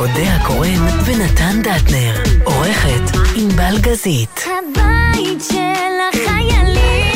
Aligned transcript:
אודה 0.00 0.36
הקורן 0.36 0.86
ונתן 1.04 1.62
דטנר. 1.62 2.14
עורכת 2.44 3.16
ענבל 3.36 3.78
גזית. 3.80 4.44
הבית 4.46 5.42
של 5.52 5.96
החיילים, 6.12 7.09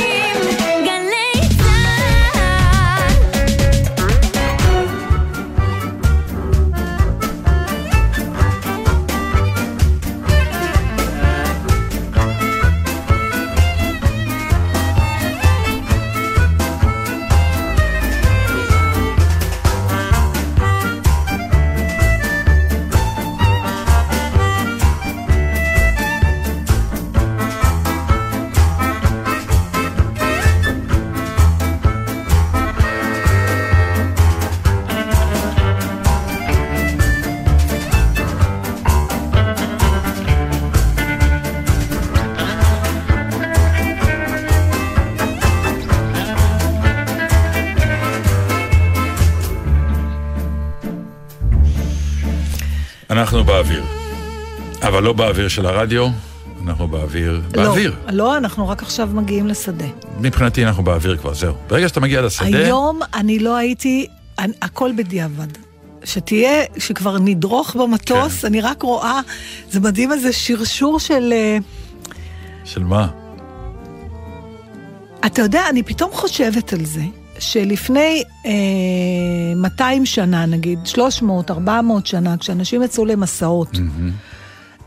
באוויר. 53.55 53.85
אבל 54.83 55.03
לא 55.03 55.13
באוויר 55.13 55.49
של 55.49 55.67
הרדיו, 55.67 56.09
אנחנו 56.67 56.89
באוויר... 56.89 57.41
באוויר. 57.51 57.95
לא, 58.07 58.13
לא, 58.13 58.37
אנחנו 58.37 58.69
רק 58.69 58.83
עכשיו 58.83 59.09
מגיעים 59.13 59.47
לשדה. 59.47 59.85
מבחינתי 60.21 60.65
אנחנו 60.65 60.85
באוויר 60.85 61.17
כבר, 61.17 61.35
זהו. 61.35 61.55
ברגע 61.69 61.89
שאתה 61.89 62.01
מגיע 62.01 62.23
לשדה... 62.23 62.59
היום 62.59 63.01
אני 63.15 63.39
לא 63.39 63.57
הייתי, 63.57 64.07
אני, 64.39 64.53
הכל 64.63 64.91
בדיעבד. 64.97 65.47
שתהיה, 66.05 66.65
שכבר 66.79 67.19
נדרוך 67.19 67.77
במטוס, 67.77 68.41
כן. 68.41 68.47
אני 68.47 68.61
רק 68.61 68.83
רואה, 68.83 69.21
זה 69.71 69.81
מדהים 69.81 70.13
איזה 70.13 70.33
שרשור 70.33 70.99
של... 70.99 71.33
אה, 71.33 71.59
של 72.65 72.85
מה? 72.85 73.09
אתה 75.27 75.43
יודע, 75.43 75.69
אני 75.71 75.83
פתאום 75.83 76.11
חושבת 76.13 76.73
על 76.73 76.85
זה, 76.85 77.03
שלפני 77.53 78.23
אה, 78.47 78.51
200 79.57 80.07
שנה, 80.07 80.47
נגיד, 80.47 80.79
300, 80.85 81.51
400 81.51 82.07
שנה, 82.07 82.37
כשאנשים 82.37 82.83
יצאו 82.83 83.05
למסעות, 83.05 83.79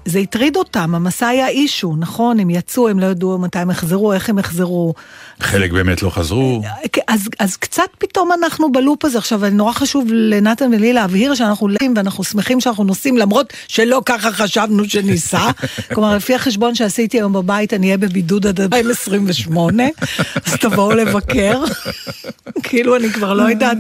זה 0.07 0.19
הטריד 0.19 0.55
אותם, 0.55 0.95
המסע 0.95 1.27
היה 1.27 1.47
אישו, 1.47 1.95
נכון? 1.99 2.39
הם 2.39 2.49
יצאו, 2.49 2.87
הם 2.89 2.99
לא 2.99 3.05
ידעו 3.05 3.37
מתי 3.37 3.59
הם 3.59 3.71
יחזרו, 3.71 4.13
איך 4.13 4.29
הם 4.29 4.39
יחזרו. 4.39 4.93
חלק 5.39 5.71
באמת 5.71 6.01
לא 6.01 6.09
חזרו. 6.09 6.61
אז, 7.07 7.29
אז 7.39 7.57
קצת 7.57 7.83
פתאום 7.97 8.29
אנחנו 8.31 8.71
בלופ 8.71 9.05
הזה. 9.05 9.17
עכשיו, 9.17 9.41
נורא 9.51 9.73
חשוב 9.73 10.07
לנתן 10.11 10.73
ולי 10.73 10.93
להבהיר 10.93 11.35
שאנחנו 11.35 11.67
לאים 11.67 11.93
ואנחנו 11.97 12.23
שמחים 12.23 12.61
שאנחנו 12.61 12.83
נוסעים, 12.83 13.17
למרות 13.17 13.53
שלא 13.67 14.01
ככה 14.05 14.31
חשבנו 14.31 14.89
שניסע. 14.89 15.49
כלומר, 15.93 16.15
לפי 16.15 16.35
החשבון 16.35 16.75
שעשיתי 16.75 17.17
היום 17.17 17.33
בבית, 17.33 17.73
אני 17.73 17.87
אהיה 17.87 17.97
בבידוד 17.97 18.47
עד 18.47 18.61
2028, 18.61 19.83
אז 20.45 20.53
תבואו 20.53 20.91
לבקר. 20.91 21.63
כאילו, 22.63 22.95
אני 22.95 23.09
כבר 23.09 23.33
לא 23.33 23.43
יודעת. 23.43 23.77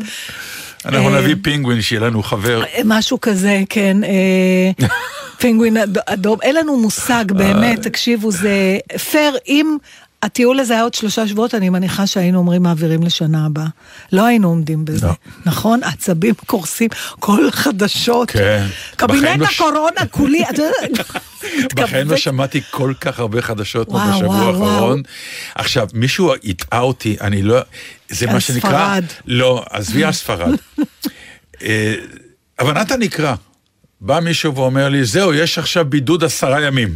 אנחנו 0.85 1.15
אה, 1.15 1.21
נביא 1.21 1.35
פינגווין 1.41 1.81
שיהיה 1.81 2.01
לנו 2.01 2.23
חבר. 2.23 2.63
משהו 2.85 3.21
כזה, 3.21 3.61
כן. 3.69 3.97
אה, 5.37 5.41
פינגווין 5.41 5.77
אד- 5.77 5.97
אדום. 6.05 6.39
אין 6.41 6.55
לנו 6.55 6.79
מושג, 6.79 7.25
באמת, 7.31 7.81
תקשיבו, 7.81 8.31
זה 8.31 8.77
פייר. 9.11 9.37
אם 9.47 9.77
הטיול 10.23 10.59
הזה 10.59 10.73
היה 10.73 10.83
עוד 10.83 10.93
שלושה 10.93 11.27
שבועות, 11.27 11.55
אני 11.55 11.69
מניחה 11.69 12.07
שהיינו 12.07 12.39
אומרים 12.39 12.63
מעבירים 12.63 13.03
לשנה 13.03 13.45
הבאה. 13.45 13.65
לא 14.11 14.25
היינו 14.25 14.47
עומדים 14.47 14.85
בזה. 14.85 15.07
לא. 15.07 15.13
נכון? 15.45 15.83
עצבים 15.83 16.33
קורסים, 16.45 16.89
כל 17.19 17.51
חדשות. 17.51 18.31
כן. 18.31 18.65
קבינט 18.95 19.39
לא 19.39 19.45
הקורונה 19.45 20.05
כולי, 20.11 20.43
אתה 20.49 20.61
יודע, 20.61 21.03
בחיים 21.75 22.09
לא. 22.09 22.17
שמעתי 22.17 22.61
כל 22.71 22.93
כך 23.01 23.19
הרבה 23.19 23.41
חדשות 23.41 23.89
וואו, 23.89 24.11
בשבוע 24.13 24.35
וואו, 24.35 24.63
האחרון. 24.73 25.01
עכשיו, 25.55 25.87
מישהו 25.93 26.33
הטעה 26.43 26.79
אותי, 26.81 27.17
אני 27.21 27.41
לא... 27.41 27.59
זה 28.09 28.25
מה 28.27 28.39
שנקרא... 28.39 28.69
ספרד. 28.69 29.03
לא, 29.27 29.65
עזבי 29.69 30.03
על 30.03 30.11
ספרד. 30.11 30.55
אה, 31.63 31.93
הבנת 32.59 32.91
הנקרא. 32.91 33.35
בא 34.01 34.19
מישהו 34.19 34.55
ואומר 34.55 34.89
לי, 34.89 35.05
זהו, 35.05 35.33
יש 35.33 35.57
עכשיו 35.57 35.85
בידוד 35.85 36.23
עשרה 36.23 36.61
ימים. 36.61 36.89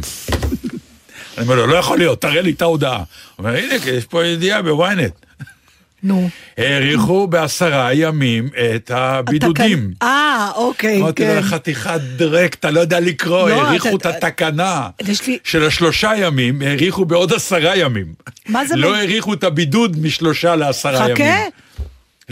אני 1.38 1.44
אומר 1.46 1.54
לו, 1.54 1.66
לא 1.66 1.76
יכול 1.76 1.98
להיות, 1.98 2.20
תראה 2.20 2.40
לי 2.42 2.50
את 2.50 2.62
ההודעה. 2.62 2.96
הוא 2.96 3.04
אומר, 3.38 3.56
הנה, 3.56 3.74
יש 3.86 4.04
פה 4.04 4.24
ידיעה 4.26 4.62
בוויינט. 4.62 5.12
נו. 6.02 6.28
האריכו 6.58 7.26
בעשרה 7.26 7.94
ימים 7.94 8.48
את 8.76 8.90
הבידודים. 8.94 9.90
אה, 10.02 10.50
אוקיי, 10.54 11.00
אמרתי 11.00 11.22
כן. 11.26 11.36
לו, 11.36 11.42
חתיכת 11.42 12.00
דרק, 12.16 12.54
אתה 12.54 12.70
לא 12.70 12.80
יודע 12.80 13.00
לקרוא, 13.00 13.48
לא, 13.50 13.62
האריכו 13.66 13.96
את 13.96 14.00
אתה- 14.06 14.08
התקנה 14.26 14.88
של 15.44 15.64
השלושה 15.66 16.12
ימים, 16.16 16.62
האריכו 16.62 17.04
בעוד 17.04 17.32
עשרה 17.32 17.76
ימים. 17.76 18.06
מה 18.48 18.66
זה 18.66 18.76
לא 18.76 18.94
האריכו 18.96 19.34
את 19.34 19.44
הבידוד 19.44 19.96
משלושה 20.02 20.56
לעשרה 20.56 21.10
ימים. 21.10 21.16
חכה, 21.16 21.44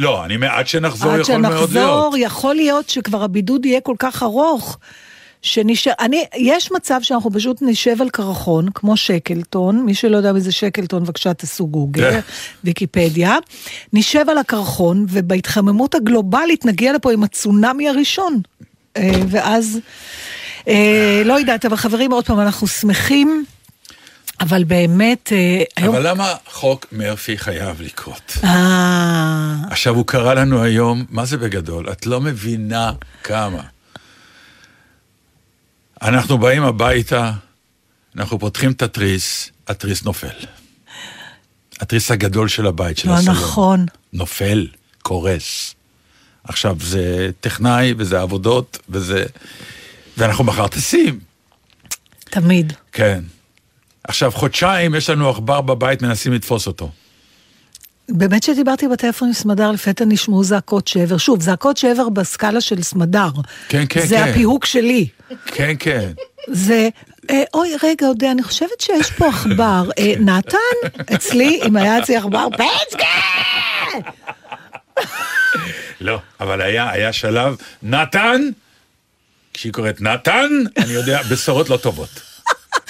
לא, 0.01 0.25
אני 0.25 0.47
עד 0.47 0.67
שנחזור 0.67 1.13
עד 1.13 1.21
יכול 1.21 1.37
מאוד 1.37 1.55
להיות. 1.55 1.69
שנחזור, 1.71 2.15
יכול 2.17 2.55
להיות 2.55 2.89
שכבר 2.89 3.23
הבידוד 3.23 3.67
יהיה 3.67 3.81
כל 3.81 3.95
כך 3.99 4.23
ארוך. 4.23 4.79
שנשאר, 5.43 5.93
אני, 6.01 6.25
יש 6.37 6.73
מצב 6.73 7.01
שאנחנו 7.03 7.31
פשוט 7.33 7.59
נשב 7.63 8.03
על 8.03 8.11
קרחון, 8.11 8.69
כמו 8.75 8.97
שקלטון, 8.97 9.85
מי 9.85 9.95
שלא 9.95 10.17
יודע 10.17 10.33
מי 10.33 10.41
זה 10.41 10.53
שקלטון, 10.53 11.05
בבקשה 11.05 11.35
תעשו 11.35 11.67
גוגל, 11.67 12.11
כן. 12.11 12.21
ויקיפדיה, 12.65 13.37
נשב 13.93 14.25
על 14.29 14.39
הקרחון, 14.39 15.07
ובהתחממות 15.09 15.95
הגלובלית 15.95 16.65
נגיע 16.65 16.93
לפה 16.93 17.13
עם 17.13 17.23
הצונאמי 17.23 17.89
הראשון. 17.89 18.41
אה, 18.97 19.11
ואז, 19.29 19.79
אה, 20.69 21.23
לא 21.25 21.39
יודעת, 21.39 21.65
אבל 21.65 21.77
חברים, 21.77 22.13
עוד 22.13 22.27
פעם, 22.27 22.41
אנחנו 22.41 22.67
שמחים, 22.67 23.45
אבל 24.41 24.65
באמת, 24.65 25.33
אה, 25.33 25.63
היום... 25.77 25.95
אבל 25.95 26.11
למה 26.11 26.35
חוק 26.47 26.87
מרפי 26.93 27.39
חייב 27.39 27.81
לקרות? 27.81 28.33
אה, 28.45 29.55
עכשיו, 29.71 29.95
הוא 29.95 30.07
קרא 30.07 30.35
לנו 30.35 30.63
היום, 30.63 31.05
מה 31.11 31.25
זה 31.25 31.37
בגדול? 31.37 31.93
את 31.93 32.07
לא 32.07 32.21
מבינה 32.21 32.93
כמה. 33.23 33.63
אנחנו 36.03 36.39
באים 36.39 36.63
הביתה, 36.63 37.33
אנחנו 38.17 38.39
פותחים 38.39 38.73
את 38.73 38.83
התריס, 38.83 39.51
התריס 39.69 40.05
נופל. 40.05 40.29
התריס 41.81 42.11
הגדול 42.11 42.49
של 42.49 42.67
הבית, 42.67 42.99
של 42.99 43.09
לא 43.09 43.15
הסלון. 43.15 43.37
נכון. 43.37 43.87
נופל, 44.13 44.67
קורס. 45.03 45.75
עכשיו, 46.45 46.77
זה 46.81 47.31
טכנאי, 47.41 47.95
וזה 47.99 48.21
עבודות, 48.21 48.79
וזה... 48.89 49.25
ואנחנו 50.17 50.45
מחר 50.45 50.69
טסים, 50.69 51.21
תמיד. 52.31 52.73
כן. 52.93 53.21
עכשיו, 54.05 54.31
חודשיים 54.31 54.95
יש 54.95 55.11
לנו 55.11 55.31
עכבר 55.31 55.61
בבית, 55.61 56.03
מנסים 56.03 56.33
לתפוס 56.33 56.67
אותו. 56.67 56.91
באמת 58.09 58.43
שדיברתי 58.43 58.89
בטלפון 58.89 59.29
עם 59.29 59.35
סמדר, 59.35 59.71
לפתע 59.71 60.05
נשמעו 60.05 60.45
זעקות 60.45 60.89
שבר. 60.89 61.17
שוב, 61.17 61.43
זעקות 61.43 61.77
שבר 61.77 62.09
בסקאלה 62.09 62.61
של 62.61 62.83
סמדר. 62.83 63.29
כן, 63.69 63.85
כן, 63.89 64.07
זה 64.07 64.17
כן. 64.17 64.29
הפיהוק 64.29 64.65
שלי. 64.65 65.09
כן, 65.47 65.75
כן. 65.79 66.13
זה, 66.49 66.89
אה, 67.31 67.43
אוי, 67.55 67.71
רגע, 67.83 68.07
אודה, 68.07 68.31
אני 68.31 68.43
חושבת 68.43 68.81
שיש 68.81 69.11
פה 69.11 69.29
עכבר. 69.29 69.91
אה, 69.99 70.13
נתן, 70.19 70.59
אצלי, 71.15 71.61
אם 71.67 71.77
היה 71.77 71.99
אצלי 71.99 72.17
עכבר, 72.17 72.47
פצקה! 72.59 73.05
לא, 76.01 76.19
אבל 76.41 76.61
היה, 76.61 76.91
היה 76.91 77.13
שלב, 77.13 77.57
נתן, 77.83 78.43
כשהיא 79.55 79.73
קוראת 79.73 80.01
נתן, 80.01 80.49
אני 80.77 80.93
יודע, 80.93 81.23
בשורות 81.23 81.71
לא 81.71 81.77
טובות. 81.77 82.30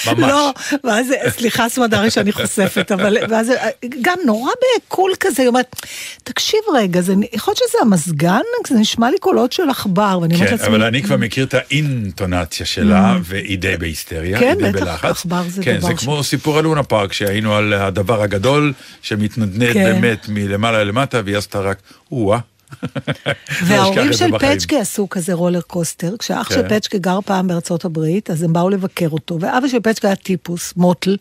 ממש. 0.06 0.18
לא, 0.30 0.52
ואז, 0.84 1.06
סליחה 1.28 1.68
סמדרי 1.68 2.10
שאני 2.10 2.32
חושפת, 2.32 2.92
אבל 2.92 3.16
ואז 3.28 3.52
גם 4.00 4.18
נורא 4.26 4.50
בקול 4.86 5.12
כזה, 5.20 5.42
היא 5.42 5.48
אומרת, 5.48 5.76
תקשיב 6.24 6.60
רגע, 6.74 7.00
זה, 7.00 7.14
יכול 7.32 7.52
להיות 7.52 7.58
שזה 7.68 7.78
המזגן? 7.82 8.40
זה 8.68 8.74
נשמע 8.74 9.10
לי 9.10 9.18
קולות 9.18 9.52
של 9.52 9.70
עכבר, 9.70 10.18
ואני 10.22 10.34
אומרת 10.34 10.48
כן, 10.48 10.54
לעצמי, 10.54 10.68
אבל 10.68 10.82
אני 10.82 11.02
כבר 11.02 11.16
מכיר 11.16 11.44
את 11.44 11.54
האינטונציה 11.54 12.66
שלה, 12.66 13.16
והיא 13.24 13.58
די 13.58 13.76
בהיסטריה, 13.76 14.38
כן, 14.38 14.46
היא 14.58 14.66
די 14.66 14.72
בטח, 14.72 14.84
בלחץ. 14.84 15.10
עכבר 15.10 15.42
זה 15.48 15.62
כן, 15.62 15.76
דבר 15.78 15.88
זה 15.88 15.94
ש- 15.98 16.04
כמו 16.04 16.24
סיפור 16.24 16.58
על 16.58 16.64
לונה 16.64 16.82
פארק, 16.82 17.12
שהיינו 17.12 17.54
על 17.54 17.72
הדבר 17.72 18.22
הגדול, 18.22 18.72
שמתנדנד 19.02 19.72
כן. 19.72 19.84
באמת 19.84 20.26
מלמעלה 20.28 20.84
למטה, 20.84 21.20
והיא 21.24 21.36
עשתה 21.36 21.60
רק, 21.60 21.78
או-אה. 22.12 22.38
לא 22.82 23.32
וההורים 23.66 24.12
של. 24.12 24.38
פצ'קה 24.38 24.80
עשו 24.80 25.08
כזה 25.08 25.32
roller 25.32 25.60
coaster, 25.60 26.16
כשאח 26.18 26.48
כן. 26.48 26.54
של 26.54 26.68
פצ'קה 26.68 26.98
גר 26.98 27.18
פעם 27.24 27.48
בארצות 27.48 27.84
הברית, 27.84 28.30
אז 28.30 28.42
הם 28.42 28.52
באו 28.52 28.70
לבקר 28.70 29.08
אותו, 29.08 29.38
ואבא 29.40 29.68
של 29.68 29.80
פצ'קה 29.80 30.08
היה 30.08 30.16
טיפוס, 30.16 30.72
מוטל. 30.76 31.16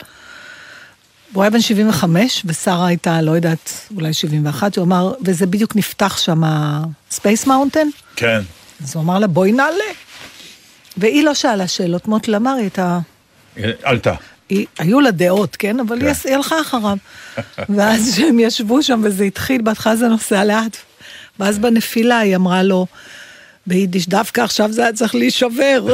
הוא 1.33 1.43
היה 1.43 1.49
בן 1.49 1.61
75, 1.61 2.43
ושרה 2.45 2.87
הייתה, 2.87 3.21
לא 3.21 3.31
יודעת, 3.31 3.87
אולי 3.95 4.13
71, 4.13 4.77
הוא 4.77 4.85
אמר, 4.85 5.13
וזה 5.25 5.45
בדיוק 5.45 5.75
נפתח 5.75 6.17
שם, 6.17 6.41
Space 7.11 7.47
Mountain, 7.47 7.87
כן. 8.15 8.41
אז 8.83 8.95
הוא 8.95 9.03
אמר 9.03 9.19
לה, 9.19 9.27
בואי 9.27 9.51
נעלה. 9.51 9.83
והיא 10.97 11.23
לא 11.23 11.33
שאלה 11.33 11.67
שאלות, 11.67 12.07
מוטל 12.07 12.35
אמר, 12.35 12.51
היא 12.51 12.61
הייתה... 12.61 12.99
עלתה. 13.83 14.13
היא, 14.49 14.65
היו 14.79 14.99
לה 14.99 15.11
דעות, 15.11 15.55
כן? 15.55 15.79
אבל 15.79 16.01
היא, 16.01 16.13
היא 16.25 16.35
הלכה 16.35 16.61
אחריו. 16.61 16.97
ואז 17.69 18.13
כשהם 18.13 18.39
ישבו 18.39 18.83
שם 18.83 19.01
וזה 19.03 19.23
התחיל, 19.23 19.61
בהתחלה 19.61 19.95
זה 19.95 20.07
נוסע 20.07 20.43
לאט. 20.43 20.77
ואז 21.39 21.59
בנפילה 21.59 22.19
היא 22.19 22.35
אמרה 22.35 22.63
לו, 22.63 22.87
ביידיש, 23.67 24.07
דווקא 24.07 24.41
עכשיו 24.41 24.71
זה 24.71 24.81
היה 24.83 24.93
צריך 24.93 25.15
להישבר. 25.15 25.83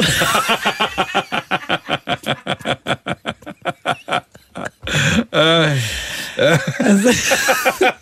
אז 6.78 7.08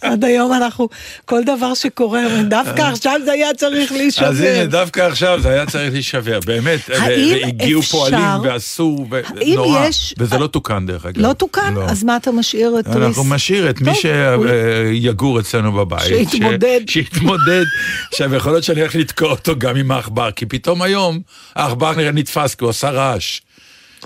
עד 0.05 0.25
היום 0.25 0.53
אנחנו, 0.53 0.89
כל 1.25 1.41
דבר 1.45 1.75
שקורה, 1.75 2.21
דווקא 2.49 2.83
עכשיו 2.83 3.21
זה 3.25 3.33
היה 3.33 3.55
צריך 3.55 3.93
אז 3.93 3.97
הנה, 3.97 4.03
להישבר. 4.03 4.67
דווקא 4.71 5.01
עכשיו 5.01 5.41
זה 5.43 5.49
היה 5.49 5.67
צריך 5.67 5.93
להישבר, 5.93 6.39
באמת. 6.47 6.81
והגיעו 6.91 7.83
פועלים 7.83 8.19
ועשו, 8.43 9.07
ונורא. 9.11 9.87
יש- 9.87 10.15
וזה 10.19 10.39
לא 10.39 10.47
תוקן 10.47 10.87
דרך 10.87 11.07
אגב. 11.07 11.19
לא 11.23 11.33
תוקן? 11.33 11.75
לא. 11.75 11.85
אז 11.85 12.05
מה 12.05 12.17
אתה 12.17 12.33
משאיר 12.33 12.77
את? 12.81 12.87
אנחנו 12.87 13.35
נשאיר 13.35 13.71
את 13.71 13.81
מי 13.81 13.91
שיגור 13.95 15.41
אצלנו 15.41 15.73
בבית. 15.73 16.03
שיתמודד. 16.31 16.81
שיתמודד. 16.89 17.65
עכשיו, 18.13 18.35
יכול 18.35 18.53
להיות 18.53 18.65
שאני 18.65 18.81
הולך 18.81 18.95
לתקוע 18.95 19.31
אותו 19.31 19.59
גם 19.59 19.77
עם 19.77 19.91
העכבר, 19.91 20.31
כי 20.31 20.47
פתאום 20.47 20.83
היום 20.83 21.21
העכבר 21.57 21.93
נראה 21.97 22.13
נתפס, 22.13 22.55
כי 22.55 22.65
הוא 22.65 22.71
עשה 22.71 22.91
רעש. 22.91 23.41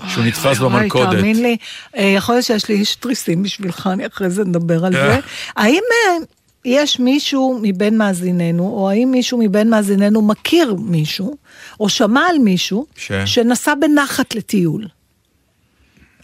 שהוא 0.07 0.25
נתפס 0.25 0.57
במלכודת. 0.57 1.09
תאמין 1.09 1.41
לי, 1.41 1.57
אה, 1.97 2.03
יכול 2.03 2.35
להיות 2.35 2.45
שיש 2.45 2.69
לי 2.69 2.75
איש 2.75 2.95
תריסים 2.95 3.43
בשבילך, 3.43 3.89
אני 3.93 4.07
אחרי 4.07 4.29
זה 4.29 4.43
נדבר 4.45 4.85
על 4.85 4.95
אה. 4.95 5.01
זה. 5.01 5.19
האם 5.55 5.81
אה, 5.93 6.17
יש 6.65 6.99
מישהו 6.99 7.59
מבין 7.61 7.97
מאזיננו, 7.97 8.63
או 8.63 8.89
האם 8.89 9.11
מישהו 9.11 9.37
מבין 9.37 9.69
מאזיננו 9.69 10.21
מכיר 10.21 10.75
מישהו, 10.79 11.37
או 11.79 11.89
שמע 11.89 12.21
על 12.29 12.37
מישהו, 12.37 12.85
ש? 12.95 13.11
שנסע 13.25 13.73
בנחת 13.75 14.35
לטיול? 14.35 14.87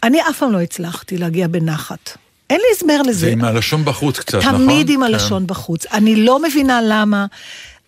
אני 0.02 0.20
אף 0.30 0.38
פעם 0.38 0.52
לא 0.52 0.60
הצלחתי 0.60 1.18
להגיע 1.18 1.48
בנחת. 1.48 2.18
אין 2.50 2.60
לי 2.60 2.66
הסבר 2.76 3.02
לזה. 3.02 3.20
זה 3.20 3.30
עם 3.30 3.44
הלשון 3.44 3.84
בחוץ 3.84 4.18
קצת, 4.18 4.38
נכון? 4.38 4.54
תמיד 4.54 4.90
עם 4.90 5.00
כן. 5.00 5.02
הלשון 5.02 5.46
בחוץ. 5.46 5.86
אני 5.86 6.16
לא 6.16 6.42
מבינה 6.42 6.80
למה. 6.82 7.26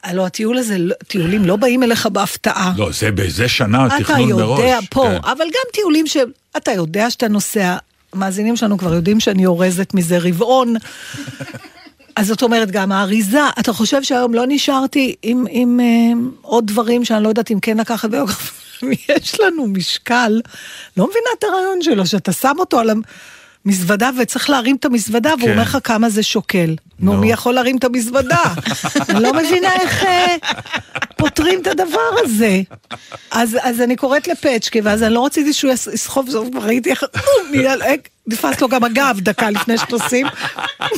הלוא 0.04 0.26
הטיול 0.26 0.58
הזה, 0.58 0.78
לא- 0.78 0.94
טיולים 1.08 1.44
לא 1.44 1.56
באים 1.56 1.82
אליך 1.82 2.06
בהפתעה. 2.06 2.72
לא, 2.76 2.90
זה 2.92 3.10
באיזה 3.10 3.48
שנה 3.48 3.86
אתה 3.86 3.94
תכנון 3.98 4.32
מראש. 4.32 4.60
יודע 4.60 4.78
פה, 4.90 5.04
כן. 5.08 5.28
אבל 5.30 5.44
גם 5.44 5.72
טיולים 5.72 6.06
שאתה 6.06 6.72
יודע 6.72 7.10
שאתה 7.10 7.28
נוסע, 7.28 7.76
המאזינים 8.12 8.56
שלנו 8.56 8.78
כבר 8.78 8.94
יודעים 8.94 9.20
שאני 9.20 9.46
אורזת 9.46 9.94
מזה 9.94 10.18
רבעון. 10.18 10.74
אז 12.16 12.26
זאת 12.26 12.42
אומרת, 12.42 12.70
גם 12.70 12.92
האריזה, 12.92 13.40
אתה 13.60 13.72
חושב 13.72 14.02
שהיום 14.02 14.34
לא 14.34 14.44
נשארתי 14.48 15.14
עם, 15.22 15.44
עם 15.50 15.80
אה, 15.80 16.12
עוד 16.42 16.66
דברים 16.66 17.04
שאני 17.04 17.24
לא 17.24 17.28
יודעת 17.28 17.50
אם 17.50 17.60
כן 17.60 17.76
לקחת 17.76 18.10
ביוגרפיה? 18.10 18.58
יש 19.16 19.40
לנו 19.40 19.66
משקל, 19.66 20.40
לא 20.96 21.04
מבינה 21.04 21.28
את 21.38 21.44
הרעיון 21.44 21.82
שלו, 21.82 22.06
שאתה 22.06 22.32
שם 22.32 22.54
אותו 22.58 22.78
על 22.78 22.90
המזוודה 23.72 24.10
וצריך 24.18 24.50
להרים 24.50 24.76
את 24.76 24.84
המזוודה, 24.84 25.28
והוא 25.38 25.40
כן. 25.48 25.50
אומר 25.50 25.62
לך 25.62 25.78
כמה 25.84 26.08
זה 26.10 26.22
שוקל. 26.22 26.74
נו. 27.00 27.16
מי 27.16 27.32
יכול 27.32 27.54
להרים 27.54 27.76
את 27.76 27.84
המזוודה? 27.84 28.42
אני 29.08 29.22
לא 29.22 29.32
מבינה 29.32 29.72
איך 29.72 30.04
אה, 30.04 30.36
פותרים 31.16 31.60
את 31.62 31.66
הדבר 31.66 32.10
הזה. 32.24 32.60
אז, 33.30 33.80
אני 33.84 33.96
קוראת 33.96 34.28
לפצ'קה, 34.28 34.78
ואז 34.82 35.02
אני 35.02 35.14
לא 35.14 35.26
רציתי 35.26 35.52
שהוא 35.52 35.72
יס- 35.72 35.86
יסחוב, 35.86 36.28
ראיתי 36.62 36.90
איך, 36.90 37.04
נתפס 38.26 38.60
לו 38.60 38.68
גם 38.68 38.84
הגב 38.84 39.16
דקה 39.20 39.50
לפני 39.50 39.78
שטוסים. 39.78 40.26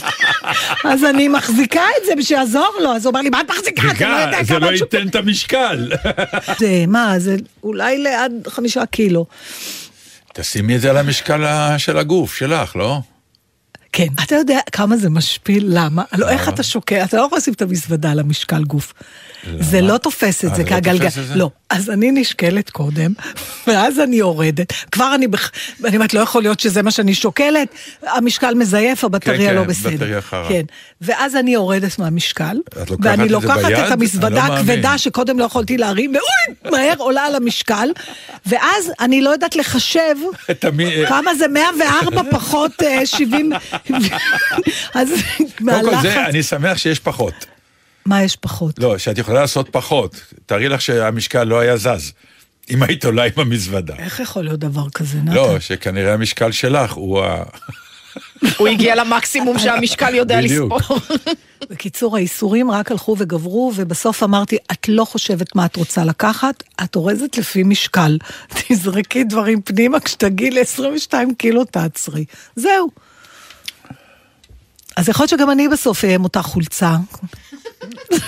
אז 0.91 1.05
אני 1.05 1.29
מחזיקה 1.29 1.83
את 2.01 2.07
זה 2.07 2.13
בשביל 2.17 2.39
לעזור 2.39 2.75
לו, 2.81 2.93
אז 2.93 3.05
הוא 3.07 3.11
אומר 3.11 3.21
לי, 3.21 3.31
מה 3.31 3.41
את 3.41 3.51
מחזיקה? 3.51 3.83
אתה 3.91 4.09
לא 4.09 4.17
יודע 4.17 4.43
זה 4.45 4.59
לא 4.59 4.71
את 4.73 4.77
שוקלת." 4.79 4.95
ייתן 4.95 5.09
את 5.09 5.15
המשקל. 5.15 5.91
זה, 6.61 6.85
מה, 6.89 7.15
זה 7.19 7.37
אולי 7.63 7.99
לעד 7.99 8.33
חמישה 8.49 8.87
קילו. 8.87 9.27
תשימי 10.32 10.77
את 10.77 10.81
זה 10.81 10.91
על 10.91 10.97
המשקל 10.97 11.44
של 11.79 11.99
הגוף 11.99 12.35
שלך, 12.35 12.77
לא? 12.77 13.00
כן. 13.93 14.06
אתה 14.25 14.35
יודע 14.35 14.59
כמה 14.73 14.97
זה 14.97 15.11
משפיל, 15.11 15.65
למה? 15.69 16.03
הלוא 16.12 16.29
איך 16.29 16.49
אתה 16.49 16.62
שוקל, 16.62 17.05
אתה 17.05 17.17
לא 17.17 17.23
יכול 17.23 17.38
לשים 17.38 17.55
את 17.55 17.62
המזוודה 17.62 18.11
על 18.11 18.19
המשקל 18.19 18.65
גוף. 18.65 18.93
זה 19.61 19.81
לא 19.81 19.99
תופס 19.99 20.44
את 20.44 20.50
אה, 20.50 20.56
זה 20.56 20.65
כגלגל. 20.65 21.09
זה? 21.11 21.35
לא. 21.35 21.50
אז 21.71 21.91
אני 21.91 22.11
נשקלת 22.13 22.71
קודם, 22.71 23.13
ואז 23.67 24.01
אני 24.01 24.17
יורדת. 24.17 24.73
כבר 24.93 25.15
אני, 25.15 25.29
בח- 25.29 25.51
אני 25.85 25.97
אומרת, 25.97 26.15
לא 26.15 26.21
יכול 26.21 26.43
להיות 26.43 26.61
שזה 26.61 26.83
מה 26.83 26.91
שאני 26.91 27.15
שוקלת, 27.15 27.69
המשקל 28.03 28.55
מזייף, 28.55 29.05
הבטריה 29.05 29.51
כן, 29.51 29.55
לא 29.57 29.61
כן, 29.61 29.67
בסדר. 29.67 29.91
בטריה 29.97 30.21
חרא. 30.21 30.49
כן. 30.49 30.63
ואז 31.01 31.37
אני 31.37 31.55
יורדת 31.55 31.99
מהמשקל, 31.99 32.57
ואני 33.03 33.25
את 33.25 33.31
לוקחת 33.31 33.65
ביד? 33.65 33.79
את 33.79 33.91
המזוודה 33.93 34.49
לא. 34.49 34.55
הכבדה 34.55 34.99
שקודם 34.99 35.39
לא 35.39 35.45
יכולתי 35.45 35.77
להרים, 35.79 36.13
ואוי, 36.15 36.71
מהר 36.73 36.95
עולה 36.99 37.23
על 37.23 37.35
המשקל, 37.35 37.89
ואז 38.47 38.93
אני 39.01 39.21
לא 39.23 39.31
יודעת 39.31 39.57
לחשב 39.57 40.15
כמה 41.09 41.35
זה 41.35 41.49
104 41.49 42.23
פחות 42.31 42.83
אה, 42.83 43.07
70, 43.07 43.53
אז 44.95 45.09
קודם 45.39 45.49
כל, 45.59 45.65
מהלחץ, 45.65 46.07
אני 46.07 46.43
שמח 46.43 46.79
שיש 46.79 46.99
פחות. 46.99 47.35
מה 48.06 48.23
יש 48.23 48.37
פחות? 48.37 48.79
לא, 48.79 48.99
שאת 48.99 49.19
יכולה 49.19 49.41
לעשות 49.41 49.69
פחות. 49.69 50.20
תארי 50.47 50.69
לך 50.69 50.81
שהמשקל 50.81 51.44
לא 51.44 51.61
היה 51.61 51.76
זז. 51.76 52.12
אם 52.70 52.82
היית 52.82 53.05
עולה 53.05 53.25
עם 53.25 53.32
המזוודה. 53.37 53.94
איך 53.99 54.20
יכול 54.20 54.44
להיות 54.44 54.61
דבר 54.61 54.91
כזה, 54.94 55.19
נתן? 55.19 55.32
לא, 55.32 55.61
שכנראה 55.61 56.14
המשקל 56.14 56.52
שלך 56.52 56.93
הוא 56.93 57.25
ה... 57.25 57.43
הוא 58.58 58.69
הגיע 58.69 58.94
למקסימום 58.94 59.58
שהמשקל 59.58 60.14
יודע. 60.14 60.41
לספור. 60.41 60.99
בקיצור, 61.70 62.17
האיסורים 62.17 62.70
רק 62.70 62.91
הלכו 62.91 63.17
וגברו, 63.19 63.73
ובסוף 63.76 64.23
אמרתי, 64.23 64.56
את 64.73 64.88
לא 64.88 65.05
חושבת 65.05 65.56
מה 65.56 65.67
את 65.67 65.76
רוצה 65.76 66.05
לקחת, 66.05 66.62
את 66.85 66.97
אורזת 66.97 67.38
לפי 67.38 67.62
משקל. 67.62 68.19
תזרקי 68.69 69.25
דברים 69.25 69.62
פנימה, 69.62 70.00
כשתגיעי 70.00 70.50
ל-22 70.50 71.14
קילו 71.38 71.64
תעצרי. 71.64 72.25
זהו. 72.56 72.91
אז 74.97 75.08
יכול 75.08 75.25
להיות 75.25 75.31
שגם 75.31 75.50
אני 75.50 75.69
בסוף 75.69 76.05
אהיה 76.05 76.14
עם 76.14 76.25
אותה 76.25 76.43
חולצה. 76.43 76.97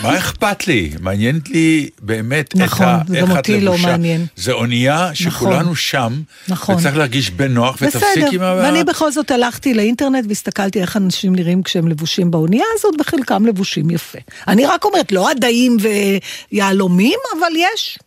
מה 0.02 0.19
אכפת 0.19 0.66
לי? 0.66 0.90
מעניין 1.00 1.40
לי 1.49 1.88
באמת 2.02 2.56
נכון, 2.56 2.87
ה... 2.87 3.00
זה 3.08 3.16
איך 3.16 3.25
גם 3.25 3.32
את 3.32 3.37
אותי 3.37 3.60
לא 3.60 3.72
לבושה. 3.72 3.87
מעניין. 3.88 4.26
זה 4.37 4.52
אונייה 4.52 5.10
שכולנו 5.14 5.76
שם, 5.76 6.22
נכון. 6.49 6.75
וצריך 6.75 6.96
להרגיש 6.96 7.31
בנוח, 7.31 7.82
בסדר, 7.82 7.88
ותפסיק 7.88 8.32
עם 8.32 8.43
ה... 8.43 8.54
ואני 8.62 8.84
בכל 8.84 9.12
זאת 9.12 9.31
הלכתי 9.31 9.75
לאינטרנט 9.75 10.25
והסתכלתי 10.28 10.81
איך 10.81 10.96
אנשים 10.96 11.34
נראים 11.34 11.62
כשהם 11.62 11.88
לבושים 11.88 12.31
באונייה 12.31 12.64
הזאת, 12.75 12.94
בחלקם 12.99 13.46
לבושים 13.46 13.90
יפה. 13.90 14.19
אני 14.49 14.66
רק 14.66 14.84
אומרת, 14.84 15.12
לא 15.12 15.31
עדיים 15.31 15.76
ויהלומים, 16.52 17.19
אבל 17.38 17.52
יש. 17.56 17.98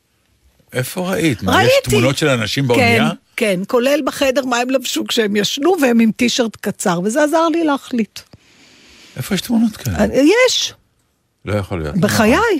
איפה 0.73 1.09
ראית? 1.11 1.43
מה, 1.43 1.55
ראיתי. 1.55 1.71
יש 1.71 1.89
תמונות 1.89 2.17
של 2.17 2.27
אנשים 2.27 2.67
באונייה? 2.67 3.09
כן, 3.09 3.15
כן, 3.35 3.59
כולל 3.67 3.99
בחדר 4.05 4.45
מה 4.45 4.57
הם 4.57 4.69
לבשו 4.69 5.07
כשהם 5.07 5.35
ישנו 5.35 5.75
והם 5.81 5.99
עם 5.99 6.11
טישרט 6.11 6.57
קצר, 6.61 6.99
וזה 7.03 7.23
עזר 7.23 7.47
לי 7.47 7.63
להחליט. 7.63 8.19
איפה 9.17 9.35
יש 9.35 9.41
תמונות 9.41 9.77
כאלה? 9.77 9.97
יש, 10.47 10.73
לא 11.45 11.55
יכול 11.55 11.79
להיות. 11.81 11.97
בחיי. 11.97 12.59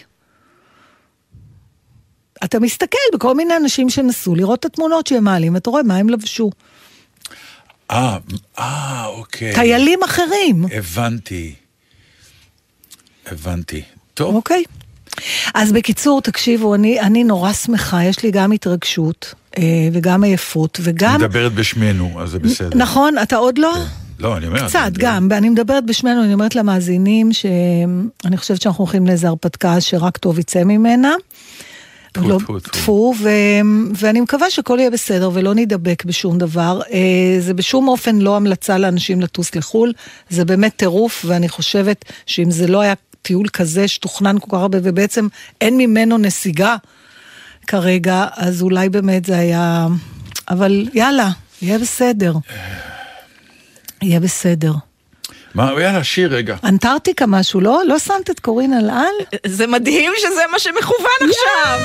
אתה 2.44 2.60
מסתכל 2.60 2.98
בכל 3.14 3.36
מיני 3.36 3.58
אנשים 3.58 3.90
שנסעו 3.90 4.36
לראות 4.36 4.60
את 4.60 4.66
התמונות 4.66 5.08
שהם 5.08 5.24
מעלים, 5.24 5.54
ואתה 5.54 5.70
רואה 5.70 5.84
מה 5.84 5.98
הם 5.98 6.10
לבשו. 6.10 6.52
אה, 7.92 8.18
אה, 8.60 9.06
אוקיי. 9.06 9.54
טיילים 9.54 10.00
אחרים, 10.04 10.66
הבנתי. 10.72 11.56
הבנתי. 13.26 13.82
טוב, 14.14 14.36
אוקיי? 14.36 14.64
אז 15.54 15.72
בקיצור, 15.72 16.22
תקשיבו, 16.22 16.76
אני, 16.76 17.00
אני 17.00 17.24
נורא 17.24 17.54
שמחה, 17.54 18.04
יש 18.04 18.24
לי 18.24 18.32
גם 18.32 18.52
התרגשות 18.52 19.34
אה, 19.58 19.64
וגם 19.94 20.24
עייפות, 20.24 20.80
וגם... 20.84 21.16
מדברת 21.16 21.54
בשמנו, 21.54 22.22
אז 22.22 22.30
זה 22.30 22.40
בסדר. 22.40 22.78
נכון, 22.78 23.18
אתה 23.18 23.36
עוד 23.36 23.58
לא? 23.58 23.76
לא, 24.20 24.38
אני 24.38 24.48
אומר... 24.48 24.68
קצת, 24.68 24.80
אני- 24.86 24.96
גם, 24.98 25.28
ואני 25.32 25.50
מדברת 25.50 25.86
בשמנו, 25.86 26.24
אני 26.24 26.34
אומרת 26.34 26.56
למאזינים 26.56 27.34
שאני 27.34 28.38
חושבת 28.38 28.62
שאנחנו 28.62 28.84
הולכים 28.84 29.08
לאיזה 29.08 29.28
הרפתקה 29.28 29.82
שרק 29.82 30.18
טוב 30.18 30.40
יצא 30.40 30.64
ממנה. 30.64 31.14
טפו. 32.60 33.14
ואני 33.96 34.22
מקווה 34.22 34.50
שהכל 34.50 34.78
יהיה 34.80 34.90
בסדר 34.90 35.30
ולא 35.34 35.54
נידבק 35.56 36.06
בשום 36.06 36.38
דבר. 36.38 36.82
אה, 36.94 37.38
זה 37.40 37.54
בשום 37.54 37.88
אופן 37.88 38.16
לא 38.16 38.36
המלצה 38.36 38.78
לאנשים 38.78 39.22
לטוס 39.22 39.56
לחו"ל, 39.56 39.94
זה 40.30 40.46
באמת 40.46 40.74
טירוף, 40.76 41.26
ואני 41.28 41.50
חושבת 41.50 42.06
שאם 42.26 42.52
זה 42.52 42.68
לא 42.68 42.82
היה 42.82 42.94
טיול 43.22 43.48
כזה 43.48 43.88
שתוכנן 43.88 44.40
כל 44.40 44.48
כך 44.52 44.58
הרבה, 44.58 44.78
ובעצם 44.84 45.28
אין 45.62 45.78
ממנו 45.78 46.18
נסיגה 46.18 46.76
כרגע, 47.68 48.26
אז 48.36 48.62
אולי 48.62 48.90
באמת 48.90 49.26
זה 49.26 49.38
היה... 49.38 49.88
אבל 50.50 50.88
יאללה, 50.94 51.30
יהיה 51.62 51.80
בסדר. 51.80 52.34
יהיה 54.02 54.20
בסדר. 54.20 54.72
מה, 55.56 55.72
יאללה, 55.82 56.04
שיר 56.04 56.36
רגע. 56.36 56.56
אנטארקטיקה 56.64 57.26
משהו, 57.26 57.62
לא? 57.62 57.82
לא 57.88 58.00
שמת 58.00 58.30
את 58.30 58.40
קורין 58.40 58.74
על 58.74 58.90
על? 58.90 59.40
זה 59.46 59.68
מדהים 59.68 60.14
שזה 60.18 60.42
מה 60.52 60.60
שמכוון 60.60 61.30
עכשיו. 61.30 61.80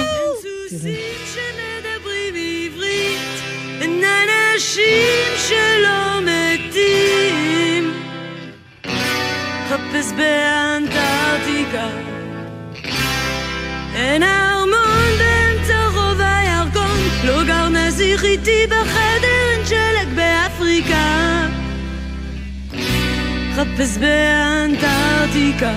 אנשים 4.60 5.32
שלא 5.48 6.20
מתים. 6.20 7.92
חפש 9.68 10.12
באנטארקטיקה, 10.16 11.88
אין 13.94 14.22
ארמון 14.22 15.10
באמצע 15.18 15.86
רוב 15.94 16.20
הירקון, 16.20 16.98
נסיך 17.68 18.24
איתי 18.24 18.66
בחדר 18.66 19.50
אין 19.50 19.66
שלג 19.66 20.16
באפריקה 20.16 21.39
חפש 23.59 23.97
באנטארקטיקה 23.97 25.73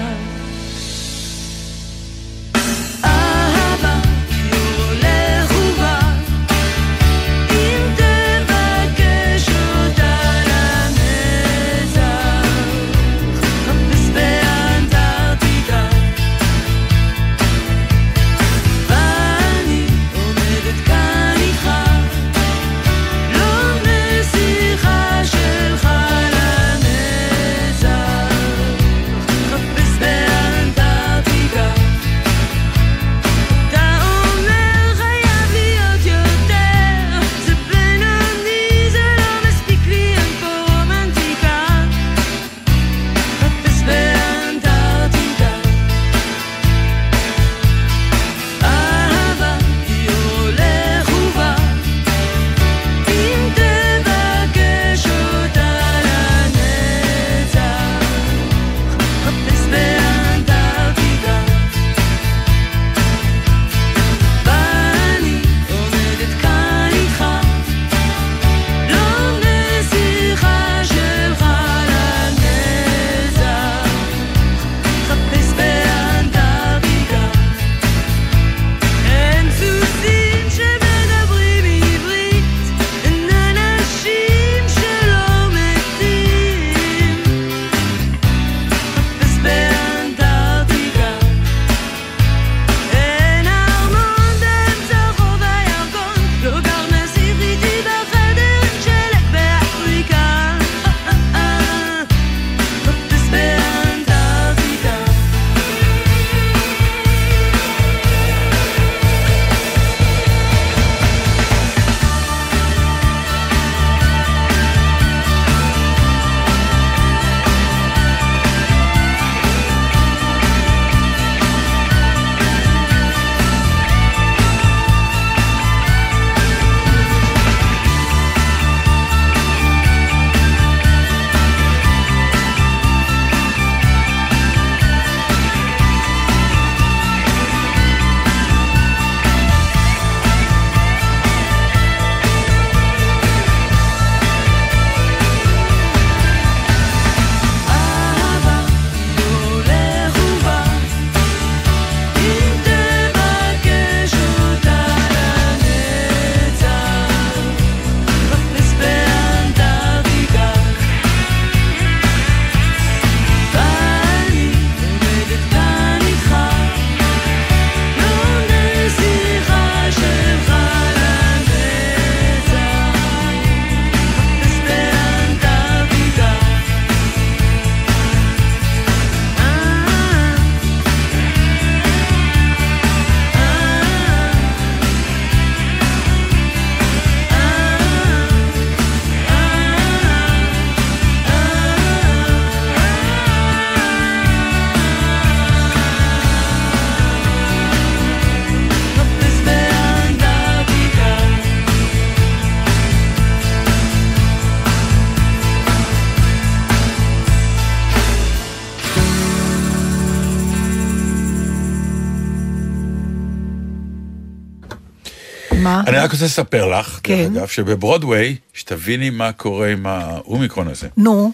אני 215.87 215.97
רק 215.97 216.11
רוצה 216.11 216.25
לספר 216.25 216.65
לך, 216.79 216.99
כן. 217.03 217.27
דרך 217.33 217.37
אגב, 217.37 217.47
שבברודוויי, 217.47 218.35
שתביני 218.53 219.09
מה 219.09 219.31
קורה 219.31 219.71
עם 219.71 219.85
האומיקרון 219.87 220.67
הזה. 220.67 220.87
נו, 220.97 221.31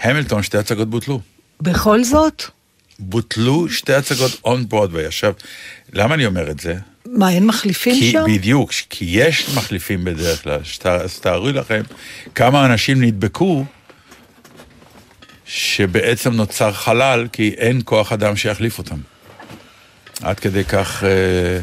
המילטון, 0.00 0.42
שתי 0.42 0.58
הצגות 0.58 0.90
בוטלו. 0.90 1.20
בכל 1.60 2.04
זאת? 2.04 2.42
בוטלו 2.98 3.68
שתי 3.68 3.94
הצגות 3.94 4.40
און 4.44 4.68
ברודוויי. 4.68 5.06
עכשיו, 5.06 5.32
למה 5.92 6.14
אני 6.14 6.26
אומר 6.26 6.50
את 6.50 6.60
זה? 6.60 6.74
מה, 7.06 7.30
אין 7.30 7.46
מחליפים 7.46 7.94
כי, 7.94 8.12
שם? 8.12 8.24
בדיוק, 8.26 8.70
כי 8.90 9.04
יש 9.08 9.48
מחליפים 9.54 10.04
בדרך 10.04 10.42
כלל. 10.42 10.60
שת- 10.64 10.86
אז 10.86 11.18
תארו 11.18 11.48
לכם 11.50 11.82
כמה 12.34 12.66
אנשים 12.66 13.02
נדבקו, 13.04 13.64
שבעצם 15.46 16.32
נוצר 16.32 16.72
חלל, 16.72 17.26
כי 17.32 17.54
אין 17.58 17.80
כוח 17.84 18.12
אדם 18.12 18.36
שיחליף 18.36 18.78
אותם. 18.78 18.96
עד 20.22 20.40
כדי 20.40 20.64
כך, 20.64 21.04
אה, 21.04 21.60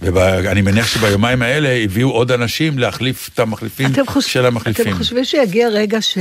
ואני 0.00 0.62
מניח 0.62 0.86
שביומיים 0.86 1.42
האלה 1.42 1.68
הביאו 1.68 2.10
עוד 2.10 2.30
אנשים 2.32 2.78
להחליף 2.78 3.30
את 3.34 3.38
המחליפים 3.38 3.88
חוש- 4.06 4.32
של 4.32 4.46
המחליפים. 4.46 4.88
אתם 4.88 4.98
חושבים 4.98 5.24
שיגיע 5.24 5.68
רגע 5.68 6.02
ש... 6.02 6.18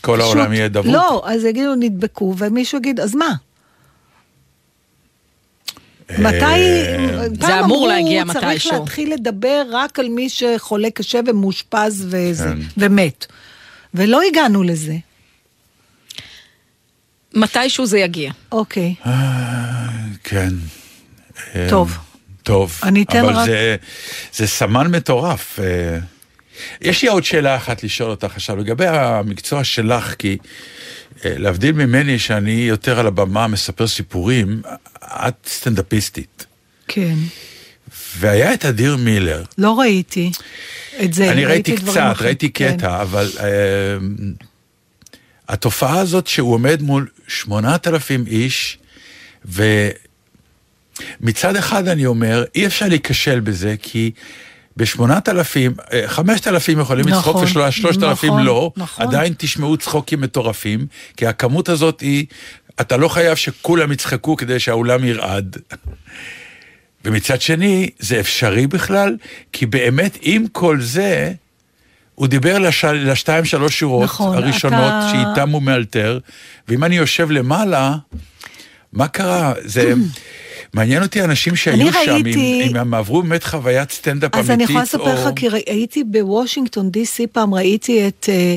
כל 0.00 0.16
פשוט- 0.18 0.20
העולם 0.20 0.52
יהיה 0.52 0.68
דבוק? 0.68 0.86
לא, 0.92 1.22
אז 1.26 1.44
יגידו 1.44 1.74
נדבקו, 1.74 2.34
ומישהו 2.38 2.78
יגיד, 2.78 3.00
אז 3.00 3.14
מה? 3.14 3.32
מתי... 6.18 6.44
פעם 7.40 7.64
אמור 7.64 7.64
אמרו, 7.64 7.86
להגיע 7.86 8.24
צריך 8.32 8.44
מתישהו. 8.44 8.72
להתחיל 8.72 9.12
לדבר 9.14 9.62
רק 9.72 9.98
על 9.98 10.08
מי 10.08 10.28
שחולה 10.28 10.90
קשה 10.90 11.20
ומאושפז 11.26 12.06
וזה, 12.10 12.44
כן. 12.44 12.58
ומת. 12.76 13.26
ולא 13.94 14.20
הגענו 14.30 14.62
לזה. 14.62 14.96
מתישהו 17.34 17.86
זה 17.86 17.98
יגיע. 17.98 18.32
אוקיי, 18.52 18.94
כן. 20.24 20.48
טוב. 21.70 21.98
טוב. 22.42 22.80
אבל 22.82 23.32
רק- 23.32 23.46
זה, 23.46 23.76
זה 24.34 24.46
סמן 24.46 24.86
מטורף. 24.90 25.58
אה, 25.60 25.98
יש 26.80 27.02
לי 27.02 27.08
עוד 27.08 27.24
שאלה 27.24 27.56
אחת 27.56 27.82
לשאול 27.84 28.10
אותך 28.10 28.32
עכשיו, 28.34 28.56
לגבי 28.56 28.86
המקצוע 28.86 29.64
שלך, 29.64 30.14
כי 30.18 30.36
אה, 31.24 31.34
להבדיל 31.36 31.72
ממני 31.72 32.18
שאני 32.18 32.50
יותר 32.50 32.98
על 33.00 33.06
הבמה 33.06 33.46
מספר 33.46 33.86
סיפורים, 33.86 34.62
את 35.04 35.34
סטנדאפיסטית. 35.48 36.46
כן. 36.88 37.14
והיה 38.16 38.54
את 38.54 38.64
אדיר 38.64 38.96
מילר. 38.96 39.44
לא 39.58 39.78
ראיתי 39.80 40.30
את 41.04 41.12
זה. 41.14 41.32
אני 41.32 41.44
ראיתי 41.44 41.76
דברים 41.76 41.92
קצת, 42.04 42.12
אחרים. 42.12 42.26
ראיתי 42.26 42.52
כן. 42.52 42.76
קטע, 42.76 43.02
אבל 43.02 43.30
אה, 43.40 43.46
התופעה 45.48 45.98
הזאת 46.00 46.26
שהוא 46.26 46.54
עומד 46.54 46.82
מול 46.82 47.08
שמונת 47.28 47.86
אלפים 47.88 48.24
איש, 48.26 48.78
ומצד 51.20 51.56
אחד 51.56 51.88
אני 51.88 52.06
אומר, 52.06 52.44
אי 52.54 52.66
אפשר 52.66 52.88
להיכשל 52.88 53.40
בזה, 53.40 53.74
כי 53.82 54.10
בשמונת 54.76 55.28
אלפים, 55.28 55.74
אה, 55.92 56.02
חמשת 56.06 56.48
אלפים 56.48 56.80
יכולים 56.80 57.08
לצחוק 57.08 57.36
נכון, 57.36 57.44
ושלושת 57.44 58.02
אלפים 58.02 58.30
נכון, 58.30 58.44
לא, 58.44 58.72
נכון. 58.76 59.06
עדיין 59.06 59.34
תשמעו 59.38 59.76
צחוקים 59.76 60.20
מטורפים, 60.20 60.86
כי 61.16 61.26
הכמות 61.26 61.68
הזאת 61.68 62.00
היא, 62.00 62.26
אתה 62.80 62.96
לא 62.96 63.08
חייב 63.08 63.34
שכולם 63.34 63.92
יצחקו 63.92 64.36
כדי 64.36 64.60
שהאולם 64.60 65.04
ירעד. 65.04 65.56
ומצד 67.04 67.40
שני, 67.40 67.90
זה 67.98 68.20
אפשרי 68.20 68.66
בכלל, 68.66 69.16
כי 69.52 69.66
באמת 69.66 70.18
עם 70.22 70.46
כל 70.52 70.80
זה, 70.80 71.32
הוא 72.14 72.26
דיבר 72.26 72.58
לש... 72.58 72.84
לשתיים 72.84 73.44
שלוש 73.44 73.78
שורות 73.78 74.04
נכון, 74.04 74.36
הראשונות 74.36 74.78
אתה- 74.80 75.08
שאיתם 75.12 75.50
הוא 75.50 75.62
מאלתר, 75.62 76.18
ואם 76.68 76.84
אני 76.84 76.96
יושב 76.96 77.30
למעלה, 77.30 77.94
מה 78.92 79.08
קרה? 79.08 79.52
זה... 79.64 79.92
מעניין 80.74 81.02
אותי 81.02 81.22
אנשים 81.22 81.56
שהיו 81.56 81.74
אני 81.88 81.92
שם, 82.04 82.10
ראיתי- 82.12 82.62
אם, 82.64 82.70
אם 82.70 82.76
הם 82.76 82.94
עברו 82.94 83.22
באמת 83.22 83.44
חוויית 83.44 83.90
סטנדאפ 83.90 84.34
אז 84.34 84.38
אמיתית, 84.50 84.54
אני 84.54 84.64
יכולה 84.64 84.82
לספר 84.82 85.14
לך, 85.22 85.26
או... 85.26 85.34
כי 85.36 85.48
ראי- 85.48 85.62
הייתי 85.66 86.04
בוושינגטון 86.04 86.90
די.סי 86.90 87.26
פעם, 87.26 87.54
ראיתי 87.54 88.08
את 88.08 88.28
אה, 88.28 88.56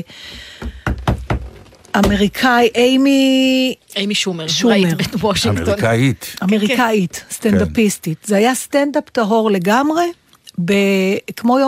אמריקאי, 1.96 2.68
איימי 2.74 3.74
איימי 3.96 4.14
שומר, 4.14 4.48
שומר. 4.48 4.72
ראית 4.74 5.16
בוושינגטון. 5.16 5.68
אמריקאית. 5.68 6.36
אמריקאית, 6.42 7.24
סטנדאפיסטית. 7.30 8.18
זה 8.24 8.36
היה 8.36 8.54
סטנדאפ 8.54 9.08
טהור 9.12 9.50
לגמרי, 9.50 10.04
ב... 10.64 10.72
כמו 11.36 11.58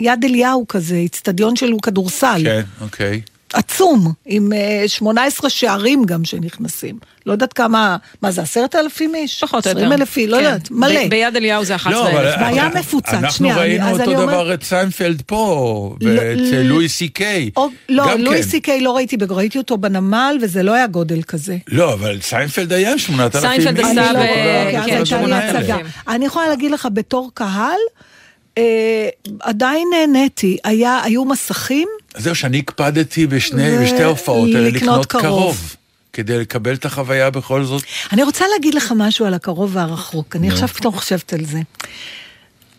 יד 0.00 0.24
אליהו 0.24 0.68
כזה, 0.68 0.96
איצטדיון 0.96 1.56
של 1.56 1.72
כדורסל. 1.82 2.40
כן, 2.44 2.62
אוקיי. 2.80 3.20
עצום, 3.52 4.12
עם 4.26 4.52
אה, 4.52 4.84
18 4.86 5.50
שערים 5.50 6.04
גם 6.04 6.24
שנכנסים. 6.24 6.98
לא 7.26 7.32
יודעת 7.32 7.52
כמה, 7.52 7.96
מה 8.22 8.30
זה, 8.30 8.42
עשרת 8.42 8.74
אלפים 8.74 9.14
איש? 9.14 9.44
פחות 9.44 9.66
או 9.66 9.70
יותר. 9.70 9.80
20 9.80 9.92
אלף 9.92 10.16
איש, 10.16 10.28
לא 10.28 10.36
כן. 10.36 10.44
יודעת, 10.44 10.70
מלא. 10.70 11.06
ב- 11.06 11.10
ביד 11.10 11.36
אליהו 11.36 11.64
זה 11.64 11.74
11 11.74 12.12
לא, 12.12 12.20
אלף. 12.20 12.34
והיה 12.40 12.68
מפוצץ, 12.68 13.08
אנחנו 13.08 13.48
ראינו 13.56 13.86
אז 13.88 14.00
אותו 14.00 14.12
דבר 14.12 14.54
את 14.54 14.62
סיינפלד 14.62 15.22
פה, 15.26 15.96
לא, 16.00 16.20
ואת 16.20 16.36
ל- 16.38 16.62
לואי 16.62 16.88
סי 16.88 17.08
קיי. 17.08 17.50
או, 17.56 17.68
לא, 17.88 18.04
גם 18.12 18.20
לואי 18.20 18.36
כן. 18.36 18.42
סי 18.42 18.60
קיי 18.60 18.80
לא 18.80 18.96
ראיתי, 18.96 19.16
ראיתי 19.30 19.58
אותו 19.58 19.76
בנמל, 19.78 20.38
וזה 20.42 20.62
לא 20.62 20.72
היה 20.74 20.86
גודל 20.86 21.22
כזה. 21.22 21.56
לא, 21.68 21.92
אבל 21.92 22.18
סיינפלד 22.20 22.72
היה 22.72 22.98
שמונת 22.98 23.36
אלפים. 23.36 23.50
סיינפלד 23.50 23.78
איש, 23.78 23.86
עשה 23.98 24.12
לא 24.12 24.18
כן, 24.18 24.24
הייתה 24.76 24.98
הדברים 24.98 25.26
לי 25.26 25.34
האלה. 25.34 25.48
הצגה. 25.58 25.74
8,000. 25.74 25.86
אני 26.08 26.26
יכולה 26.26 26.48
להגיד 26.48 26.70
לך, 26.70 26.88
בתור 26.92 27.30
קהל, 27.34 27.78
אה, 28.58 29.08
עדיין 29.40 29.88
נהניתי. 29.92 30.56
היה, 30.64 31.00
היו 31.04 31.24
מסכים, 31.24 31.88
זהו, 32.16 32.34
שאני 32.34 32.58
הקפדתי 32.58 33.26
בשני, 33.26 33.78
ו- 33.78 33.82
בשתי 33.82 34.02
ההופעות 34.02 34.48
האלה 34.54 34.70
לקנות 34.70 35.06
קרוב. 35.06 35.22
קרוב. 35.22 35.76
כדי 36.12 36.38
לקבל 36.38 36.74
את 36.74 36.84
החוויה 36.84 37.30
בכל 37.30 37.64
זאת. 37.64 37.82
אני 38.12 38.22
רוצה 38.22 38.44
להגיד 38.52 38.74
לך 38.74 38.92
משהו 38.96 39.26
על 39.26 39.34
הקרוב 39.34 39.76
והרחוק. 39.76 40.36
אני 40.36 40.48
עכשיו 40.50 40.68
פתאום 40.68 40.94
חושבת 40.94 41.32
על 41.32 41.44
זה. 41.44 41.60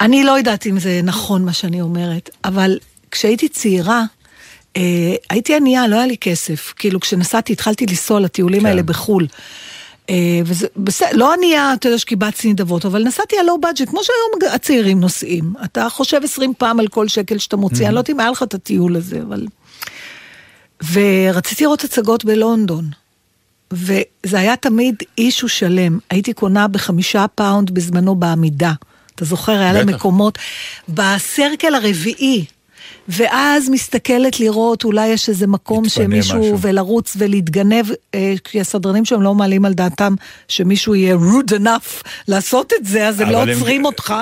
אני 0.02 0.24
לא 0.24 0.32
יודעת 0.32 0.68
אם 0.68 0.80
זה 0.80 1.02
נכון 1.04 1.46
מה 1.46 1.54
שאני 1.54 1.82
אומרת, 1.82 2.30
אבל 2.44 2.78
כשהייתי 3.12 3.50
צעירה, 3.50 4.04
אה, 4.78 4.82
הייתי 5.30 5.56
ענייה, 5.56 5.88
לא 5.88 5.96
היה 5.96 6.08
לי 6.08 6.18
כסף. 6.18 6.74
כאילו, 6.78 7.00
כשנסעתי, 7.00 7.54
התחלתי 7.54 7.86
לנסוע 7.86 8.20
לטיולים 8.20 8.62
כן. 8.62 8.66
האלה 8.66 8.84
בחו"ל. 8.84 9.28
אה, 10.10 10.16
וזה 10.46 10.68
בסדר, 10.78 11.10
לא 11.14 11.34
ענייה, 11.34 11.74
אתה 11.74 11.88
יודע, 11.88 11.98
שקיבצתי 11.98 12.54
נדבות, 12.54 12.86
אבל 12.86 13.04
נסעתי 13.04 13.36
על 13.40 13.46
low 13.46 13.62
budget, 13.62 13.90
כמו 13.90 14.00
שהיום 14.04 14.54
הצעירים 14.54 15.00
נוסעים. 15.00 15.54
אתה 15.64 15.90
חושב 15.90 16.22
20 16.24 16.54
פעם 16.58 16.80
על 16.80 16.88
כל 16.88 17.08
שקל 17.08 17.38
שאתה 17.38 17.58
מוציא, 17.58 17.86
אני 17.86 17.94
לא 17.94 18.00
יודעת 18.00 18.10
אם 18.10 18.20
היה 18.20 18.32
לך 18.32 18.44
את 18.44 18.54
הטיול 18.54 18.96
הזה, 18.96 19.22
אבל... 19.22 19.48
ורציתי 20.92 21.64
לראות 21.64 21.84
הצגות 21.84 22.26
בלונדון. 22.26 22.90
וזה 23.72 24.40
היה 24.40 24.56
תמיד 24.56 24.96
issue 25.18 25.50
שלם. 25.50 26.00
הייתי 26.10 26.34
קונה 26.34 26.68
בחמישה 26.68 27.26
pound 27.36 27.72
בזמנו 27.72 28.16
בעמידה. 28.16 28.74
אתה 29.16 29.26
זוכר, 29.26 29.52
היה 29.52 29.74
להם. 29.74 29.90
מקומות 29.90 30.38
ב 30.90 31.02
circle 31.02 31.76
הרביעי. 31.76 32.46
ואז 33.10 33.70
מסתכלת 33.70 34.40
לראות, 34.40 34.84
אולי 34.84 35.08
יש 35.08 35.30
איזה 35.30 35.48
מקום 35.48 35.90
שמישהו, 35.90 36.40
משהו. 36.40 36.60
ולרוץ 36.62 37.14
ולהתגנב, 37.18 37.86
אה, 38.16 38.34
כי 38.44 38.62
הסדרנים 38.62 39.06
שם 39.06 39.22
לא 39.22 39.36
מעלים 39.36 39.66
על 39.66 39.74
דעתם 39.74 40.16
שמישהו 40.48 40.96
יהיה 40.96 41.16
rude 41.16 41.52
enough 41.52 42.04
לעשות 42.28 42.74
את 42.80 42.86
זה, 42.86 43.08
אז 43.08 43.20
הם 43.22 43.30
לא 43.30 43.38
אבל 43.44 43.50
הם- 43.52 43.56
עוצרים 43.58 43.86
אותך. 43.86 44.14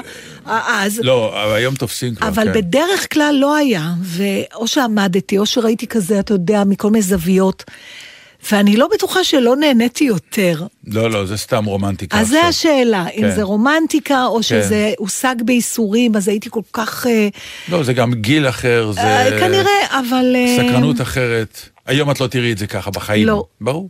אה, 0.48 0.84
אז, 0.86 1.00
לא, 1.04 1.44
אבל 1.46 1.54
היום 1.56 1.76
תופסים 1.76 2.16
כבר, 2.16 2.28
אבל 2.28 2.46
כן. 2.46 2.54
בדרך 2.54 3.14
כלל 3.14 3.36
לא 3.40 3.56
היה, 3.56 3.92
ואו 4.02 4.68
שעמדתי, 4.68 5.38
או 5.38 5.46
שראיתי 5.46 5.88
כזה, 5.88 6.20
אתה 6.20 6.34
יודע, 6.34 6.64
מכל 6.64 6.90
מיני 6.90 7.02
זוויות, 7.02 7.64
ואני 8.52 8.78
לא 8.78 8.88
בטוחה 8.94 9.24
שלא 9.24 9.56
נהניתי 9.56 10.04
יותר. 10.04 10.66
לא, 10.88 11.12
לא, 11.12 11.26
זה 11.26 11.38
סתם 11.38 11.66
רומנטיקה 11.66 12.20
אז 12.20 12.28
זה 12.28 12.48
עכשיו. 12.48 12.72
השאלה, 12.72 13.08
אם 13.08 13.22
כן. 13.22 13.36
זה 13.36 13.44
רומנטיקה, 13.44 14.26
או 14.26 14.44
שזה 14.44 14.92
הושג 14.98 15.36
בייסורים, 15.46 16.16
אז 16.16 16.28
הייתי 16.28 16.50
כל 16.50 16.62
כך... 16.74 17.08
אה, 17.08 17.28
לא, 17.70 17.84
זה 17.84 17.94
גם 17.94 18.14
גיל 18.14 18.50
אחר, 18.50 18.92
זה... 18.92 19.02
אה, 19.02 19.40
כנראה, 19.40 20.00
אבל... 20.00 20.36
אה, 20.36 20.58
סקרנות 20.58 21.02
אחרת. 21.02 21.60
היום 21.86 22.12
את 22.12 22.20
לא 22.20 22.28
תראי 22.28 22.52
את 22.52 22.58
זה 22.58 22.68
ככה 22.68 22.92
בחיים. 22.92 23.28
לא. 23.28 23.44
ברור. 23.62 23.90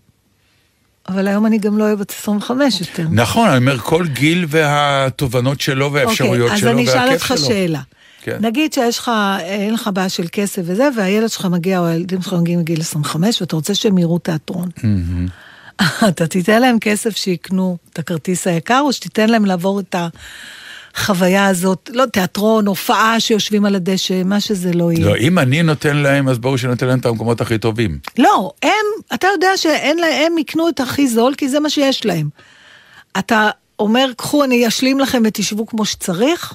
אבל 1.09 1.27
היום 1.27 1.45
אני 1.45 1.57
גם 1.57 1.77
לא 1.77 1.83
אוהבת 1.83 2.11
25 2.11 2.81
יותר. 2.81 3.03
נכון, 3.11 3.49
אני 3.49 3.57
אומר, 3.57 3.77
כל 3.77 4.07
גיל 4.07 4.45
והתובנות 4.47 5.61
שלו 5.61 5.93
והאפשרויות 5.93 6.51
אוקיי, 6.51 6.59
שלו 6.59 6.69
אז 6.69 6.75
אני 6.75 6.83
אשאל 6.83 6.97
והכיף 6.97 7.31
אותך 7.31 7.37
שלו. 7.37 7.47
שאלה. 7.47 7.81
כן. 8.27 8.37
נגיד 8.41 8.73
שיש 8.73 8.97
לך, 8.97 9.11
אין 9.39 9.73
לך 9.73 9.89
בעיה 9.93 10.09
של 10.09 10.25
כסף 10.31 10.61
וזה, 10.65 10.89
והילד 10.97 11.29
שלך 11.29 11.45
מגיע, 11.45 11.79
או 11.79 11.85
הילדים 11.85 12.21
שלך 12.21 12.33
מגיעים 12.33 12.59
בגיל 12.59 12.81
25, 12.81 13.41
ואתה 13.41 13.55
רוצה 13.55 13.75
שהם 13.75 13.97
יראו 13.97 14.19
תיאטרון. 14.19 14.69
אתה 16.09 16.27
תיתן 16.27 16.61
להם 16.61 16.79
כסף 16.79 17.17
שיקנו 17.17 17.77
את 17.93 17.99
הכרטיס 17.99 18.47
היקר, 18.47 18.81
או 18.83 18.93
שתיתן 18.93 19.29
להם 19.29 19.45
לעבור 19.45 19.79
את 19.79 19.95
החוויה 20.95 21.47
הזאת, 21.47 21.89
לא 21.93 22.05
תיאטרון, 22.05 22.67
הופעה 22.67 23.19
שיושבים 23.19 23.65
על 23.65 23.75
הדשא, 23.75 24.21
מה 24.25 24.39
שזה 24.39 24.73
לא 24.73 24.91
יהיה. 24.91 25.05
לא, 25.05 25.17
אם 25.17 25.39
אני 25.39 25.63
נותן 25.63 25.97
להם, 25.97 26.29
אז 26.29 26.37
ברור 26.37 26.57
שנותן 26.57 26.87
להם 26.87 26.99
את 26.99 27.05
המקומות 27.05 27.41
הכי 27.41 27.57
טובים. 27.57 27.99
לא, 28.17 28.51
הם, 28.63 28.71
אתה 29.13 29.27
יודע 29.27 29.49
שאין 29.55 29.97
להם, 29.97 30.31
הם 30.31 30.37
יקנו 30.37 30.69
את 30.69 30.79
הכי 30.79 31.07
זול, 31.07 31.33
כי 31.35 31.49
זה 31.49 31.59
מה 31.59 31.69
שיש 31.69 32.05
להם. 32.05 32.29
אתה 33.19 33.49
אומר, 33.79 34.11
קחו, 34.17 34.43
אני 34.43 34.67
אשלים 34.67 34.99
לכם 34.99 35.23
ותשבו 35.25 35.65
כמו 35.65 35.85
שצריך, 35.85 36.53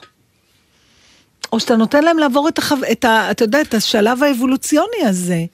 או 1.53 1.61
שאתה 1.61 1.77
נותן 1.77 2.05
להם 2.05 2.19
לעבור 2.19 2.49
את, 2.49 2.59
החו... 2.59 2.77
את 2.93 3.05
ה... 3.05 3.31
אתה 3.31 3.45
יודע, 3.45 3.61
את 3.61 3.75
השלב 3.75 4.23
האבולוציוני 4.23 5.07
הזה. 5.07 5.45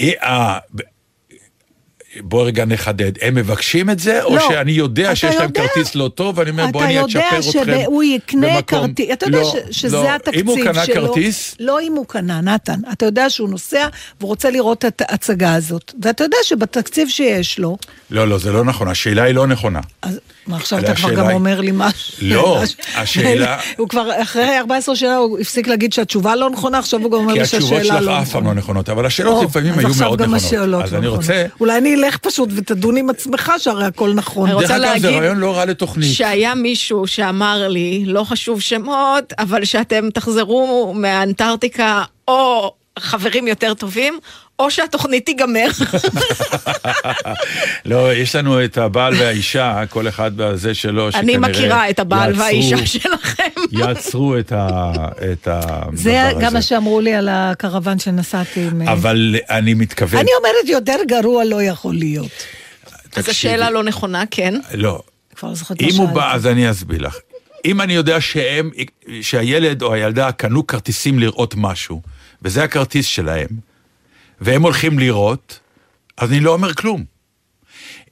אה, 0.00 0.10
אה, 0.22 0.58
בוא 2.20 2.46
רגע 2.46 2.64
נחדד, 2.64 3.12
הם 3.22 3.34
מבקשים 3.34 3.90
את 3.90 3.98
זה, 3.98 4.22
או 4.22 4.36
לא, 4.36 4.48
שאני 4.48 4.72
יודע 4.72 5.04
אתה 5.06 5.16
שיש 5.16 5.34
להם 5.36 5.44
יודע- 5.44 5.68
כרטיס 5.68 5.94
לא 5.94 6.10
טוב, 6.14 6.38
ואני 6.38 6.50
אומר, 6.50 6.66
בוא 6.66 6.80
אתה 6.80 6.88
אני 6.88 6.98
יודע 6.98 7.28
אצ'פר 7.28 7.60
אתכם 7.60 7.82
שהוא 7.82 8.02
יקנה 8.02 8.46
במקום. 8.56 8.62
כרטיס, 8.86 9.06
אתה 9.12 9.26
יודע 9.26 9.38
לא, 9.38 9.54
ש, 9.70 9.80
שזה 9.80 9.96
לא. 9.96 10.08
התקציב 10.08 10.40
אם 10.40 10.46
הוא 10.46 10.58
קנה 10.64 10.84
שלו. 10.86 10.94
כרטיס, 11.08 11.56
לא 11.60 11.80
אם 11.80 11.92
הוא 11.92 12.06
קנה, 12.06 12.40
נתן. 12.40 12.80
אתה 12.92 13.06
יודע 13.06 13.30
שהוא 13.30 13.48
נוסע 13.48 13.88
והוא 14.20 14.28
רוצה 14.28 14.50
לראות 14.50 14.84
את 14.84 15.02
ההצגה 15.08 15.54
הזאת. 15.54 15.92
ואתה 16.02 16.24
יודע 16.24 16.36
שבתקציב 16.44 17.08
שיש 17.08 17.58
לו, 17.58 17.76
לא, 18.10 18.28
לא, 18.28 18.38
זה 18.38 18.52
לא 18.52 18.64
נכון, 18.64 18.88
השאלה 18.88 19.22
היא 19.22 19.34
לא 19.34 19.46
נכונה. 19.46 19.80
אז 20.02 20.20
מה 20.46 20.56
עכשיו 20.56 20.78
אתה 20.78 20.94
כבר 20.94 21.12
גם 21.14 21.26
היא- 21.26 21.34
אומר 21.34 21.60
לי 21.60 21.70
משהו? 21.74 22.12
לא, 22.22 22.62
השאלה- 22.94 23.58
הוא 23.78 23.88
כבר, 23.88 24.22
אחרי 24.22 24.58
14 24.58 24.96
שנה 24.96 25.16
הוא 25.16 25.38
הפסיק 25.38 25.68
להגיד 25.68 25.92
שהתשובה 25.92 26.36
לא 26.36 26.50
נכונה, 26.50 26.78
עכשיו 26.78 27.00
הוא 27.02 27.10
גם 27.10 27.18
אומר 27.18 27.32
כי 27.32 27.38
לי 27.38 27.44
התשובות 27.44 27.68
שהשאלה 27.68 27.84
שלך 27.84 28.06
לא 28.06 28.18
אף 28.22 28.30
פעם 28.30 28.44
לא 28.46 28.54
נכונות, 28.54 28.88
אבל 28.88 29.06
השאלות 29.06 29.34
או, 29.34 29.44
לפעמים 29.44 29.72
אז 29.72 29.78
היו 29.78 29.88
עכשיו 29.88 30.06
מאוד 30.08 30.18
גם 30.18 30.24
נכונות. 30.34 30.42
השאלות 30.44 30.84
אז 30.84 30.92
לא 30.92 30.98
אני 30.98 31.06
נכונות. 31.06 31.24
רוצה... 31.24 31.46
אולי 31.60 31.78
אני 31.78 31.94
אלך 31.94 32.16
פשוט 32.18 32.48
ותדון 32.56 32.96
עם 32.96 33.10
עצמך 33.10 33.52
שהרי 33.58 33.84
הכל 33.84 34.12
נכון. 34.14 34.50
דרך 34.50 34.70
אגב, 34.70 34.98
זה 34.98 35.10
רעיון 35.10 35.38
לא 35.38 35.56
רע 35.56 35.64
לתוכנית. 35.64 36.12
שהיה 36.14 36.54
מישהו 36.54 37.06
שאמר 37.06 37.68
לי, 37.68 38.02
לא 38.06 38.24
חשוב 38.24 38.60
שמות, 38.60 39.32
אבל 39.38 39.64
שאתם 39.64 40.08
תחזרו 40.14 40.92
מהאנטארקטיקה 40.96 42.02
או 42.28 42.72
חברים 42.98 43.48
יותר 43.48 43.74
טובים, 43.74 44.18
או 44.58 44.70
שהתוכנית 44.70 45.26
תיגמר. 45.26 45.66
לא, 47.84 48.12
יש 48.14 48.36
לנו 48.36 48.64
את 48.64 48.78
הבעל 48.78 49.14
והאישה, 49.14 49.82
כל 49.90 50.08
אחד 50.08 50.30
בזה 50.36 50.74
שלו, 50.74 51.02
אני 51.04 51.12
שכנראה 51.12 51.38
מכירה 51.38 51.90
את 51.90 51.98
הבעל 51.98 52.30
יעצרו- 52.30 52.38
והאישה 52.40 52.86
שלכם. 52.86 53.42
יעצרו 53.80 54.38
את 54.38 54.52
ה- 54.52 54.92
את 55.32 55.48
הדבר 55.50 55.80
הזה. 55.92 56.02
זה 56.02 56.30
גם 56.40 56.52
מה 56.52 56.62
שאמרו 56.62 57.00
לי 57.00 57.14
על 57.14 57.28
הקרוון 57.32 57.98
שנסעתי 57.98 58.66
עם... 58.66 58.88
אבל 58.88 59.34
אני 59.50 59.74
מתכוון... 59.74 60.20
אני 60.20 60.30
אומרת, 60.38 60.68
יותר 60.68 60.96
גרוע 61.08 61.44
לא 61.44 61.62
יכול 61.62 61.94
להיות. 61.94 62.30
אז. 63.16 63.28
השאלה 63.28 63.70
לא 63.70 63.84
נכונה, 63.84 64.22
כן. 64.30 64.54
לא. 64.74 65.02
כבר 65.36 65.48
לא 65.48 65.54
זוכרת 65.54 65.82
מה 65.82 65.88
אם 65.88 65.96
הוא. 65.96 66.08
בא, 66.08 66.32
אז 66.34 66.46
אני 66.46 66.70
אסביר 66.70 67.00
לך. 67.02 67.16
אם 67.64 67.80
אני 67.80 67.92
יודע 67.92 68.20
שהם, 68.20 68.70
שהילד 69.22 69.82
או 69.82 69.94
הילדה 69.94 70.32
קנו 70.32 70.66
כרטיסים 70.66 71.18
לראות 71.18 71.54
משהו, 71.56 72.02
וזה 72.42 72.64
הכרטיס 72.64 73.06
שלהם, 73.06 73.46
והם 74.40 74.62
הולכים 74.62 74.98
לראות, 74.98 75.60
אז 76.16 76.30
אני 76.30 76.40
לא 76.40 76.52
אומר 76.52 76.74
כלום. 76.74 77.04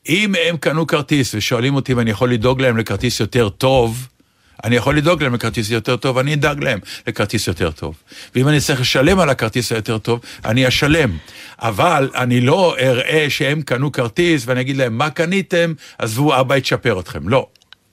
אם 0.09 0.35
הם 0.49 0.57
קנו 0.57 0.87
כרטיס 0.87 1.35
ושואלים 1.35 1.75
אותי 1.75 1.93
אם 1.93 2.01
אני 2.01 2.11
יכול 2.11 2.33
לדאוג 2.33 2.61
להם 2.61 2.77
לכרטיס 2.77 3.21
יותר 3.21 3.49
טוב, 3.49 4.09
אני 4.65 4.77
יכול 4.77 4.97
לדאוג 4.97 5.23
להם 5.23 5.35
לכרטיס 5.35 5.71
יותר 5.71 5.97
טוב, 5.97 6.19
אני 6.19 6.35
אדאג 6.35 6.65
להם 6.65 6.79
לכרטיס 7.07 7.47
יותר 7.47 7.71
טוב. 7.71 7.95
ואם 8.35 8.49
אני 8.49 8.61
צריך 8.61 8.81
לשלם 8.81 9.21
על 9.21 9.31
הכרטיס 9.31 9.73
היותר 9.73 9.99
טוב, 9.99 10.21
אני 10.45 10.69
אשלם. 10.69 11.17
אבל 11.59 12.11
אני 12.15 12.41
לא 12.41 12.77
אראה 12.79 13.27
שהם 13.29 13.63
קנו 13.63 13.93
כרטיס 13.93 14.43
ואני 14.47 14.61
אגיד 14.61 14.77
להם, 14.77 14.99
מה 14.99 15.11
קניתם? 15.11 15.73
עזבו, 15.99 16.41
אבא 16.41 16.57
יצ'פר 16.57 17.01
אתכם. 17.01 17.29
לא. 17.29 17.47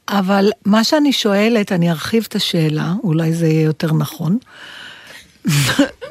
אבל 0.10 0.50
מה 0.66 0.84
שאני 0.84 1.14
שואלת, 1.14 1.72
אני 1.72 1.90
ארחיב 1.90 2.26
את 2.28 2.36
השאלה, 2.36 2.94
אולי 3.04 3.34
זה 3.34 3.48
יהיה 3.48 3.64
יותר 3.64 3.94
נכון, 3.94 4.38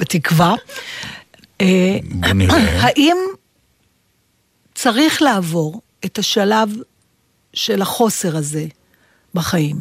בתקווה. 0.00 0.54
אה. 1.60 1.98
האם 2.82 3.16
צריך 4.74 5.22
לעבור 5.22 5.80
את 6.04 6.18
השלב 6.18 6.76
של 7.54 7.82
החוסר 7.82 8.36
הזה 8.36 8.64
בחיים, 9.34 9.76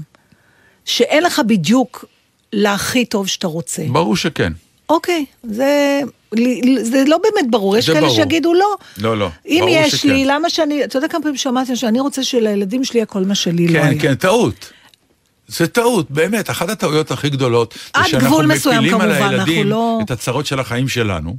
שאין 0.85 1.23
לך 1.23 1.41
בדיוק 1.47 2.05
להכי 2.53 3.05
טוב 3.05 3.27
שאתה 3.27 3.47
רוצה? 3.47 3.83
ברור 3.91 4.15
שכן. 4.15 4.53
אוקיי, 4.89 5.25
זה, 5.43 6.01
זה 6.81 7.03
לא 7.07 7.17
באמת 7.17 7.51
ברור, 7.51 7.77
יש 7.77 7.89
כאלה 7.89 8.01
ברור. 8.01 8.15
שיגידו 8.15 8.53
לא. 8.53 8.75
לא, 8.97 9.17
לא, 9.17 9.29
אם 9.47 9.57
ברור 9.59 9.69
יש 9.75 9.95
שכן. 9.95 10.09
לי, 10.09 10.25
למה 10.25 10.49
שאני, 10.49 10.83
אתה 10.83 10.97
יודע 10.97 11.07
כמה 11.07 11.21
פעמים 11.21 11.37
שמעתי 11.37 11.75
שאני 11.75 11.99
רוצה 11.99 12.23
שלילדים 12.23 12.83
שלי 12.83 12.97
יהיה 12.99 13.05
כל 13.05 13.23
מה 13.23 13.35
שלי 13.35 13.67
לא 13.67 13.79
כן, 13.79 13.87
היה. 13.87 13.99
כן, 14.01 14.15
טעות. 14.15 14.71
זה 15.47 15.67
טעות, 15.67 16.11
באמת, 16.11 16.49
אחת 16.49 16.69
הטעויות 16.69 17.11
הכי 17.11 17.29
גדולות, 17.29 17.73
זה 17.97 18.03
שאנחנו 18.09 18.43
מפילים 18.43 19.01
על 19.01 19.13
כמובן, 19.13 19.33
הילדים 19.33 19.67
לא- 19.67 19.99
את 20.05 20.11
הצרות 20.11 20.45
של 20.45 20.59
החיים 20.59 20.87
שלנו. 20.87 21.35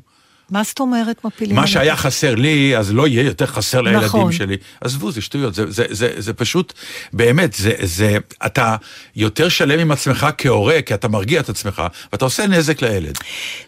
מה 0.51 0.63
זאת 0.63 0.81
אומרת 0.81 1.25
מפילים? 1.25 1.57
מה? 1.57 1.67
שהיה 1.67 1.97
חסר 1.97 2.35
לי, 2.35 2.77
אז 2.77 2.93
לא 2.93 3.07
יהיה 3.09 3.23
יותר 3.23 3.47
חסר 3.47 3.81
לילדים 3.81 4.05
נכון. 4.07 4.33
שלי. 4.33 4.57
עזבו, 4.81 5.11
זה 5.11 5.21
שטויות, 5.21 5.55
זה, 5.55 5.71
זה, 5.71 5.85
זה, 5.91 6.13
זה 6.19 6.33
פשוט, 6.35 6.73
באמת, 7.13 7.53
זה, 7.53 7.73
זה, 7.83 8.17
אתה 8.47 8.77
יותר 9.17 9.49
שלם 9.49 9.79
עם 9.79 9.91
עצמך 9.91 10.27
כהורה, 10.39 10.83
כי 10.83 10.95
אתה 10.95 11.09
מרגיע 11.09 11.41
את 11.41 11.49
עצמך, 11.49 11.83
ואתה 12.13 12.25
עושה 12.25 12.47
נזק 12.47 12.83
לילד. 12.83 13.19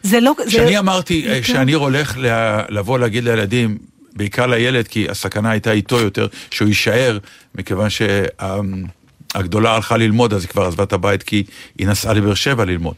זה 0.02 0.20
לא... 0.20 0.32
זה- 0.38 0.46
כשאני 0.50 0.78
אמרתי 0.78 1.24
אה, 1.28 1.34
כן. 1.34 1.42
שאני 1.42 1.72
הולך 1.72 2.16
ל- 2.18 2.28
לבוא 2.68 2.98
להגיד 2.98 3.24
לילדים, 3.24 3.78
בעיקר 4.16 4.46
לילד, 4.46 4.88
כי 4.88 5.06
הסכנה 5.10 5.50
הייתה 5.50 5.72
איתו 5.72 6.00
יותר, 6.00 6.26
שהוא 6.50 6.68
יישאר, 6.68 7.18
מכיוון 7.54 7.88
שהגדולה 7.90 9.74
הלכה 9.74 9.96
ללמוד, 9.96 10.34
אז 10.34 10.42
היא 10.42 10.48
כבר 10.48 10.66
עזבה 10.66 10.84
את 10.84 10.92
הבית, 10.92 11.22
כי 11.22 11.42
היא 11.78 11.86
נסעה 11.86 12.12
לבאר 12.12 12.34
שבע 12.34 12.64
ללמוד. 12.64 12.94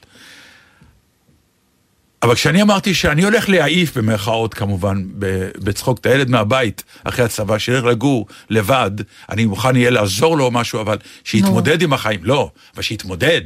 אבל 2.24 2.34
כשאני 2.34 2.62
אמרתי 2.62 2.94
שאני 2.94 3.24
הולך 3.24 3.48
להעיף, 3.48 3.96
במרכאות 3.96 4.54
כמובן, 4.54 5.04
בצחוק 5.58 5.98
את 5.98 6.06
הילד 6.06 6.30
מהבית 6.30 6.84
אחרי 7.04 7.24
הצבא, 7.24 7.58
שילך 7.58 7.84
לגור 7.84 8.26
לבד, 8.50 8.90
אני 9.30 9.44
מוכן 9.44 9.76
יהיה 9.76 9.90
לעזור 9.90 10.36
לו 10.36 10.44
או 10.44 10.50
משהו, 10.50 10.80
אבל 10.80 10.98
שיתמודד 11.24 11.82
עם 11.82 11.92
החיים. 11.92 12.20
לא, 12.22 12.50
אבל 12.74 12.82
שיתמודד. 12.82 13.42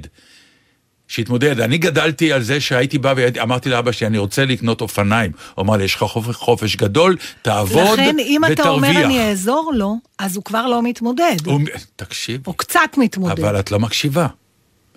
שיתמודד. 1.08 1.60
אני 1.60 1.78
גדלתי 1.78 2.32
על 2.32 2.42
זה 2.42 2.60
שהייתי 2.60 2.98
בא 2.98 3.14
ואמרתי 3.16 3.68
לאבא 3.68 3.92
שלי, 3.92 4.06
אני 4.06 4.18
רוצה 4.18 4.44
לקנות 4.44 4.80
אופניים. 4.80 5.32
הוא 5.54 5.62
אמר 5.62 5.76
לי, 5.76 5.84
יש 5.84 5.94
לך 5.94 6.02
חופש, 6.02 6.34
חופש 6.34 6.76
גדול, 6.76 7.16
תעבוד 7.42 7.98
לכן, 7.98 8.18
אם 8.18 8.40
ותרוויח. 8.52 8.60
אתה 8.60 8.68
אומר 8.68 9.04
אני 9.04 9.28
אעזור 9.28 9.72
לו, 9.74 9.96
אז 10.18 10.36
הוא 10.36 10.44
כבר 10.44 10.66
לא 10.66 10.82
מתמודד. 10.82 11.36
הוא... 11.44 11.60
תקשיב, 11.96 12.40
או 12.46 12.52
קצת 12.52 12.90
מתמודד. 12.96 13.40
אבל 13.40 13.60
את 13.60 13.70
לא 13.70 13.78
מקשיבה. 13.78 14.26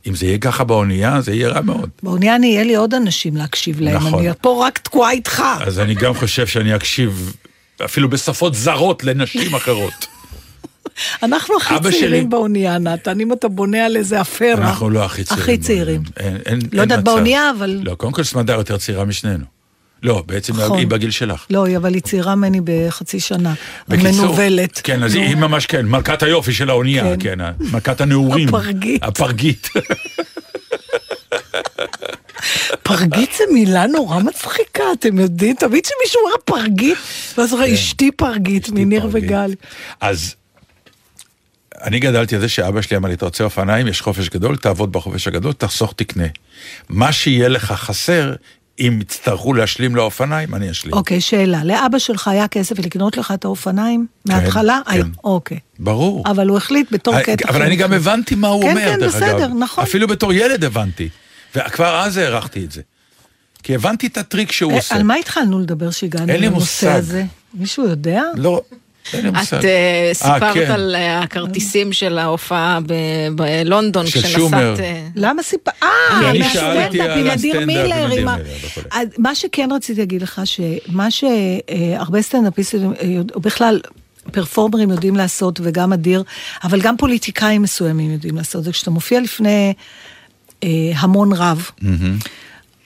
אם 0.07 0.15
זה 0.15 0.25
יהיה 0.25 0.37
ככה 0.37 0.63
באונייה, 0.63 1.21
זה 1.21 1.33
יהיה 1.33 1.49
רע 1.49 1.61
מאוד. 1.61 1.89
באונייה 2.03 2.35
אני, 2.35 2.47
יהיה 2.47 2.63
לי 2.63 2.75
עוד 2.75 2.93
אנשים 2.93 3.37
להקשיב 3.37 3.81
להם. 3.81 3.95
נכון. 3.95 4.19
אני 4.25 4.33
פה 4.41 4.65
רק 4.67 4.77
תקועה 4.77 5.11
איתך. 5.11 5.43
אז 5.59 5.79
אני 5.79 5.95
גם 5.95 6.13
חושב 6.13 6.47
שאני 6.47 6.75
אקשיב 6.75 7.33
אפילו 7.85 8.09
בשפות 8.09 8.55
זרות 8.55 9.03
לנשים 9.03 9.55
אחרות. 9.55 10.05
אנחנו 11.23 11.55
הכי 11.57 11.75
צעירים 11.83 11.99
שלי- 11.99 12.23
באונייה, 12.29 12.77
נתן, 12.77 13.19
אם 13.19 13.33
אתה 13.33 13.47
בונה 13.47 13.85
על 13.85 13.97
איזה 13.97 14.21
אפרה. 14.21 14.53
אנחנו 14.53 14.89
לא 14.89 15.05
הכי 15.05 15.23
צעירים. 15.23 15.43
הכי 15.43 15.57
צעירים. 15.57 16.01
אין, 16.17 16.37
אין, 16.45 16.59
לא 16.71 16.81
יודעת. 16.81 17.03
באונייה, 17.03 17.51
אבל... 17.57 17.79
לא, 17.83 17.95
קודם 17.95 18.11
כל 18.11 18.23
סמדר 18.23 18.53
יותר 18.53 18.77
צעירה 18.77 19.05
משנינו. 19.05 19.45
לא, 20.03 20.23
בעצם 20.27 20.53
נכון. 20.59 20.79
היא 20.79 20.87
בגיל 20.87 21.11
שלך. 21.11 21.45
לא, 21.49 21.65
היא- 21.65 21.77
אבל 21.77 21.93
היא 21.93 22.01
צעירה 22.01 22.35
ממני 22.35 22.59
בחצי 22.63 23.19
שנה. 23.19 23.53
בקיצור, 23.87 24.11
מנוולת. 24.11 24.81
כן, 24.83 25.03
אז 25.03 25.15
נו. 25.15 25.21
היא 25.21 25.35
ממש 25.35 25.65
כן, 25.65 25.85
מלכת 25.85 26.23
היופי 26.23 26.53
של 26.53 26.69
האונייה, 26.69 27.03
כן. 27.03 27.37
כן, 27.39 27.39
מלכת 27.71 28.01
הנעורים. 28.01 28.47
הפרגית. 28.49 29.03
הפרגית. 29.03 29.69
פרגית 32.83 33.29
זה 33.37 33.43
מילה 33.53 33.87
נורא 33.87 34.19
מצחיקה, 34.19 34.83
אתם 34.99 35.19
יודעים? 35.19 35.55
תמיד 35.55 35.83
כשמישהו 35.85 36.19
אומר 36.21 36.35
פרגית, 36.45 36.97
ואז 37.37 37.53
אומר, 37.53 37.73
אשתי 37.73 38.11
פרגית, 38.11 38.69
מניר. 38.69 39.07
וגל. 39.11 39.53
אז 40.01 40.35
אני 41.81 41.99
גדלתי 41.99 42.35
על 42.35 42.41
זה 42.41 42.49
שאבא 42.49 42.81
שלי 42.81 42.97
אמר 42.97 43.07
לי, 43.09 43.13
אתה 43.15 43.25
רוצה 43.25 43.43
אופניים, 43.43 43.87
יש 43.87 44.01
חופש 44.01 44.29
גדול, 44.29 44.57
תעבוד 44.57 44.91
בחופש 44.91 45.27
הגדול, 45.27 45.53
תחסוך 45.53 45.93
תקנה. 45.97 46.23
מה 46.89 47.11
שיהיה 47.11 47.47
לך 47.49 47.71
חסר, 47.71 48.33
אם 48.81 48.99
יצטרכו 49.01 49.53
להשלים 49.53 49.95
לאופניים, 49.95 50.55
אני 50.55 50.71
אשלים. 50.71 50.93
אוקיי, 50.93 51.21
שאלה. 51.21 51.63
לאבא 51.63 51.99
שלך 51.99 52.27
היה 52.27 52.47
כסף 52.47 52.79
לקנות 52.79 53.17
לך 53.17 53.31
את 53.31 53.45
האופניים? 53.45 54.07
מההתחלה? 54.25 54.79
כן. 54.91 55.07
אוקיי. 55.23 55.59
ברור. 55.79 56.23
אבל 56.25 56.47
הוא 56.47 56.57
החליט 56.57 56.87
בתור 56.91 57.15
אה, 57.15 57.23
קטע 57.23 57.49
אבל 57.49 57.61
אני 57.61 57.75
גם. 57.75 57.93
הבנתי 57.93 58.35
מה 58.35 58.47
הוא 58.47 58.63
כן, 58.63 58.69
אומר, 58.69 58.91
כן, 58.91 58.99
דרך 58.99 59.15
אגב. 59.15 59.35
בסדר, 59.35 59.47
נכון. 59.47 59.83
אפילו 59.83 60.07
בתור 60.07 60.33
ילד 60.33 60.63
הבנתי. 60.63 61.09
וכבר 61.55 61.99
אז 61.99 62.17
הערכתי 62.17 62.65
את 62.65 62.71
זה. 62.71 62.81
כי 63.63 63.75
הבנתי 63.75 64.07
את 64.07 64.17
הטריק 64.17 64.51
שהוא 64.51 64.71
אה, 64.71 64.77
עושה. 64.77 64.95
על 64.95 65.03
מה 65.03 65.15
התחלנו 65.15 65.59
לדבר 65.59 65.91
שהגענו 65.91 66.33
לנושא. 66.33 66.91
הזה? 66.91 67.25
מישהו 67.53 67.87
יודע? 67.87 68.23
לא. 68.35 68.61
את 69.09 69.53
אה, 69.65 70.09
סיפרת 70.13 70.53
כן. 70.53 70.71
על 70.71 70.95
אה, 70.95 71.19
הכרטיסים 71.19 71.93
של 71.93 72.17
ההופעה 72.17 72.79
ב- 72.85 73.27
בלונדון, 73.35 74.07
של 74.07 74.19
כשנסעת... 74.19 74.39
שומר. 74.39 74.75
אה, 74.79 75.07
למה 75.15 75.43
סיפר... 75.43 75.71
כי 75.71 75.85
אה, 76.25 76.33
מהסטנדאפ 76.39 77.17
עם 77.17 77.27
אדיר 77.27 77.65
מילר. 77.65 78.35
מה 79.17 79.35
שכן 79.35 79.69
רציתי 79.71 79.99
להגיד 79.99 80.21
לך, 80.21 80.41
שמה 80.45 81.07
שהרבה 81.11 82.21
סטנדאפיסטים, 82.21 82.93
אה, 82.93 83.17
או 83.35 83.39
בכלל... 83.39 83.79
פרפורמרים 84.31 84.89
יודעים 84.89 85.15
לעשות, 85.15 85.59
וגם 85.63 85.93
אדיר, 85.93 86.23
אבל 86.63 86.81
גם 86.81 86.97
פוליטיקאים 86.97 87.61
מסוימים 87.61 88.11
יודעים 88.11 88.35
לעשות, 88.35 88.63
זה 88.63 88.71
כשאתה 88.71 88.91
מופיע 88.91 89.21
לפני 89.21 89.73
אה, 90.63 90.69
המון 90.95 91.33
רב, 91.33 91.69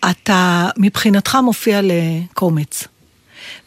אתה 0.10 0.70
מבחינתך 0.78 1.38
מופיע 1.44 1.80
לקומץ. 1.84 2.88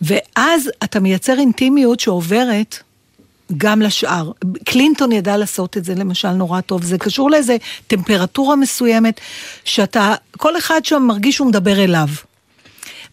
ואז 0.01 0.71
אתה 0.85 1.01
מייצר 1.01 1.39
אינטימיות 1.39 2.01
שעוברת 2.01 2.79
גם 3.57 3.83
לשאר. 3.83 4.31
קלינטון 4.65 5.13
ידע 5.13 5.37
לעשות 5.37 5.77
את 5.77 5.85
זה 5.85 5.95
למשל 5.95 6.31
נורא 6.31 6.61
טוב, 6.61 6.85
זה 6.85 6.99
קשור 6.99 7.31
לאיזה 7.31 7.57
טמפרטורה 7.87 8.57
מסוימת, 8.57 9.21
שאתה, 9.65 10.15
כל 10.37 10.59
אחד 10.59 10.85
שם 10.85 11.03
מרגיש 11.03 11.35
שהוא 11.35 11.49
מדבר 11.49 11.85
אליו. 11.85 12.09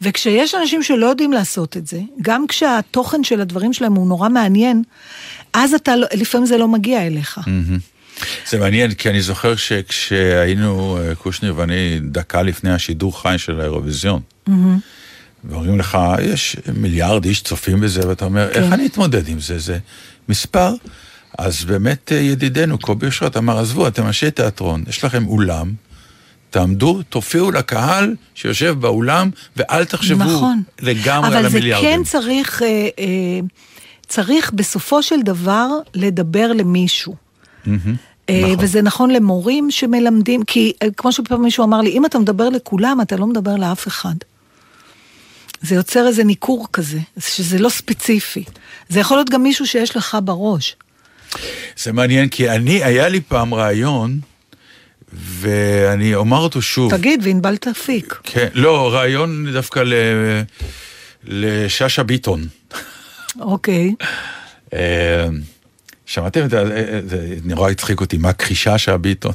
וכשיש 0.02 0.56
אנשים 0.56 0.84
שלא 0.84 1.06
יודעים 1.06 1.34
לעשות 1.34 1.78
את 1.78 1.88
זה, 1.88 2.00
גם 2.22 2.48
כשהתוכן 2.48 3.24
של 3.24 3.42
הדברים 3.42 3.74
שלהם 3.74 3.94
הוא 3.94 4.08
נורא 4.08 4.30
מעניין, 4.30 4.84
אז 5.54 5.74
אתה, 5.74 5.96
לא- 5.96 6.08
לפעמים 6.14 6.48
זה 6.48 6.58
לא 6.58 6.68
מגיע 6.68 7.08
אליך. 7.08 7.40
זה 8.50 8.58
מעניין, 8.60 8.94
כי 8.94 9.10
אני 9.10 9.22
זוכר 9.22 9.56
שכשהיינו, 9.56 10.98
אה, 10.98 11.16
קושניר 11.16 11.54
ואני, 11.58 12.00
דקה 12.04 12.42
לפני 12.42 12.72
השידור 12.74 13.22
חי 13.22 13.36
של 13.38 13.62
האירוויזיון, 13.62 14.22
ואומרים 15.50 15.80
לך, 15.80 15.98
יש 16.22 16.58
מיליארד 16.76 17.26
איש 17.26 17.42
צופים 17.42 17.82
בזה, 17.82 18.08
ואתה 18.08 18.26
אומר, 18.26 18.50
איך 18.50 18.74
אני 18.74 18.86
אתמודד 18.86 19.28
עם 19.28 19.40
זה? 19.40 19.60
זה 19.60 19.78
מספר. 20.30 20.74
אז 21.38 21.66
באמת 21.66 22.12
אה, 22.12 22.18
ידידנו 22.18 22.78
קובי 22.78 23.06
אושרת 23.06 23.38
אמר, 23.38 23.60
עזבו, 23.60 23.88
אתם 23.88 24.08
אנשי 24.08 24.32
תיאטרון, 24.32 24.84
יש 24.88 25.04
לכם 25.04 25.28
אולם, 25.28 25.74
תעמדו, 26.50 27.02
תופיעו 27.10 27.52
לקהל 27.52 28.16
שיושב 28.36 28.76
באולם, 28.80 29.30
ואל 29.56 29.86
תחשבו 29.86 30.24
נכון. 30.24 30.64
לגמרי 30.82 31.28
על 31.28 31.34
אבל 31.34 31.50
זה 31.50 31.58
המיליארדים. 31.58 31.90
כן 31.90 32.04
צריך, 32.04 32.62
אה, 32.64 32.68
אה, 33.00 33.40
צריך 34.08 34.52
בסופו 34.54 35.04
של 35.04 35.22
דבר 35.22 35.68
לדבר 35.94 36.54
למישהו. 36.54 37.16
נכון. 37.66 37.96
וזה 38.60 38.82
נכון 38.82 39.10
למורים 39.10 39.72
שמלמדים, 39.72 40.44
כי 40.44 40.74
כמו 40.98 41.12
שפעם 41.12 41.42
מישהו 41.42 41.64
אמר 41.64 41.82
לי, 41.82 41.90
אם 41.90 42.06
אתה 42.06 42.20
מדבר 42.20 42.50
לכולם, 42.50 43.02
אתה 43.02 43.16
לא 43.16 43.28
מדבר 43.28 43.56
לאף 43.56 43.88
אחד. 43.88 44.16
זה 45.66 45.76
יוצר 45.76 46.08
איזה 46.08 46.24
ניכור 46.24 46.68
כזה, 46.74 47.00
שזה 47.20 47.60
לא 47.60 47.70
ספציפי. 47.70 48.44
זה 48.90 49.00
יכול 49.00 49.18
להיות 49.18 49.30
גם 49.30 49.44
מישהו 49.44 49.68
שיש 49.68 49.98
לך 49.98 50.18
בראש. 50.24 50.76
זה 51.78 51.92
מעניין, 51.94 52.30
כי 52.30 52.50
אני, 52.50 52.84
היה 52.84 53.08
לי 53.08 53.22
פעם 53.22 53.54
רעיון, 53.54 54.20
ואני 55.14 56.16
אומר 56.16 56.38
אותו 56.38 56.62
שוב. 56.62 56.98
תגיד, 56.98 57.22
וענבל 57.24 57.58
תפיק. 57.58 58.20
כן, 58.24 58.48
לא, 58.54 58.94
רעיון 58.94 59.52
דווקא 59.54 59.80
ל... 59.80 59.94
לשאשא 61.24 62.04
ביטון. 62.04 62.48
אוקיי. 63.40 63.96
אה, 64.74 65.28
שמעתם 66.06 66.46
את 66.46 66.50
זה? 66.50 66.60
אה, 66.60 67.00
זה 67.06 67.36
נורא 67.44 67.70
הצחיק 67.70 68.02
אותי, 68.02 68.18
מה 68.18 68.34
קרישאשא 68.34 68.98
ביטון? 68.98 69.34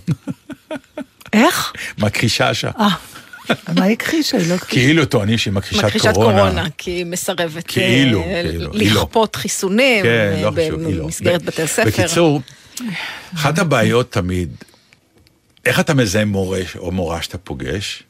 איך? 1.32 1.72
מה 1.98 2.10
קרישאשא? 2.10 2.70
אה, 2.78 2.88
מה 3.78 3.84
הכחישה? 3.84 4.36
היא 4.36 4.48
לא 4.48 4.54
הכחישה. 4.54 4.80
כאילו 4.80 5.04
טוענים 5.04 5.38
שהיא 5.38 5.52
מכחישת 5.52 5.84
מכחישת 5.84 6.14
קורונה. 6.14 6.38
קורונה, 6.38 6.66
כי 6.78 6.90
היא 6.90 7.06
מסרבת 7.06 7.66
כאילו, 7.66 8.22
אה, 8.22 8.42
כאילו, 8.50 8.72
היא 8.72 8.94
לא. 8.94 9.00
לכפות 9.02 9.36
חיסונים 9.36 10.02
כן, 10.02 10.08
אה, 10.08 10.42
לא 10.42 10.52
היא 10.56 10.96
לא. 10.96 11.04
במסגרת 11.04 11.42
בתי 11.42 11.62
הספר. 11.62 11.88
בקיצור, 11.88 12.40
אחת 13.34 13.58
הבעיות 13.58 14.12
תמיד, 14.12 14.50
איך 15.64 15.80
אתה 15.80 15.94
מזהה 15.94 16.24
מורה 16.24 16.60
או 16.78 16.90
מורה 16.90 17.22
שאתה 17.22 17.38
פוגש? 17.38 18.02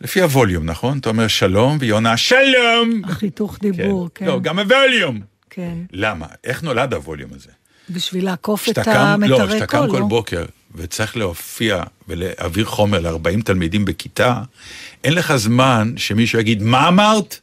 לפי 0.00 0.20
ה 0.20 0.26
volume, 0.26 0.64
נכון? 0.64 0.98
אתה 0.98 1.08
אומר 1.08 1.26
שלום, 1.28 1.76
והיא 1.80 1.92
עונה 1.92 2.16
שלום! 2.16 3.02
החיתוך 3.04 3.58
דיבור, 3.60 4.08
כן. 4.14 4.26
לא, 4.26 4.40
גם 4.40 4.58
ה 4.58 4.66
volume. 4.66 5.20
כן. 5.50 5.74
למה? 5.92 6.26
איך 6.44 6.62
נולד 6.62 6.94
ה 6.94 6.99
volume 6.99 7.30
הזה? 7.34 7.50
בשביל 7.90 8.24
לעקוף 8.24 8.60
את 8.60 8.64
כשאתה 8.64 8.82
קם, 8.84 9.22
לא, 9.24 9.36
המטרי 9.36 9.58
כשאתה 9.58 9.66
קול, 9.66 9.86
קם 9.86 9.92
כל? 9.92 10.02
בוקר 10.02 10.44
וצריך 10.76 11.16
להופיע 11.16 11.82
ולהעביר 12.08 12.64
חומר 12.64 13.00
ל-40 13.00 13.42
תלמידים 13.44 13.84
בכיתה, 13.84 14.42
אין 15.04 15.12
לך 15.12 15.36
זמן 15.36 15.92
שמישהו 15.96 16.38
יגיד, 16.38 16.62
מה 16.62 16.88
אמרת? 16.88 17.40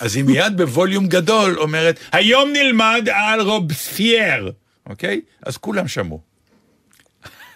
אז 0.00 0.16
היא 0.16 0.24
מיד 0.24 0.56
ב 0.56 0.63
volume 0.63 1.06
גדול 1.06 1.58
אומרת, 1.58 1.98
היום 2.12 2.52
נלמד 2.52 3.08
על 3.12 3.40
רובספייר, 3.40 4.52
אוקיי? 4.86 5.20
אז 5.42 5.56
כולם 5.56 5.88
שמעו. 5.88 6.20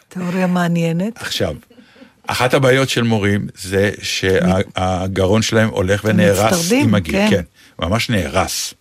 תיאוריה 0.08 0.46
מעניינת. 0.46 1.16
עכשיו, 1.16 1.54
אחת 2.26 2.54
הבעיות 2.54 2.88
של 2.88 3.02
מורים 3.02 3.46
זה 3.54 3.90
שהגרון 4.02 5.42
שלהם 5.42 5.68
הולך 5.68 6.04
ונהרס 6.04 6.72
עם 6.72 6.94
הגיל, 6.94 7.14
כן. 7.14 7.30
כן, 7.30 7.42
ממש 7.78 8.10
נהרס. 8.10 8.74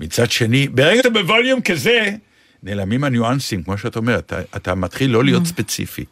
מצד 0.00 0.30
שני, 0.30 0.68
ברגע 0.68 0.96
שאתה 0.96 1.10
בווליום 1.10 1.60
כזה, 1.60 2.10
נעלמים 2.62 3.04
הניואנסים, 3.04 3.62
כמו 3.62 3.78
שאת 3.78 3.96
אומרת, 3.96 4.24
אתה, 4.26 4.40
אתה 4.56 4.74
מתחיל 4.74 5.10
לא 5.10 5.20
Mm. 5.20 5.24
להיות 5.24 5.46
ספציפי. 5.46 6.04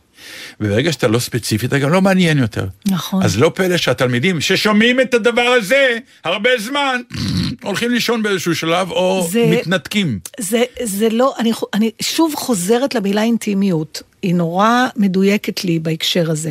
וברגע 0.61 0.93
שאתה 0.93 1.09
לא 1.09 1.19
ספציפי, 1.19 1.67
אתה 1.67 1.79
גם 1.79 1.91
לא 1.93 2.03
מעניין 2.03 2.39
יותר. 2.39 2.67
נכון. 2.87 3.23
אז 3.23 3.39
לא 3.39 3.53
פלא 3.55 3.77
שהתלמידים 3.77 4.41
ששומעים 4.41 5.01
את 5.01 5.15
הדבר 5.15 5.41
הזה 5.59 5.99
הרבה 6.25 6.51
זמן, 6.59 7.01
הולכים 7.65 7.91
לישון 7.91 8.23
באיזשהו 8.23 8.55
שלב, 8.57 8.91
או 8.91 9.29
זה- 9.31 9.47
מתנתקים. 9.61 10.19
זה, 10.41 10.63
זה 10.83 11.09
לא, 11.09 11.35
אני, 11.39 11.53
אני 11.75 11.91
שוב 12.03 12.35
חוזרת 12.35 12.95
למילה 12.95 13.23
אינטימיות, 13.23 14.03
היא 14.23 14.35
נורא 14.35 14.87
מדויקת 14.97 15.65
לי 15.65 15.79
בהקשר 15.79 16.31
הזה. 16.31 16.51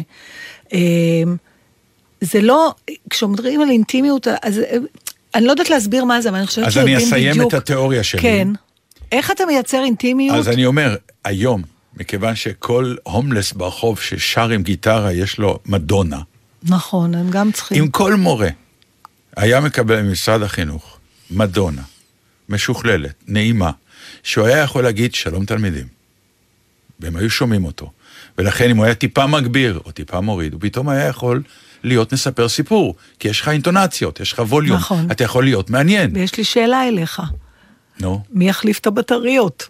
אמ, 0.74 0.80
זה 2.22 2.42
לא, 2.42 2.74
כשאומרים 3.10 3.62
על 3.62 3.70
אינטימיות, 3.70 4.28
אז 4.44 4.60
אה, 4.60 4.78
אני 5.36 5.46
לא 5.46 5.52
יודעת 5.52 5.70
להסביר 5.70 6.04
מה 6.06 6.22
זה, 6.22 6.30
אבל 6.30 6.38
אני 6.38 6.48
חושבת 6.48 6.66
אז 6.68 6.74
שיודעים 6.74 6.98
אני 6.98 7.06
בדיוק. 7.06 7.18
אסיים 7.30 7.48
את 7.48 7.54
התיאוריה 7.54 8.04
שלי. 8.04 8.22
כן. 8.22 8.48
איך 9.12 9.32
אתה 9.32 9.46
מייצר 9.46 9.84
אינטימיות? 9.84 10.38
אז 10.38 10.48
אני 10.50 10.66
אומר, 10.66 10.96
היום, 11.24 11.62
מכיוון 11.98 12.36
שכל 12.36 12.96
הומלס 13.04 13.54
ברחוב 13.54 14.00
ששר 14.00 14.50
עם 14.50 14.64
גיטרה, 14.64 15.14
יש 15.14 15.38
לו 15.38 15.60
מדונה. 15.66 16.20
נכון, 16.64 17.16
הם 17.16 17.30
גם 17.30 17.52
צריכים. 17.52 17.84
אם 17.84 17.90
כל 17.90 18.16
מורה 18.16 18.50
היה 19.38 19.60
מקבל 19.60 20.02
ממשרד 20.02 20.42
החינוך 20.42 20.98
מדונה, 21.32 21.82
משוכללת, 22.50 23.14
נעימה, 23.28 23.72
שהוא 24.24 24.46
היה 24.46 24.58
יכול 24.58 24.84
להגיד 24.84 25.16
שלום 25.16 25.46
תלמידים, 25.46 25.88
והם 27.00 27.16
היו 27.16 27.30
שומעים 27.30 27.66
אותו, 27.66 27.92
ולכן 28.38 28.70
אם 28.70 28.78
הוא 28.78 28.86
היה 28.86 28.96
טיפה 28.96 29.28
מגביר 29.28 29.80
או 29.86 29.92
טיפה 29.92 30.22
מוריד, 30.22 30.54
הוא 30.54 30.62
פתאום 30.62 30.90
היה 30.90 31.08
יכול 31.08 31.42
להיות 31.84 32.14
מספר 32.14 32.50
סיפור, 32.50 32.96
כי 33.20 33.28
יש 33.28 33.42
לך 33.42 33.48
אינטונציות, 33.48 34.20
יש 34.20 34.34
לך 34.34 34.40
ווליום, 34.40 34.78
נכון. 34.78 35.12
אתה 35.12 35.24
יכול 35.24 35.44
להיות 35.44 35.70
מעניין. 35.70 36.12
ויש 36.14 36.38
לי 36.38 36.44
שאלה 36.44 36.88
אליך, 36.88 37.22
נו, 38.00 38.22
מי 38.30 38.50
יחליף 38.50 38.80
את 38.80 38.88
הבטריות? 38.88 39.68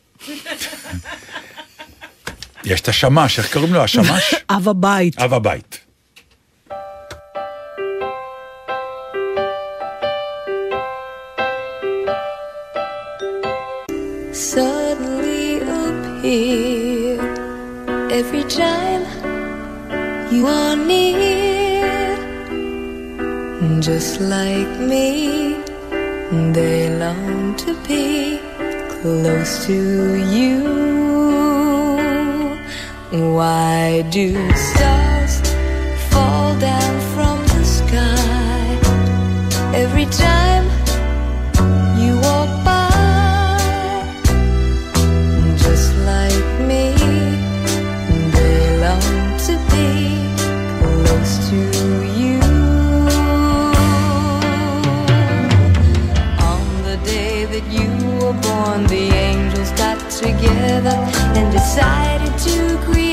יש 2.64 2.82
את 2.82 2.88
השמש, 2.88 3.40
איך 3.40 3.54
קוראים 3.54 3.74
לו? 3.74 3.84
השמש? 3.84 4.36
אב 4.56 4.70
הבית. 4.70 5.20
אב 5.20 5.34
הבית. 5.34 5.80
suddenly 14.40 15.60
appear 15.60 17.20
every 18.10 18.44
time 18.46 19.04
you 20.32 20.48
are 20.48 20.76
near. 20.76 22.16
Just 23.82 24.22
like 24.22 24.74
me, 24.80 25.49
they 26.32 26.96
long 26.96 27.56
to 27.56 27.74
be 27.88 28.40
close 29.02 29.66
to 29.66 30.16
you. 30.36 30.60
Why 33.34 34.04
do 34.12 34.34
stars 34.56 35.42
fall 36.12 36.56
down 36.60 37.00
from 37.16 37.38
the 37.48 37.64
sky 37.66 38.80
every 39.74 40.06
time 40.06 40.49
the 58.88 59.10
angels 59.14 59.72
got 59.72 59.98
together 60.10 60.96
and 61.36 61.52
decided 61.52 62.38
to 62.40 62.78
create 62.86 63.09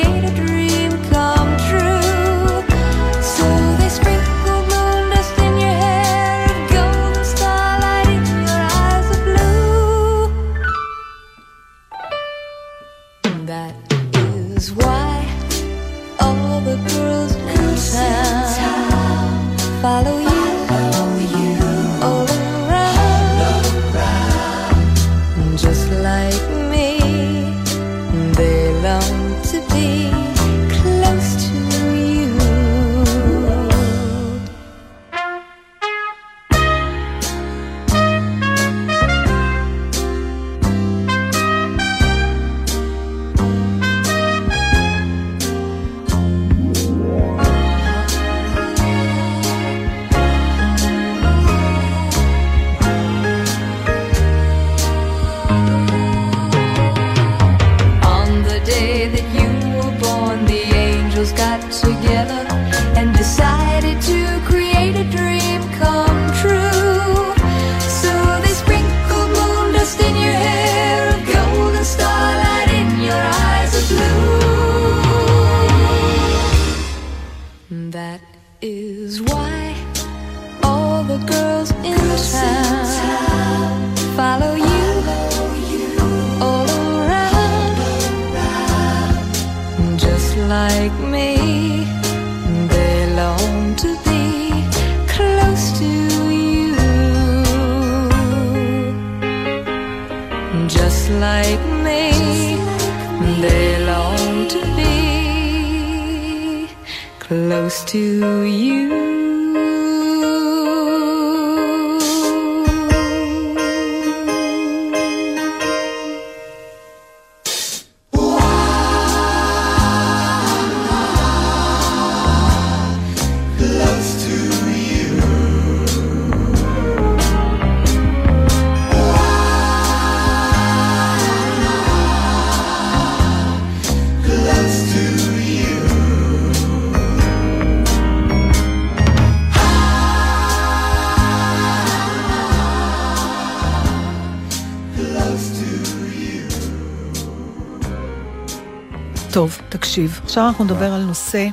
טוב, 149.37 149.59
תקשיב. 149.69 150.21
עכשיו 150.25 150.49
אנחנו 150.49 150.65
נדבר 150.65 150.93
על 150.93 151.01
נושא 151.01 151.49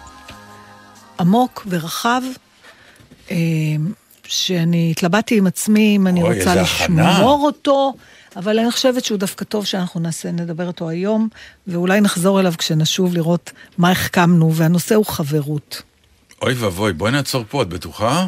עמוק 1.19 1.67
ורחב, 1.69 2.22
אה, 3.32 3.36
שאני 4.28 4.91
התלבטתי 4.91 5.38
עם 5.38 5.48
עצמי 5.48 5.96
אם 5.96 6.08
אני 6.08 6.24
רוצה. 6.24 6.56
לשמור 6.56 7.46
אותו, 7.46 7.93
אבל 8.36 8.60
אני 8.60 8.72
חושבת 8.72 9.06
שהוא 9.06 9.17
דווקא 9.17 9.46
טוב 9.46 9.65
שאנחנו 9.65 10.00
נעשה, 10.00 10.32
נדבר 10.32 10.67
אותו 10.67 10.89
היום, 10.89 11.28
ואולי 11.67 12.02
נחזור 12.02 12.39
אליו 12.39 12.54
כשנשוב 12.58 13.13
לראות 13.13 13.52
מה 13.78 13.91
החכמנו, 13.91 14.54
והנושא 14.54 14.96
הוא 14.96 15.06
חברות. 15.06 15.82
אוי 16.41 16.54
ואבוי, 16.54 16.93
בואי 16.93 17.12
נעצור 17.12 17.43
פה, 17.50 17.62
את 17.62 17.67
בטוחה? 17.69 18.28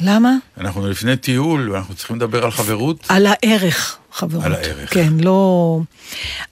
למה? 0.00 0.34
אנחנו 0.60 0.88
לפני 0.88 1.16
טיול, 1.16 1.70
ואנחנו 1.70 1.94
צריכים 1.94 2.16
לדבר 2.16 2.44
על 2.44 2.50
חברות. 2.50 3.06
על 3.08 3.26
הערך, 3.26 3.98
חברות. 4.18 4.44
על 4.44 4.54
הערך. 4.54 4.94
כן, 4.94 5.12
לא... 5.20 5.80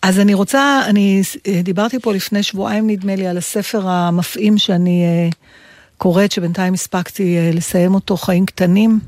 אז 0.03 0.21
אני 0.21 0.35
רוצה, 0.35 0.83
אני 0.87 1.23
אה, 1.47 1.61
דיברתי 1.63 1.99
פה 1.99 2.13
לפני 2.13 2.43
שבועיים, 2.43 2.91
נדמה 2.91 3.17
לי, 3.17 3.27
על 3.27 3.39
הספר 3.39 3.89
המפעים 3.89 4.59
שאני 4.59 5.05
אה, 5.05 5.29
קוראת, 5.99 6.33
שבינתיים 6.33 6.75
הספקתי 6.75 7.37
אה, 7.37 7.51
לסיים 7.55 7.95
אותו, 7.95 8.17
חיים 8.17 8.47
קטנים. 8.47 9.01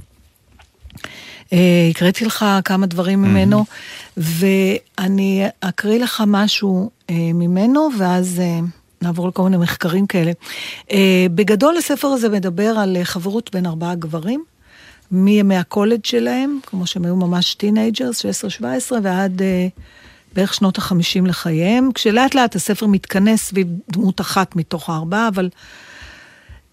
הקראתי 1.91 2.25
לך 2.25 2.45
כמה 2.65 2.87
דברים 2.87 3.23
ממנו, 3.23 3.65
ואני 4.17 5.45
אקריא 5.61 5.99
לך 5.99 6.23
משהו 6.27 6.91
ממנו, 7.11 7.89
ואז 7.99 8.43
נעבור 9.03 9.29
לכל 9.29 9.43
מיני 9.43 9.57
מחקרים 9.57 10.07
כאלה. 10.07 10.33
בגדול 11.35 11.77
הספר 11.77 12.09
הזה 12.09 12.29
מדבר 12.29 12.69
על 12.79 12.97
חברות 13.03 13.51
בין 13.55 13.67
ארבעה 13.67 13.95
גברים, 13.95 14.45
מימי 15.11 15.57
הקולג' 15.57 16.05
שלהם, 16.05 16.59
כמו 16.67 16.87
שהם 16.87 17.05
היו 17.05 17.17
ממש 17.17 17.55
teenagers, 17.55 18.23
16-17, 18.25 18.65
ועד 19.03 19.43
אה, 19.43 19.69
בערך 20.33 20.55
שנות 20.55 20.79
החמישים 20.79 21.27
לחייהם, 21.27 21.93
כשלאט 21.95 22.35
לאט 22.35 22.57
הספר 22.57 22.87
מתכנס 22.87 23.45
סביב 23.45 23.67
דמות 23.91 24.21
אחת 24.21 24.57
מתוך 24.57 24.91
הארבעה, 24.91 25.29
אבל... 25.29 25.49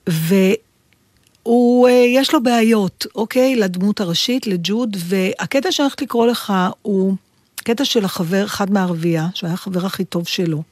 והוא, 0.07 1.87
אה, 1.87 1.93
יש 1.93 2.33
לו 2.33 2.43
בעיות, 2.43 3.05
אוקיי? 3.15 3.55
לדמות 3.55 4.01
הראשית, 4.01 4.47
לג'וד, 4.47 4.97
והקטע 4.99 5.71
שאני 5.71 5.83
הולכת 5.85 6.01
לקרוא 6.01 6.27
לך 6.27 6.53
הוא 6.81 7.15
קטע 7.55 7.85
של 7.85 8.05
החבר, 8.05 8.45
אחד 8.45 8.71
מהערבייה, 8.71 9.27
שהיה 9.33 9.53
החבר 9.53 9.85
הכי 9.85 10.05
טוב 10.05 10.27
שלו. 10.27 10.63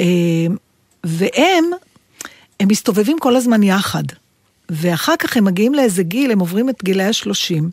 אה, 0.00 0.06
והם, 1.04 1.64
הם 2.60 2.68
מסתובבים 2.68 3.18
כל 3.18 3.36
הזמן 3.36 3.62
יחד. 3.62 4.04
ואחר 4.70 5.14
כך 5.18 5.36
הם 5.36 5.44
מגיעים 5.44 5.74
לאיזה 5.74 6.02
גיל, 6.02 6.30
הם 6.30 6.38
עוברים 6.38 6.68
את 6.68 6.84
גילאי 6.84 7.04
השלושים, 7.04 7.70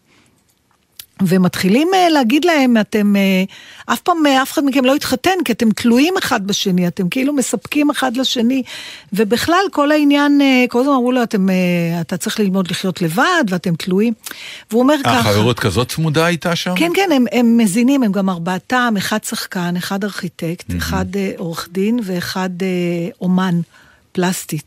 ומתחילים 1.21 1.87
uh, 1.93 2.11
להגיד 2.11 2.45
להם, 2.45 2.77
אתם, 2.77 3.15
uh, 3.15 3.93
אף 3.93 3.99
פעם 4.01 4.17
uh, 4.25 4.41
אף 4.41 4.51
אחד 4.51 4.63
מכם 4.65 4.85
לא 4.85 4.95
התחתן, 4.95 5.43
כי 5.45 5.51
אתם 5.51 5.71
תלויים 5.71 6.13
אחד 6.17 6.47
בשני, 6.47 6.87
אתם 6.87 7.09
כאילו 7.09 7.33
מספקים 7.33 7.89
אחד 7.89 8.17
לשני, 8.17 8.63
ובכלל 9.13 9.61
כל 9.71 9.91
העניין, 9.91 10.41
uh, 10.41 10.69
כל 10.69 10.79
הזמן 10.79 10.93
אמרו 10.93 11.11
לו, 11.11 11.23
אתם, 11.23 11.49
uh, 11.49 11.51
אתה 12.01 12.17
צריך 12.17 12.39
ללמוד 12.39 12.71
לחיות 12.71 13.01
לבד, 13.01 13.43
ואתם 13.49 13.75
תלויים. 13.75 14.13
והוא 14.71 14.81
אומר 14.81 14.95
ככה... 15.03 15.23
חברות 15.23 15.59
כזאת 15.59 15.89
צמודה 15.89 16.25
הייתה 16.25 16.55
שם? 16.55 16.73
כן, 16.75 16.91
כן, 16.95 17.09
הם, 17.13 17.25
הם 17.31 17.57
מזינים, 17.57 18.03
הם 18.03 18.11
גם 18.11 18.29
ארבעתם, 18.29 18.93
אחד 18.97 19.23
שחקן, 19.23 19.75
אחד 19.77 20.03
ארכיטקט, 20.03 20.71
אחד 20.77 21.15
אה, 21.15 21.31
עורך 21.37 21.69
דין 21.71 21.99
ואחד 22.03 22.49
אה, 22.61 22.67
אומן 23.21 23.59
פלסטי. 24.11 24.59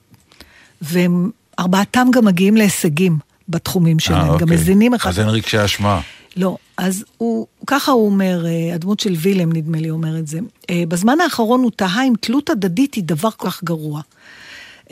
והם 0.83 1.31
ארבעתם 1.63 2.07
גם 2.13 2.25
מגיעים 2.25 2.57
להישגים 2.57 3.19
בתחומים 3.49 3.99
שלהם, 3.99 4.21
אה, 4.21 4.27
גם 4.27 4.33
אוקיי. 4.33 4.47
מזינים 4.47 4.95
אחד. 4.95 5.11
אז 5.11 5.21
אין 5.21 5.29
רגשי 5.29 5.65
אשמה. 5.65 6.01
לא, 6.37 6.57
אז 6.77 7.05
הוא, 7.19 7.47
ככה 7.67 7.93
הוא 7.93 8.07
אומר, 8.07 8.47
אה, 8.47 8.75
הדמות 8.75 9.01
של 9.01 9.15
וילם 9.17 9.53
נדמה 9.53 9.79
לי 9.79 9.91
אומר 9.91 10.19
את 10.19 10.27
זה. 10.27 10.39
אה, 10.71 10.83
בזמן 10.89 11.21
האחרון 11.21 11.63
הוא 11.63 11.71
תהה 11.77 12.05
אם 12.05 12.13
תלות 12.21 12.51
הדדית 12.51 12.95
היא 12.95 13.05
דבר 13.05 13.31
כל 13.31 13.51
כך 13.51 13.65
גרוע. 13.65 14.01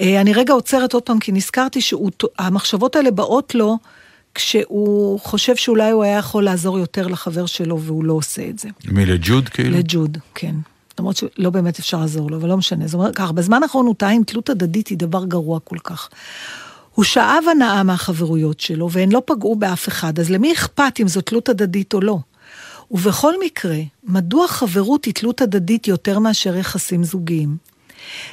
אה, 0.01 0.21
אני 0.21 0.33
רגע 0.33 0.53
עוצרת 0.53 0.95
עוד 0.95 1.03
פעם, 1.03 1.19
כי 1.19 1.33
נזכרתי 1.33 1.81
שהמחשבות 1.81 2.97
האלה 2.97 3.11
באות 3.11 3.55
לו 3.55 3.79
כשהוא 4.35 5.21
חושב 5.21 5.57
שאולי 5.57 5.91
הוא 5.91 6.05
היה 6.05 6.19
יכול 6.19 6.45
לעזור 6.45 6.79
יותר 6.79 7.07
לחבר 7.07 7.47
שלו, 7.47 7.81
והוא 7.81 8.05
לא 8.05 8.13
עושה 8.13 8.49
את 8.49 8.59
זה. 8.59 8.69
מי 8.85 9.07
לג'וד 9.07 9.49
כאילו? 9.49 9.79
לג'וד, 9.79 10.19
כן. 10.35 10.55
למרות 11.01 11.17
שלא 11.17 11.51
באמת 11.51 11.79
אפשר 11.79 12.01
לעזור 12.01 12.31
לו, 12.31 12.37
אבל 12.37 12.49
לא 12.49 12.57
משנה. 12.57 12.87
זאת 12.87 12.95
אומרת 12.95 13.17
ככה, 13.17 13.33
בזמן 13.33 13.63
האחרון 13.63 13.87
הוא 13.87 13.95
טעה 13.95 14.13
אם 14.13 14.23
תלות 14.27 14.51
הדדית 14.51 14.89
היא 14.89 14.99
דבר 14.99 15.25
גרוע 15.25 15.61
כל 15.61 15.79
כך. 15.85 16.09
הוא 16.95 17.05
שאב 17.05 17.45
הנאה 17.51 17.83
מהחברויות 17.83 18.61
שלו, 18.61 18.91
והן 18.91 19.13
לא 19.13 19.23
פגעו 19.25 19.57
באף 19.57 19.89
אחד, 19.89 20.19
אז 20.19 20.31
למי 20.31 20.53
אכפת 20.53 20.93
אם 21.01 21.09
זו 21.09 21.21
תלות 21.21 21.49
הדדית 21.49 21.95
או 21.95 22.01
לא? 22.01 22.19
ובכל 22.91 23.35
מקרה, 23.45 23.77
מדוע 24.05 24.49
חברות 24.49 25.05
היא 25.05 25.15
תלות 25.15 25.41
הדדית 25.41 25.89
יותר 25.89 26.19
מאשר 26.19 26.57
יחסים 26.57 27.05
זוגיים? 27.05 27.57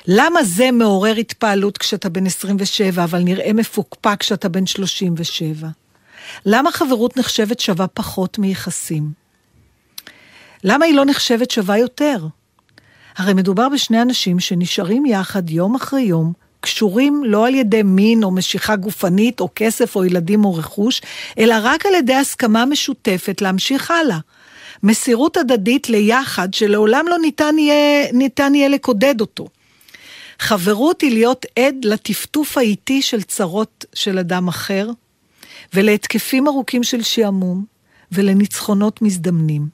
למה 0.08 0.44
זה 0.44 0.72
מעורר 0.72 1.16
התפעלות 1.16 1.78
כשאתה 1.78 2.10
בן 2.10 2.26
27, 2.26 3.04
אבל 3.04 3.20
נראה 3.20 3.54
מפוקפק 3.54 4.16
כשאתה 4.20 4.50
בן 4.50 4.66
37? 4.66 5.68
למה 6.46 6.72
חברות 6.72 7.18
נחשבת 7.18 7.60
שווה 7.60 7.88
פחות 7.88 8.40
מיחסים? 8.40 9.12
למה 10.64 10.86
היא 10.86 10.96
לא 10.96 11.06
נחשבת 11.06 11.52
שווה 11.52 11.78
יותר? 11.78 12.28
הרי 13.18 13.34
מדובר 13.34 13.70
בשני 13.70 14.02
אנשים 14.02 14.40
שנשארים 14.40 15.06
יחד 15.06 15.50
יום 15.50 15.76
אחרי 15.76 16.02
יום, 16.02 16.34
קשורים 16.60 17.24
לא 17.26 17.48
על 17.48 17.56
ידי 17.56 17.84
מין 17.84 18.24
או 18.24 18.32
משיכה 18.32 18.76
גופנית 18.76 19.40
או 19.40 19.50
כסף 19.56 19.96
או 19.96 20.06
ילדים 20.06 20.46
או 20.46 20.56
רכוש, 20.56 21.02
אלא 21.38 21.56
רק 21.62 21.86
על 21.86 21.94
ידי 21.94 22.14
הסכמה 22.14 22.66
משותפת 22.66 23.42
להמשיך 23.42 23.92
הלאה. 23.92 24.18
מסירות 24.84 25.38
הדדית 25.38 25.90
ליחד 25.90 26.54
שלעולם 26.54 27.06
לא 27.08 27.18
ניתן 27.20 27.56
יהיה, 27.60 28.12
ניתן 28.14 28.56
יהיה 28.56 28.68
לקודד 28.68 29.22
אותו. 29.22 29.48
חברות 30.40 31.02
היא 31.02 31.12
להיות 31.12 31.46
עד 31.60 31.76
לטפטוף 31.84 32.58
האיטי 32.58 33.02
של 33.02 33.22
צרות 33.22 33.86
של 33.94 34.20
אדם 34.20 34.48
אחר, 34.48 34.90
ולהתקפים 35.74 36.48
ארוכים 36.48 36.84
של 36.84 37.04
שעמום, 37.04 37.66
ולניצחונות 38.12 39.02
מזדמנים. 39.02 39.68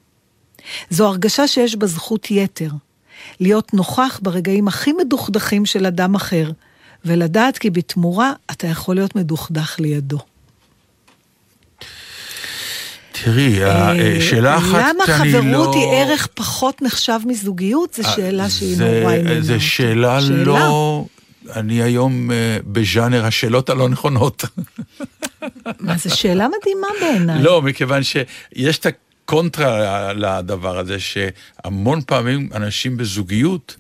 זו 0.89 1.07
הרגשה 1.07 1.47
שיש 1.47 1.75
בה 1.75 1.87
זכות 1.87 2.31
יתר, 2.31 2.69
להיות 3.39 3.73
נוכח 3.73 4.19
ברגעים 4.21 4.67
הכי 4.67 4.93
מדוכדכים 4.93 5.65
של 5.65 5.85
אדם 5.85 6.15
אחר, 6.15 6.51
ולדעת 7.05 7.57
כי 7.57 7.69
בתמורה 7.69 8.33
אתה 8.51 8.67
יכול 8.67 8.95
להיות 8.95 9.15
מדוכדך 9.15 9.75
לידו. 9.79 10.19
תראי, 13.11 13.63
אה, 13.63 14.21
שאלה 14.21 14.57
אחת 14.57 14.85
למה 14.89 15.21
אני 15.21 15.31
לא... 15.33 15.39
חברות 15.39 15.75
היא 15.75 15.87
ערך 15.91 16.27
פחות 16.33 16.81
נחשב 16.81 17.19
מזוגיות? 17.25 17.93
זו 17.93 18.03
שאלה 18.15 18.49
שהיא 18.49 18.77
נורא 18.77 19.13
עניינה. 19.13 19.41
זו. 19.41 19.59
שאלה 19.59 20.19
לא... 20.29 21.05
אני 21.55 21.81
היום 21.81 22.31
אה, 22.31 22.57
בז'אנר 22.65 23.25
השאלות 23.25 23.69
הלא 23.69 23.89
נכונות. 23.89 24.45
מה, 25.79 25.97
זו 25.97 26.17
שאלה 26.17 26.47
מדהימה 26.47 26.87
בעיניי. 27.01 27.43
לא, 27.43 27.61
מכיוון 27.61 28.01
שיש 28.03 28.77
את 28.77 28.85
הקונטרה 29.25 30.13
לדבר 30.13 30.77
הזה, 30.77 30.99
שהמון 30.99 32.01
פעמים 32.01 32.49
אנשים 32.53 32.97
בזוגיות 32.97 33.75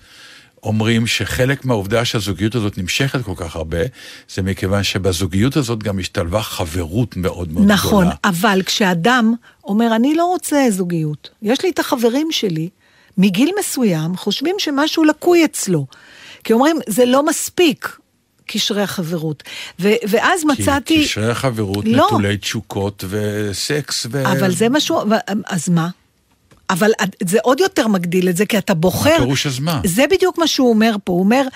אומרים 0.63 1.07
שחלק 1.07 1.65
מהעובדה 1.65 2.05
שהזוגיות 2.05 2.55
הזאת 2.55 2.77
נמשכת 2.77 3.21
כל 3.21 3.33
כך 3.35 3.55
הרבה, 3.55 3.77
זה 4.35 4.41
מכיוון 4.41 4.83
שבזוגיות 4.83 5.55
הזאת 5.55 5.83
גם 5.83 5.99
השתלבה 5.99 6.41
חברות 6.41 7.17
מאוד 7.17 7.51
מאוד 7.51 7.67
נכון, 7.67 8.03
גדולה. 8.03 8.15
אבל 8.23 8.61
כשאדם 8.65 9.33
אומר, 9.63 9.95
אני 9.95 10.15
לא 10.15 10.25
רוצה 10.25 10.65
זוגיות, 10.69 11.29
יש 11.41 11.63
לי 11.63 11.69
את 11.69 11.79
החברים 11.79 12.27
שלי, 12.31 12.69
מגיל 13.17 13.51
מסוים 13.59 14.17
חושבים 14.17 14.55
שמשהו 14.59 15.03
לקוי 15.03 15.45
אצלו. 15.45 15.87
כי 16.43 16.53
אומרים, 16.53 16.77
זה 16.87 17.05
לא 17.05 17.25
מספיק, 17.25 17.97
קשרי 18.53 18.81
החברות. 18.81 19.43
ו- 19.79 19.93
ואז 20.09 20.43
מצאתי... 20.45 20.97
כי 20.97 21.05
קשרי 21.05 21.31
החברות 21.31 21.85
לא. 21.87 22.05
נטולי 22.07 22.37
תשוקות 22.37 23.03
וסקס 23.09 24.07
ו... 24.11 24.31
אבל 24.31 24.51
זה 24.51 24.69
משהו, 24.69 25.01
אז 25.45 25.69
מה? 25.69 25.89
אבל 26.69 26.91
זה 27.23 27.37
עוד 27.43 27.59
יותר 27.59 27.87
מגדיל 27.87 28.29
את 28.29 28.37
זה, 28.37 28.45
כי 28.45 28.57
אתה 28.57 28.73
בוחר... 28.73 29.17
פירוש 29.17 29.47
אז 29.47 29.59
מה? 29.59 29.81
זה 29.85 30.05
בדיוק 30.11 30.37
מה 30.37 30.47
שהוא 30.47 30.69
אומר 30.69 30.95
פה, 31.03 31.13
הוא 31.13 31.19
אומר, 31.19 31.47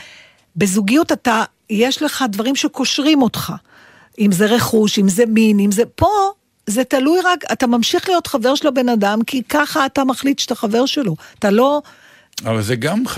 בזוגיות 0.55 1.11
אתה, 1.11 1.43
יש 1.69 2.01
לך 2.01 2.25
דברים 2.29 2.55
שקושרים 2.55 3.21
אותך. 3.21 3.53
אם 4.19 4.31
זה 4.31 4.45
רכוש, 4.45 4.99
אם 4.99 5.09
זה 5.09 5.25
מין, 5.25 5.59
אם 5.59 5.71
זה... 5.71 5.83
פה 5.95 6.09
זה 6.67 6.83
תלוי 6.83 7.19
רק, 7.23 7.43
אתה 7.51 7.67
ממשיך 7.67 8.09
להיות 8.09 8.27
חבר 8.27 8.55
של 8.55 8.67
הבן 8.67 8.89
אדם, 8.89 9.23
כי 9.27 9.43
ככה 9.49 9.85
אתה 9.85 10.03
מחליט 10.03 10.39
שאתה 10.39 10.55
חבר 10.55 10.85
שלו. 10.85 11.15
אתה 11.39 11.49
לא... 11.49 11.81
אבל 12.45 12.61
זה 12.61 12.75
גם, 12.75 13.07
ח- 13.07 13.17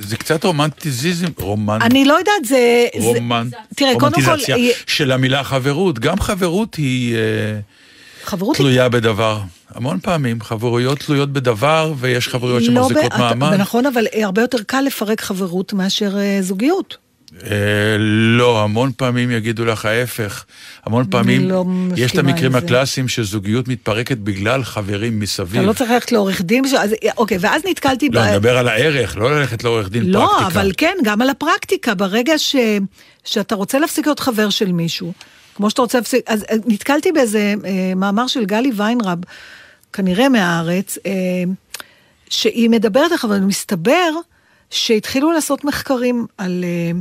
זה 0.00 0.16
קצת 0.16 0.44
רומנטיזיזם, 0.44 1.26
רומנ... 1.38 1.78
אני 1.82 2.04
לא 2.04 2.14
יודעת, 2.14 2.44
זה... 2.44 2.86
זה- 2.98 3.06
רומנ... 3.06 3.48
תראה, 3.76 3.92
קודם 4.00 4.22
כל, 4.22 4.30
אה, 4.52 4.56
של 4.86 5.12
המילה 5.12 5.44
חברות. 5.44 5.98
גם 5.98 6.20
חברות 6.20 6.74
היא 6.74 7.14
אה, 7.16 7.20
חברות 8.24 8.56
היא 8.56 8.64
תלויה 8.64 8.88
בדבר. 8.88 9.40
המון 9.74 9.98
פעמים 10.02 10.40
חברויות 10.40 10.98
תלויות 10.98 11.32
בדבר, 11.32 11.92
ויש 11.98 12.28
חברויות 12.28 12.62
לא 12.62 12.88
שמחזיקות 12.88 13.12
ב- 13.12 13.18
מעמד. 13.18 13.52
נכון, 13.54 13.86
אבל 13.86 14.06
הרבה 14.22 14.42
יותר 14.42 14.58
קל 14.66 14.80
לפרק 14.80 15.20
חברות 15.20 15.72
מאשר 15.72 16.18
אה, 16.18 16.38
זוגיות. 16.40 16.96
אה, 17.42 17.96
לא, 18.38 18.62
המון 18.62 18.90
פעמים 18.96 19.30
יגידו 19.30 19.64
לך 19.64 19.84
ההפך. 19.84 20.44
המון 20.84 21.04
פעמים 21.10 21.48
לא 21.48 21.64
יש 21.96 22.12
את 22.12 22.18
המקרים. 22.18 22.54
הקלאסיים 22.54 23.08
שזוגיות 23.08 23.68
מתפרקת 23.68 24.18
בגלל 24.18 24.64
חברים 24.64 25.20
מסביב. 25.20 25.60
אתה 25.60 25.68
לא 25.68 25.72
צריך 25.72 25.90
ללכת 25.90 26.12
לעורך 26.12 26.40
דין, 26.42 26.64
בשביל- 26.64 26.80
אז- 26.80 26.94
אוקיי, 27.16 27.38
ואז 27.40 27.62
נתקלתי... 27.70 28.08
לא, 28.12 28.20
ב- 28.20 28.24
אני 28.24 28.32
מדבר 28.36 28.58
על 28.58 28.68
הערך, 28.68 29.16
לא 29.16 29.38
ללכת 29.40 29.64
לעורך 29.64 29.88
דין 29.90 30.04
לא, 30.10 30.18
פרקטיקה. 30.18 30.46
אבל 30.46 30.72
כן, 30.76 30.94
גם 31.04 31.22
על 31.22 31.30
הפרקטיקה. 31.30 31.94
ברגע 31.94 32.38
ש... 32.38 32.56
שאתה 33.24 33.54
רוצה 33.54 33.78
להפסיק 33.78 34.06
להיות 34.06 34.20
חבר 34.20 34.50
של 34.50 34.72
מישהו, 34.72 35.12
כמו 35.54 35.70
שאתה 35.70 35.82
רוצה 35.82 35.98
להפסיק... 35.98 36.20
אז 36.26 36.44
אה, 36.50 36.56
נתקלתי 36.66 37.12
באיזה 37.12 37.54
אה, 37.64 37.92
מאמר 37.96 38.26
של 38.26 38.44
גלי 38.44 38.70
ויינרב, 38.76 39.18
כנראה 39.92 40.28
מהארץ, 40.28 40.98
אה, 41.06 41.12
שהיא 42.28 42.70
מדברת 42.70 43.10
לך, 43.10 43.24
אבל 43.24 43.40
מסתבר 43.40 44.10
שהתחילו 44.70 45.32
לעשות 45.32 45.64
מחקרים 45.64 46.26
על... 46.38 46.64
אה, 46.64 46.98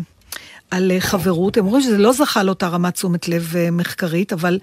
על 0.74 0.91
אה, 0.91 0.99
חברות, 0.99 1.57
הם 1.57 1.65
אומרים 1.65 1.84
שזה 1.84 1.97
לא 1.97 2.11
זכה 2.11 2.43
לאותה 2.43 2.67
רמת 2.67 2.93
תשומת 2.93 3.28
לב 3.28 3.53
אה, 3.55 3.71
מחקרית, 3.71 4.34
אבל 4.34 4.59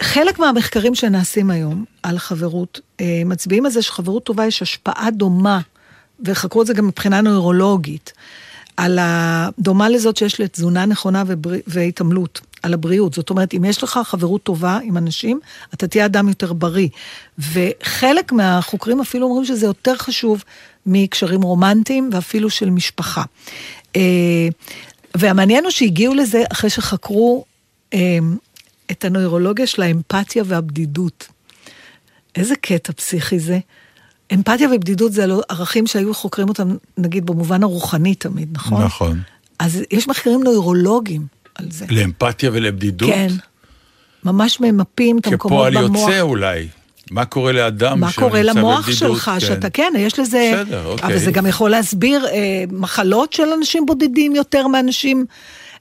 חלק 0.00 0.38
מהמחקרים 0.38 0.94
שנעשים 0.94 1.50
היום 1.50 1.84
על 2.02 2.18
חברות, 2.18 2.80
אה, 3.00 3.22
מצביעים 3.26 3.66
על 3.66 3.72
זה 3.72 3.82
שחברות 3.82 4.24
טובה 4.24 4.46
יש 4.46 4.62
השפעה 4.62 5.10
דומה, 5.10 5.60
וחקרו 6.24 6.62
את 6.62 6.66
זה 6.66 6.74
גם 6.74 6.86
מבחינה 6.86 7.20
נוירולוגית, 7.20 8.12
על 8.76 8.98
הדומה 9.02 9.88
לזאת 9.88 10.16
שיש 10.16 10.40
לתזונה 10.40 10.86
נכונה 10.86 11.22
ובר... 11.26 11.50
והתעמלות, 11.66 12.40
על 12.62 12.74
הבריאות. 12.74 13.14
זאת 13.14 13.30
אומרת, 13.30 13.54
אם 13.54 13.64
יש 13.64 13.82
לך 13.82 14.00
חברות 14.04 14.42
טובה 14.42 14.78
עם 14.82 14.96
אנשים, 14.96 15.40
אתה 15.74 15.88
תהיה 15.88 16.04
אדם 16.04 16.28
יותר 16.28 16.52
בריא. 16.52 16.88
וחלק 17.38 18.32
מהחוקרים 18.32 19.00
אפילו 19.00 19.26
אומרים 19.26 19.44
שזה 19.44 19.66
יותר 19.66 19.96
חשוב 19.96 20.44
מקשרים 20.86 21.42
רומנטיים 21.42 22.10
ואפילו 22.12 22.50
של 22.50 22.70
משפחה. 22.70 23.22
והמעניין 25.18 25.64
הוא 25.64 25.70
שהגיעו 25.70 26.14
לזה 26.14 26.42
אחרי 26.52 26.70
שחקרו 26.70 27.44
אה, 27.94 28.18
את 28.90 29.04
הנוירולוגיה 29.04 29.66
של 29.66 29.82
האמפתיה 29.82 30.42
והבדידות. 30.46 31.28
איזה 32.36 32.54
קטע 32.56 32.92
פסיכי 32.92 33.38
זה. 33.38 33.58
אמפתיה 34.34 34.68
ובדידות 34.74 35.12
זה 35.12 35.26
לא 35.26 35.42
ערכים 35.48 35.86
שהיו 35.86 36.14
חוקרים 36.14 36.48
אותם, 36.48 36.76
נגיד, 36.98 37.26
במובן 37.26 37.62
הרוחני 37.62 38.14
תמיד, 38.14 38.48
נכון? 38.52 38.82
נכון. 38.82 39.20
אז 39.58 39.82
יש 39.90 40.08
מחקרים 40.08 40.42
נוירולוגיים 40.42 41.26
על 41.54 41.66
זה. 41.70 41.86
לאמפתיה 41.90 42.50
ולבדידות? 42.52 43.10
כן. 43.10 43.28
ממש 44.24 44.60
ממפים 44.60 45.18
את 45.18 45.26
המקומות 45.26 45.68
כפועל 45.68 45.84
במוח. 45.84 46.08
יוצא 46.08 46.20
אולי. 46.20 46.68
מה 47.10 47.24
קורה 47.24 47.52
לאדם 47.52 48.00
מה 48.00 48.12
קורה 48.12 48.42
למוח? 48.42 48.90
שלך, 48.90 49.30
כן. 49.34 49.40
שאתה 49.40 49.70
כן, 49.70 49.92
יש 49.98 50.18
לזה... 50.18 50.52
בסדר, 50.62 50.86
אוקיי. 50.86 51.06
אבל 51.06 51.18
זה 51.18 51.30
גם 51.30 51.46
יכול 51.46 51.70
להסביר 51.70 52.26
אה, 52.26 52.32
מחלות 52.72 53.32
של 53.32 53.48
אנשים 53.58 53.86
בודדים 53.86 54.34
יותר 54.36 54.66
מאנשים... 54.66 55.26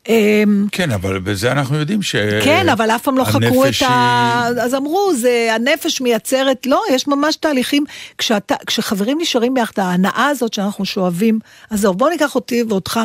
אה, 0.09 0.43
כן, 0.71 0.91
אבל 0.91 1.19
בזה 1.19 1.51
אנחנו 1.51 1.77
יודעים 1.77 2.01
ש... 2.01 2.15
כן, 2.43 2.69
אבל 2.69 2.91
אף 2.91 3.01
פעם 3.01 3.17
לא 3.17 3.23
חקרו 3.23 3.65
את 3.65 3.81
ה... 3.81 4.43
היא- 4.47 4.61
אז 4.61 4.75
אמרו, 4.75 5.11
זה 5.15 5.47
הנפש 5.55 6.01
מייצרת, 6.01 6.65
לא, 6.65 6.81
יש 6.91 7.07
ממש 7.07 7.35
תהליכים, 7.35 7.83
כשאתה, 8.17 8.55
כשחברים 8.67 9.17
נשארים 9.21 9.53
ביחד, 9.53 9.79
ההנאה 9.79 10.27
הזאת 10.27 10.53
שאנחנו 10.53 10.85
שואבים, 10.85 11.39
אז 11.69 11.79
זהו, 11.79 11.93
בוא 11.93 12.09
ניקח 12.09 12.35
אותי 12.35 12.63
ואותך 12.69 12.99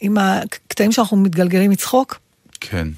עם 0.00 0.18
הקטעים 0.18 0.92
שאנחנו 0.92 1.16
מתגלגלים 1.16 1.70
מצחוק, 1.70 2.18
כן, 2.60 2.88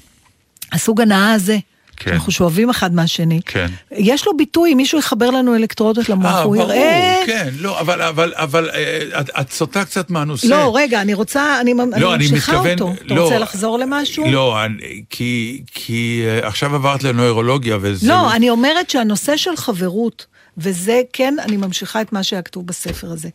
הסוג 0.71 1.01
הנאה 1.01 1.33
הזה. 1.33 1.57
כן. 1.97 2.13
אנחנו 2.13 2.31
שואבים 2.31 2.69
אחד 2.69 2.93
מהשני. 2.93 3.41
כן. 3.45 3.67
יש 3.91 4.27
לו 4.27 4.37
ביטוי, 4.37 4.73
אם 4.73 4.77
מישהו 4.77 4.99
יחבר 4.99 5.29
לנו 5.29 5.55
אלקטרודות 5.55 6.09
למוח, 6.09 6.35
אה, 6.35 6.41
הוא 6.41 6.55
ברור, 6.55 6.73
יראה... 6.73 7.23
כן, 7.25 7.49
לא, 7.59 7.79
אבל, 7.79 8.01
אבל, 8.01 8.33
אבל 8.35 8.69
אה, 8.69 9.19
את, 9.19 9.29
את 9.41 9.51
סוטה 9.51 9.85
קצת 9.85 10.09
מהנושא. 10.09 10.47
לא, 10.47 10.71
רגע, 10.75 11.01
אני 11.01 11.13
רוצה, 11.13 11.61
אני, 11.61 11.73
לא, 11.97 12.15
אני 12.15 12.27
ממשיכה 12.27 12.51
מתכוון, 12.51 12.71
אותו. 12.71 12.93
אתה 13.05 13.13
לא, 13.13 13.23
רוצה 13.23 13.37
לחזור 13.37 13.79
למשהו? 13.79 14.31
לא, 14.31 14.65
אני, 14.65 15.03
כי, 15.09 15.61
כי 15.73 16.23
אה, 16.27 16.47
עכשיו 16.47 16.75
עברת 16.75 17.03
לנוירולוגיה 17.03 17.77
וזה... 17.81 18.07
לא, 18.07 18.33
אני 18.33 18.49
אומרת 18.49 18.89
שהנושא 18.89 19.37
של 19.37 19.55
חברות, 19.55 20.25
וזה 20.57 21.01
כן, 21.13 21.35
אני 21.39 21.57
ממשיכה 21.57 22.01
את 22.01 22.13
מה 22.13 22.23
שהיה 22.23 22.41
כתוב 22.41 22.67
בספר 22.67 23.11
הזה. 23.11 23.29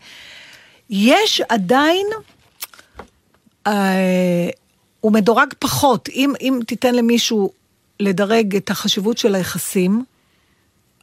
יש 0.91 1.43
עדיין, 1.49 2.07
אה, 3.67 4.51
הוא 5.01 5.13
מדורג 5.13 5.49
פחות. 5.59 6.09
אם, 6.09 6.33
אם 6.41 6.61
תיתן 6.67 6.95
למישהו 6.95 7.53
לדרג 8.01 8.57
את 8.57 8.71
החשיבות 8.71 9.19
של 9.19 9.35
היחסים, 9.35 10.05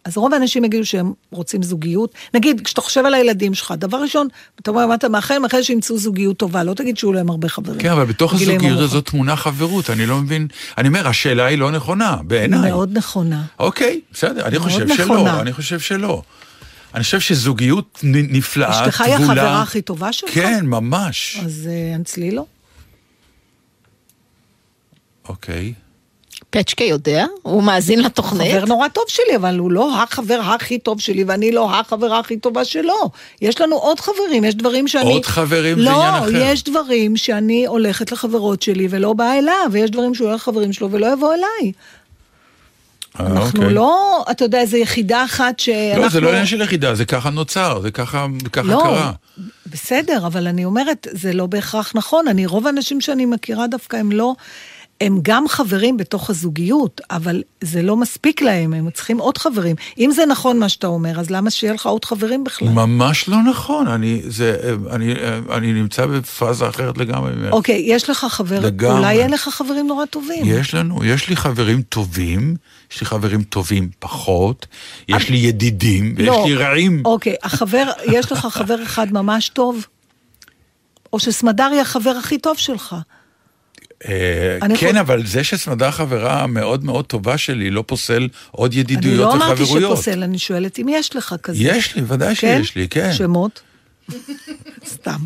אז 0.05 0.17
רוב 0.17 0.33
האנשים 0.33 0.65
יגידו 0.65 0.85
שהם 0.85 1.13
רוצים 1.31 1.63
זוגיות. 1.63 2.13
נגיד, 2.33 2.61
כשאתה 2.61 2.81
חושב 2.81 3.05
על 3.05 3.13
הילדים 3.13 3.53
שלך, 3.53 3.73
דבר 3.77 3.97
ראשון, 3.97 4.27
אתה 4.59 4.71
אומר, 4.71 4.87
מה 4.87 4.95
אתה 4.95 5.09
מאחל? 5.09 5.39
מאחל 5.39 5.61
שימצאו 5.61 5.97
זוגיות 5.97 6.37
טובה, 6.37 6.63
לא 6.63 6.73
תגיד 6.73 6.97
שיהיו 6.97 7.13
להם 7.13 7.29
הרבה 7.29 7.49
חברים. 7.49 7.79
כן, 7.79 7.91
אבל 7.91 8.05
בתוך 8.05 8.33
הזוגיות. 8.33 8.79
הזאת 8.79 9.05
תמונה 9.05 9.35
חברות, 9.35 9.89
אני 9.89 10.05
לא 10.05 10.17
מבין. 10.17 10.47
אני 10.77 10.87
אומר, 10.87 11.07
השאלה 11.07 11.45
היא 11.45 11.57
לא 11.57 11.71
נכונה, 11.71 12.17
בעיניי. 12.23 12.71
מאוד 12.71 12.97
נכונה. 12.97 13.43
אוקיי, 13.59 14.01
בסדר, 14.13 14.45
אני 14.45 14.59
חושב 14.59 14.83
נכונה. 14.83 15.19
שלא, 15.19 15.41
אני 15.41 15.53
חושב 15.53 15.79
שלא. 15.79 16.21
אני 16.95 17.03
חושב 17.03 17.19
שזוגיות 17.19 17.99
נפלאה, 18.03 18.71
אשתך 18.71 19.01
היא. 19.01 19.13
החברה 19.13 19.61
הכי 19.61 19.81
טובה 19.81 20.13
שלך? 20.13 20.29
כן, 20.33 20.65
ממש. 20.65 21.39
אז 21.45 21.69
אה, 21.71 22.01
אצלי 22.01 22.31
לא. 22.31 22.45
אוקיי. 25.29 25.73
פצ'קה 26.55 26.83
יודע? 26.83 27.25
הוא 27.41 27.63
מאזין 27.63 27.99
לתוכנית? 28.03 28.55
חבר 28.55 28.65
נורא 28.65 28.87
טוב 28.87 29.03
שלי, 29.07 29.35
אבל 29.35 29.57
הוא 29.57 29.71
לא 29.71 30.03
החבר 30.03 30.39
הכי 30.41 30.79
טוב 30.79 30.99
שלי, 30.99 31.23
ואני 31.23 31.51
לא 31.51 31.75
החברה 31.75 32.19
הכי 32.19 32.37
טובה 32.37 32.65
שלו. 32.65 33.09
יש 33.41 33.61
לנו 33.61 33.75
עוד 33.75 33.99
חברים, 33.99 34.43
יש 34.43 34.55
דברים 34.55 34.87
שאני... 34.87 35.13
עוד 35.13 35.25
חברים 35.25 35.77
זה 35.77 35.83
לא, 35.83 36.03
עניין 36.03 36.23
אחר. 36.23 36.31
לא, 36.31 36.37
יש 36.37 36.63
דברים 36.63 37.17
שאני 37.17 37.65
הולכת 37.65 38.11
לחברות 38.11 38.61
שלי 38.61 38.87
ולא 38.89 39.13
באה 39.13 39.39
אליו, 39.39 39.69
ויש 39.71 39.91
דברים 39.91 40.15
שהוא 40.15 40.27
הולך 40.27 40.41
לחברים 40.41 40.73
שלו 40.73 40.91
ולא 40.91 41.13
יבוא 41.13 41.33
אליי. 41.33 41.71
אה, 43.19 43.27
אנחנו 43.27 43.59
אוקיי. 43.59 43.73
לא, 43.73 44.25
אתה 44.31 44.45
יודע, 44.45 44.59
איזה 44.59 44.77
יחידה 44.77 45.23
אחת 45.23 45.59
שאנחנו... 45.59 46.03
לא, 46.03 46.09
זה 46.09 46.21
לא 46.21 46.29
עניין 46.29 46.45
של 46.45 46.61
יחידה, 46.61 46.95
זה 46.95 47.05
ככה 47.05 47.29
נוצר, 47.29 47.79
זה 47.81 47.91
ככה 47.91 48.25
ככה 48.51 48.67
לא, 48.67 48.79
קרה. 48.83 49.11
בסדר, 49.67 50.27
אבל 50.27 50.47
אני 50.47 50.65
אומרת, 50.65 51.07
זה 51.11 51.33
לא 51.33 51.45
בהכרח 51.45 51.91
נכון. 51.95 52.27
אני, 52.27 52.45
רוב 52.45 52.67
האנשים 52.67 53.01
שאני 53.01 53.25
מכירה 53.25 53.67
דווקא 53.67 53.97
הם 53.97 54.11
לא, 54.11 54.33
הם 55.01 55.19
גם 55.21 55.47
חברים 55.47 55.97
בתוך 55.97 56.29
הזוגיות, 56.29 57.01
אבל 57.11 57.43
זה 57.61 57.81
לא 57.81 57.97
מספיק 57.97 58.41
להם, 58.41 58.73
הם 58.73 58.89
צריכים 58.89 59.17
עוד 59.17 59.37
חברים. 59.37 59.75
אם 59.97 60.11
זה 60.11 60.25
נכון 60.25 60.59
מה 60.59 60.69
שאתה 60.69 60.87
אומר, 60.87 61.19
אז 61.19 61.29
למה 61.29 61.49
שיהיה 61.49 61.73
לך 61.73 61.85
עוד 61.85 62.05
חברים 62.05 62.43
בכלל? 62.43 62.69
ממש 62.69 63.29
לא 63.29 63.37
נכון, 63.49 63.87
אני, 63.87 64.21
זה, 64.27 64.75
אני, 64.91 65.13
אני 65.51 65.73
נמצא 65.73 66.05
בפאזה 66.05 66.69
אחרת 66.69 66.97
לגמרי. 66.97 67.31
אוקיי, 67.51 67.83
יש 67.85 68.09
לך 68.09 68.25
חבר, 68.29 68.59
לגמרי. 68.59 68.97
אולי 68.97 69.23
אין 69.23 69.31
לך 69.31 69.49
חברים 69.49 69.87
נורא 69.87 70.05
טובים. 70.05 70.43
יש 70.45 70.73
לנו, 70.73 71.05
יש 71.05 71.29
לי 71.29 71.35
חברים 71.35 71.81
טובים, 71.81 72.55
יש 72.91 72.99
לי 73.01 73.05
חברים 73.05 73.43
טובים 73.43 73.89
פחות, 73.99 74.67
יש 75.09 75.29
לי 75.29 75.37
ידידים, 75.37 76.13
ויש 76.17 76.27
לא. 76.27 76.43
לי 76.47 76.55
רעים. 76.55 77.01
אוקיי, 77.05 77.35
החבר, 77.43 77.91
יש 78.05 78.31
לך 78.31 78.47
חבר 78.51 78.83
אחד 78.83 79.13
ממש 79.13 79.49
טוב? 79.49 79.85
או 81.13 81.19
שסמדרי 81.19 81.79
החבר 81.79 82.11
הכי 82.11 82.37
טוב 82.37 82.57
שלך? 82.57 82.95
אה, 84.07 84.57
אני 84.61 84.77
כן, 84.77 84.97
אבל 84.97 85.25
זה 85.25 85.43
שסמדה 85.43 85.91
חברה 85.91 86.47
מאוד 86.47 86.83
מאוד 86.85 87.05
טובה 87.05 87.37
שלי, 87.37 87.69
לא 87.69 87.83
פוסל 87.87 88.27
עוד 88.51 88.71
אני 88.71 88.79
ידידויות 88.81 89.19
לא 89.19 89.33
אמרתי 89.33 89.63
וחברויות. 89.63 89.93
שפוסל, 89.97 90.23
אני 90.23 90.39
שואלת 90.39 90.79
אם 90.79 90.85
יש 90.89 91.15
לך 91.15 91.35
כזה. 91.43 91.57
יש 91.63 91.95
לי, 91.95 92.01
ודאי 92.07 92.35
כן? 92.35 92.63
שיש 92.63 92.75
לי, 92.75 92.87
כן. 92.87 93.13
שמות? 93.13 93.61
סתם. 94.93 95.17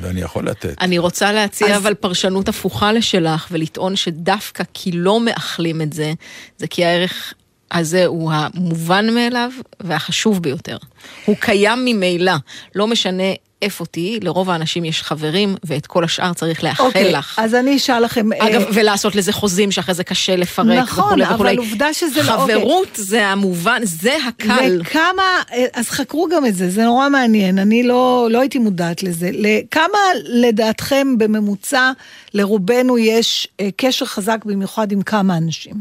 ואני 0.00 0.20
יכול 0.20 0.48
לתת. 0.48 0.74
אני 0.80 0.98
רוצה 0.98 1.32
להציע 1.32 1.66
אז- 1.76 1.82
אבל 1.82 1.94
פרשנות 1.94 2.48
הפוכה 2.48 2.92
לשלך, 2.92 3.48
ולטעון 3.50 3.96
שדווקא 3.96 4.64
כי 4.74 4.92
לא 4.92 5.20
מאחלים 5.20 5.82
את 5.82 5.92
זה, 5.92 6.12
זה 6.58 6.66
כי 6.66 6.84
הערך 6.84 7.34
הזה 7.72 8.06
הוא 8.06 8.32
המובן 8.32 9.14
מאליו 9.14 9.50
והחשוב 9.80 10.42
ביותר. 10.42 10.76
הוא 11.24 11.36
קיים 11.40 11.84
ממילא, 11.84 12.32
לא 12.74 12.86
משנה 12.86 13.32
איפה 13.62 13.86
תהיי, 13.86 14.20
לרוב 14.20 14.50
האנשים 14.50 14.84
יש 14.84 15.02
חברים, 15.02 15.56
ואת 15.64 15.86
כל 15.86 16.04
השאר 16.04 16.32
צריך 16.32 16.64
לאחל 16.64 16.82
אוקיי, 16.84 17.12
לך. 17.12 17.38
אז 17.38 17.54
אני 17.54 17.76
אשאל 17.76 18.04
לכם... 18.04 18.32
אה, 18.32 18.48
אגב, 18.48 18.62
ולעשות 18.74 19.14
לזה 19.14 19.32
חוזים 19.32 19.70
שאחרי 19.70 19.94
זה 19.94 20.04
קשה 20.04 20.36
לפרק 20.36 20.66
נכון, 20.66 21.04
וכולי 21.04 21.24
אבל 21.26 21.34
וכולי. 21.34 21.56
עובדה 21.56 21.92
שזה 21.94 22.22
לא- 22.22 22.34
אוקיי. 22.34 22.54
חברות 22.56 22.88
זה 22.94 23.26
המובן, 23.26 23.80
זה 23.84 24.16
הקל. 24.28 24.66
לכמה, 24.80 25.22
אה, 25.52 25.64
אז 25.72 25.88
חקרו 25.90 26.28
גם 26.28 26.46
את 26.46 26.54
זה, 26.54 26.70
זה 26.70 26.84
נורא 26.84 27.08
מעניין, 27.08 27.58
אני 27.58 27.82
לא, 27.82 28.28
לא 28.30 28.40
הייתי 28.40 28.58
מודעת 28.58 29.02
לזה. 29.02 29.30
לכמה 29.32 29.98
לדעתכם 30.24 31.18
בממוצע 31.18 31.92
לרובנו 32.34 32.98
יש 32.98 33.48
אה, 33.60 33.68
קשר 33.76 34.04
חזק 34.06 34.44
במיוחד 34.44 34.92
עם 34.92 35.02
כמה 35.02 35.36
אנשים? 35.36 35.74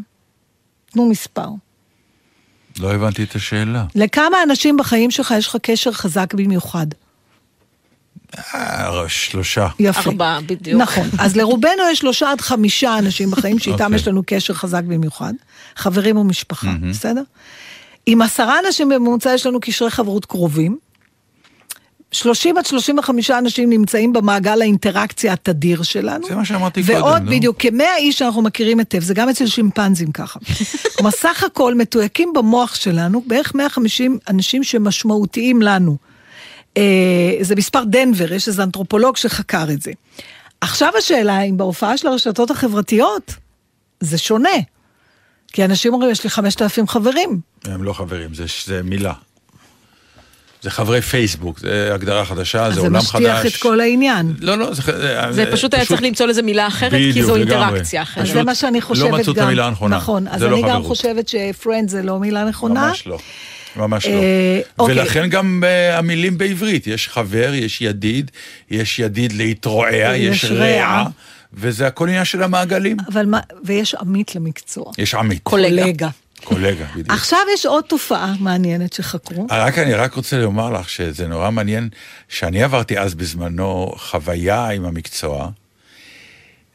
תנו 0.91 1.09
מספר. 1.09 1.47
לא 2.79 2.93
הבנתי 2.93 3.23
את 3.23 3.35
השאלה. 3.35 3.85
לכמה 3.95 4.43
אנשים 4.43 4.77
בחיים 4.77 5.11
שלך 5.11 5.33
יש 5.37 5.47
לך 5.47 5.57
קשר 5.61 5.91
חזק 5.91 6.33
במיוחד? 6.33 6.87
אה, 8.37 9.03
שלושה. 9.07 9.67
יפה. 9.79 10.09
ארבעה, 10.09 10.41
בדיוק. 10.41 10.81
נכון. 10.81 11.09
אז 11.19 11.35
לרובנו 11.35 11.83
יש 11.91 11.99
שלושה 11.99 12.31
עד 12.31 12.41
חמישה 12.41 12.97
אנשים 12.97 13.31
בחיים 13.31 13.59
שאיתם 13.59 13.83
אוקיי. 13.83 13.95
יש 13.95 14.07
לנו 14.07 14.23
קשר 14.25 14.53
חזק 14.53 14.83
במיוחד, 14.83 15.33
חברים 15.75 16.17
ומשפחה, 16.17 16.71
בסדר? 16.89 17.23
עם 18.05 18.21
עשרה 18.21 18.59
אנשים 18.65 18.89
בממוצע 18.89 19.33
יש 19.33 19.45
לנו 19.45 19.59
קשרי 19.59 19.89
חברות 19.89 20.25
קרובים. 20.25 20.77
30 22.11 22.57
עד 22.57 22.65
35 22.65 23.31
אנשים 23.31 23.69
נמצאים 23.69 24.13
במעגל 24.13 24.61
האינטראקציה 24.61 25.33
התדיר 25.33 25.83
שלנו. 25.83 26.27
זה 26.27 26.35
מה 26.35 26.45
שאמרתי 26.45 26.81
ועוד 26.85 27.13
קודם, 27.13 27.25
נו. 27.25 27.31
בדיוק, 27.31 27.55
כמאה 27.59 27.97
איש 27.97 28.19
שאנחנו 28.19 28.41
מכירים 28.41 28.79
היטב, 28.79 28.99
זה 28.99 29.13
גם 29.13 29.29
אצל 29.29 29.47
שימפנזים 29.47 30.11
ככה. 30.11 30.39
כלומר, 30.95 31.11
סך 31.11 31.43
הכל 31.43 31.75
מתויקים 31.75 32.33
במוח 32.33 32.75
שלנו 32.75 33.23
בערך 33.27 33.55
150 33.55 34.17
אנשים 34.29 34.63
שמשמעותיים 34.63 35.61
לנו. 35.61 35.97
אה, 36.77 37.37
זה 37.41 37.55
מספר 37.55 37.83
דנבר, 37.83 38.33
יש 38.33 38.47
איזה 38.47 38.63
אנתרופולוג 38.63 39.17
שחקר 39.17 39.65
את 39.73 39.81
זה. 39.81 39.91
עכשיו 40.61 40.91
השאלה 40.97 41.41
אם 41.41 41.57
בהופעה 41.57 41.97
של 41.97 42.07
הרשתות 42.07 42.51
החברתיות 42.51 43.35
זה 43.99 44.17
שונה. 44.17 44.49
כי 45.53 45.65
אנשים 45.65 45.93
אומרים, 45.93 46.11
יש 46.11 46.23
לי 46.23 46.29
5,000 46.29 46.87
חברים. 46.87 47.39
הם 47.65 47.83
לא 47.83 47.93
חברים, 47.93 48.33
זה, 48.33 48.45
זה 48.65 48.83
מילה. 48.83 49.13
זה 50.61 50.71
חברי 50.71 51.01
פייסבוק, 51.01 51.59
זה 51.59 51.89
הגדרה 51.93 52.25
חדשה, 52.25 52.65
אז 52.65 52.73
זה 52.73 52.81
זה 52.81 52.87
עולם 52.87 53.01
חדש. 53.01 53.21
משטיח 53.21 53.45
את 53.45 53.61
כל 53.61 53.79
העניין. 53.79 54.33
לא, 54.39 54.57
לא, 54.57 54.73
זה, 54.73 54.81
זה 55.31 55.45
פשוט 55.51 55.73
היה 55.73 55.85
צריך 55.85 56.01
למצוא 56.01 56.25
לזה 56.25 56.41
מילה 56.41 56.67
אחרת, 56.67 56.91
כי 57.13 57.23
זו 57.23 57.37
לגמרי. 57.37 57.55
אינטראקציה 57.63 58.01
אחרת. 58.01 58.23
אז 58.23 58.31
זה 58.31 58.43
מה 58.43 58.55
שאני 58.55 58.81
חושבת 58.81 59.05
גם. 59.07 59.11
לא 59.11 59.19
מצאו 59.19 59.33
את 59.33 59.37
המילה 59.37 59.67
הנכונה. 59.67 59.97
נכון, 59.97 60.27
אז 60.27 60.39
זה 60.39 60.47
לא 60.47 60.55
אני 60.55 60.69
גם. 60.69 60.83
חושבת 60.83 61.27
שפרנד 61.27 61.89
זה 61.89 62.03
לא 62.03 62.19
מילה 62.19 62.45
נכונה. 62.45 62.87
ממש 62.87 63.07
לא. 63.07 63.17
ממש 63.75 64.05
לא. 64.05 64.11
אה, 64.11 64.59
אוקיי. 64.79 64.95
ולכן 65.01 65.29
גם 65.29 65.63
אה, 65.65 65.97
המילים 65.97 66.37
בעברית, 66.37 66.87
יש 66.87 67.07
חבר, 67.07 67.51
יש 67.53 67.81
ידיד, 67.81 68.31
יש 68.71 68.99
ידיד 68.99 69.33
להתרועע, 69.33 70.15
יש. 70.15 70.45
רע, 70.45 71.03
וזה 71.53 71.87
הכל 71.87 72.07
עניין 72.07 72.25
של 72.25 72.43
המעגלים. 72.43 72.97
אבל 73.13 73.25
מה, 73.25 73.39
ויש 73.63 73.95
עמית 73.95 74.35
למקצוע. 74.35 74.91
יש 74.97 75.15
עמית. 75.15 75.39
קולגה. 75.43 76.09
קולגה, 76.43 76.85
בדיוק. 76.91 77.09
עכשיו 77.09 77.39
יש 77.53 77.65
עוד 77.65 77.83
תופעה 77.83 78.33
מעניינת 78.39 78.93
שחקרו. 78.93 79.47
רק 79.51 79.77
אני 79.77 79.93
רק 79.93 80.13
רוצה 80.13 80.37
לומר 80.37 80.69
לך 80.69 80.89
שזה 80.89 81.27
נורא 81.27 81.51
מעניין, 81.51 81.89
שאני 82.29 82.63
עברתי 82.63 82.99
אז 82.99 83.15
בזמנו 83.15 83.93
חוויה 83.97 84.69
עם 84.69 84.85
המקצוע, 84.85 85.49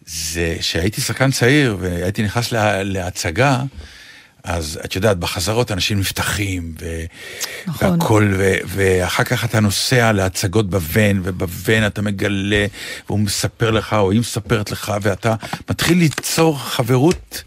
זה 0.07 0.57
שהייתי 0.61 1.01
שחקן 1.01 1.31
צעיר 1.31 1.77
והייתי 1.81 2.23
נכנס 2.23 2.53
לה, 2.53 2.83
להצגה, 2.83 3.63
אז 4.45 4.81
את 4.85 4.97
יודעת, 4.97 5.19
בחזרות 5.19 5.73
אנשים 5.73 6.01
נפתחים, 6.01 6.75
ו... 6.81 7.05
נכון. 7.67 7.91
והכל, 7.91 8.33
ו... 8.37 8.55
ואחר 8.67 9.25
כך 9.25 9.45
אתה 9.45 9.61
נוסע 9.61 10.13
להצגות 10.13 10.71
בוון, 10.71 11.21
ובוון 11.25 11.87
אתה 11.87 12.03
מגלה, 12.03 12.67
והוא 13.07 13.19
מספר 13.19 13.71
לך, 13.71 13.93
או 13.93 14.11
היא 14.11 14.21
מספרת 14.21 14.71
לך, 14.71 14.93
ואתה 15.03 15.35
מתחיל 15.71 15.99
ליצור 15.99 16.59
חברות, 16.59 17.43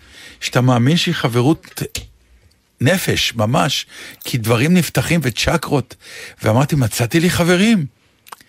שאתה 0.45 0.61
מאמין 0.61 0.97
שהיא 0.97 1.15
חברות 1.15 1.81
נפש, 2.81 3.33
ממש, 3.35 3.85
כי 4.23 4.37
דברים 4.37 4.73
נפתחים 4.73 5.19
וצ'קרות, 5.23 5.95
ואמרתי, 6.43 6.75
מצאתי 6.75 7.19
לי 7.19 7.29
חברים. 7.29 7.85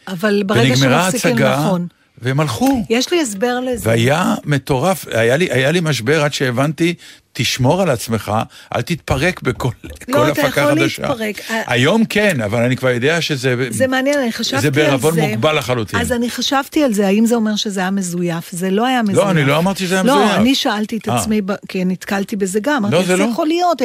אבל 0.08 0.42
ברגע 0.46 0.76
שמפסיקים, 0.76 0.90
ההצגה, 0.92 1.56
נכון. 1.60 1.86
והם 2.18 2.40
הלכו. 2.40 2.84
יש 2.90 3.12
לי 3.12 3.20
הסבר 3.20 3.60
לזה. 3.60 3.90
והיה 3.90 4.34
מטורף, 4.44 5.06
היה 5.08 5.36
לי, 5.36 5.48
היה 5.50 5.70
לי 5.70 5.80
משבר 5.80 6.24
עד 6.24 6.32
שהבנתי, 6.32 6.94
תשמור 7.38 7.82
על 7.82 7.90
עצמך, 7.90 8.32
אל 8.76 8.82
תתפרק 8.82 9.42
בכל 9.42 9.70
לא, 9.84 9.90
כל 10.12 10.32
אתה 10.32 10.46
הפקה 10.46 10.60
יכול 10.60 10.80
חדשה. 10.80 11.02
להתפרק. 11.08 11.40
היום 11.66 12.04
כן, 12.04 12.40
אבל 12.40 12.62
אני 12.62 12.76
כבר 12.76 12.88
יודע 12.88 13.20
שזה... 13.20 13.54
זה 13.70 13.86
מעניין, 13.86 14.18
אני 14.18 14.32
חשבתי 14.32 14.56
על 14.56 14.62
זה. 14.62 14.66
זה 14.66 14.70
בערבון 14.70 15.20
מוגבל 15.20 15.58
לחלוטין. 15.58 16.00
אז 16.00 16.12
אני 16.12 16.30
חשבתי 16.30 16.84
על 16.84 16.92
זה, 16.92 17.06
האם 17.06 17.26
זה 17.26 17.34
אומר 17.34 17.56
שזה 17.56 17.80
היה 17.80 17.90
מזויף? 17.90 18.52
זה 18.52 18.70
לא 18.70 18.86
היה 18.86 19.02
מזויף. 19.02 19.28
אני 19.28 19.44
לא 19.44 19.58
אמרתי 19.58 19.86
שזה 19.86 19.94
היה 19.94 20.02
לא, 20.04 20.14
מזויף. 20.16 20.40
אני 20.40 20.54
שאלתי 20.54 20.96
את 20.96 21.08
אה. 21.08 21.20
עצמי, 21.20 21.40
כי 21.68 21.84
נתקלתי 21.84 22.36
בזה 22.36 22.60
גם, 22.62 22.84
לא, 22.90 23.02
זה 23.02 23.06
זה 23.06 23.16
לא. 23.16 23.24
יכול 23.24 23.46
להיות? 23.46 23.82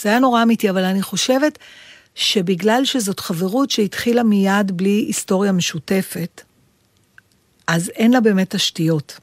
זה 0.00 0.08
היה 0.08 0.18
נורא 0.18 0.42
אמיתי, 0.42 0.70
אבל 0.70 0.84
אני 0.84 1.02
חושבת 1.02 1.58
שבגלל 2.14 2.84
שזאת 2.84 3.20
חברות 3.20 3.70
שהתחילה 3.70 4.22
מיד 4.22 4.72
בלי 4.76 5.04
היסטוריה 5.06 5.52
משותפת, 5.52 6.42
אז 7.66 7.90
אין 7.96 8.12
לה 8.12 8.20
באמת 8.20 8.54
תשתיות. 8.54 9.18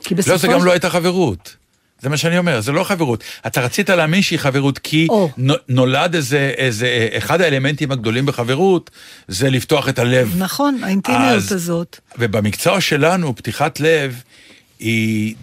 כי 0.00 0.14
בסופו 0.14 0.32
לא, 0.32 0.38
זה 0.38 0.48
גם 0.48 0.64
לא 0.64 0.70
הייתה 0.72 0.90
חברות. 0.90 1.56
זה 2.00 2.08
מה 2.08 2.16
שאני 2.16 2.38
אומר, 2.38 2.60
זה 2.60 2.72
לא 2.72 2.84
חברות. 2.84 3.24
אתה 3.46 3.60
רצית 3.60 3.90
להאמין 3.90 4.22
שהיא 4.22 4.38
חברות, 4.38 4.78
כי. 4.78 5.08
נו- 5.36 5.54
נולד 5.68 6.14
איזה, 6.14 6.52
איזה, 6.56 7.08
אחד 7.12 7.40
האלמנטים 7.40 7.92
הגדולים 7.92 8.26
בחברות, 8.26 8.90
זה 9.28 9.50
לפתוח 9.50 9.88
את 9.88 9.98
הלב. 9.98 10.34
נכון, 10.38 10.78
האינטימיות 10.82 11.22
אז- 11.36 11.52
הזאת. 11.52 12.00
ובמקצוע 12.18 12.80
שלנו, 12.80 13.36
פתיחת 13.36 13.80
לב 13.80 14.22
היא... 14.78 15.34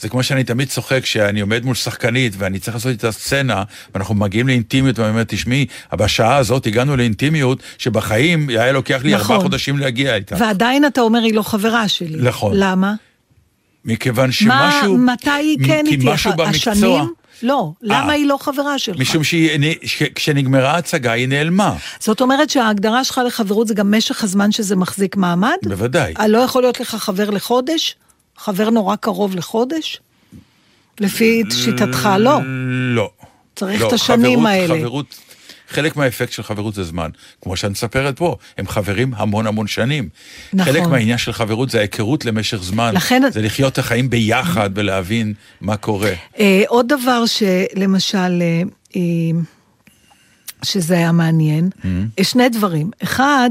זה 0.00 0.08
כמו 0.08 0.22
שאני 0.22 0.44
תמיד 0.44 0.68
צוחק, 0.68 1.06
שאני 1.06 1.40
עומד 1.40 1.64
מול 1.64 1.74
שחקנית 1.74 2.32
ואני 2.38 2.58
צריך 2.58 2.76
לעשות 2.76 2.90
איתה 2.90 3.12
סצנה, 3.12 3.62
ואנחנו 3.94 4.14
מגיעים 4.14 4.48
לאינטימיות, 4.48 4.98
ואני 4.98 5.10
אומר, 5.10 5.22
תשמעי, 5.24 5.66
בשעה 5.94 6.36
הזאת 6.36 6.66
הגענו 6.66 6.96
לאינטימיות, 6.96 7.58
שבחיים 7.78 8.48
היה 8.48 8.72
לוקח 8.72 9.00
לי 9.02 9.14
נכון. 9.14 9.20
ארבעה 9.36 9.40
חודשים 9.40 9.78
להגיע 9.78 10.14
איתה. 10.14 10.36
ועדיין 10.38 10.86
אתה 10.86 11.00
אומר, 11.00 11.18
היא 11.18 11.34
לא 11.34 11.42
חברה 11.42 11.88
שלי. 11.88 12.16
נכון. 12.22 12.52
למה? 12.54 12.94
מכיוון 13.86 14.26
מה, 14.26 14.32
שמשהו... 14.32 14.98
מתי 14.98 15.30
היא 15.30 15.58
כן 15.66 15.84
כי 15.88 15.94
איתי? 15.94 16.06
משהו 16.12 16.32
במקצוע... 16.36 16.50
השנים? 16.72 17.12
לא, 17.42 17.72
למה 17.82 18.08
אה. 18.08 18.12
היא 18.12 18.26
לא 18.26 18.36
חברה 18.40 18.78
שלך? 18.78 19.00
משום 19.00 19.22
שכשנגמרה 19.84 20.70
ההצגה 20.70 21.12
היא 21.12 21.28
נעלמה. 21.28 21.74
זאת 22.00 22.20
אומרת 22.20 22.50
שההגדרה 22.50 23.04
שלך 23.04 23.20
לחברות 23.26 23.68
זה 23.68 23.74
גם 23.74 23.94
משך 23.94 24.24
הזמן 24.24 24.52
שזה 24.52 24.76
מחזיק 24.76 25.16
מעמד? 25.16 25.56
בוודאי. 25.64 26.14
אה, 26.20 26.28
לא 26.28 26.38
יכול 26.38 26.62
להיות 26.62 26.80
לך 26.80 26.94
חבר 26.94 27.30
לחודש? 27.30 27.96
חבר 28.38 28.70
נורא 28.70 28.96
קרוב 28.96 29.36
לחודש? 29.36 30.00
לפי 31.00 31.42
שיטתך 31.50 32.08
לא. 32.18 32.40
לא. 32.94 33.10
צריך 33.56 33.82
לא, 33.82 33.88
את 33.88 33.92
השנים 33.92 34.38
חברות- 34.38 34.46
האלה. 34.46 34.74
חברות, 34.78 35.14
חלק 35.68 35.96
מהאפקט 35.96 36.32
של 36.32 36.42
חברות 36.42 36.74
זה 36.74 36.84
זמן. 36.84 37.10
כמו 37.42 37.56
שאת 37.56 37.70
מספרת 37.70 38.16
פה, 38.18 38.36
הם 38.58 38.68
חברים 38.68 39.12
המון 39.16 39.46
המון 39.46 39.66
שנים. 39.66 40.08
נכון. 40.52 40.72
חלק 40.72 40.86
מהעניין 40.86 41.18
של 41.18 41.32
חברות 41.32 41.70
זה 41.70 41.78
ההיכרות 41.78 42.24
למשך 42.24 42.56
זמן. 42.62 42.94
לכן- 42.94 43.22
זה 43.32 43.42
לחיות 43.42 43.72
את 43.72 43.78
החיים 43.78 44.10
ביחד 44.10 44.70
ולהבין 44.74 45.34
מה 45.60 45.76
קורה. 45.76 46.12
אה, 46.38 46.62
עוד 46.68 46.88
דבר 46.88 47.24
שלמשל, 47.26 48.16
אה, 48.42 48.62
אה, 48.96 49.00
שזה 50.62 50.94
היה 50.94 51.12
מעניין, 51.12 51.68
Mm-hmm. 51.74 51.86
אה, 52.18 52.24
שני 52.24 52.48
דברים. 52.48 52.90
אחד, 53.02 53.50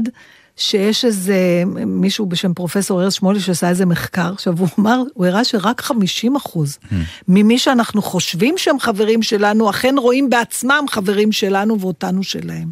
שיש 0.56 1.04
איזה 1.04 1.62
מישהו 1.86 2.26
בשם 2.26 2.54
פרופסור 2.54 3.02
ארז 3.02 3.12
שמואלי 3.12 3.40
שעשה 3.40 3.68
איזה 3.68 3.86
מחקר, 3.86 4.32
עכשיו 4.32 4.58
הוא 4.58 4.68
אמר, 4.78 5.02
הוא 5.14 5.26
הראה 5.26 5.44
שרק 5.44 5.80
50 5.80 6.36
אחוז 6.36 6.78
Mm-hmm. 6.82 6.94
ממי 7.28 7.58
שאנחנו 7.58 8.02
חושבים 8.02 8.58
שהם 8.58 8.80
חברים 8.80 9.22
שלנו, 9.22 9.70
אכן 9.70 9.94
רואים 9.98 10.30
בעצמם 10.30 10.84
חברים 10.90 11.32
שלנו 11.32 11.80
ואותנו 11.80 12.22
שלהם. 12.22 12.68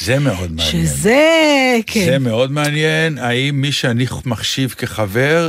זה 0.00 0.18
מאוד 0.18 0.52
מעניין. 0.52 0.86
שזה, 0.86 1.76
כן. 1.86 2.04
זה 2.04 2.18
מאוד 2.18 2.52
מעניין, 2.52 3.18
האם 3.18 3.60
מי 3.60 3.72
שאני 3.72 4.06
מחשיב 4.26 4.74
כחבר, 4.78 5.48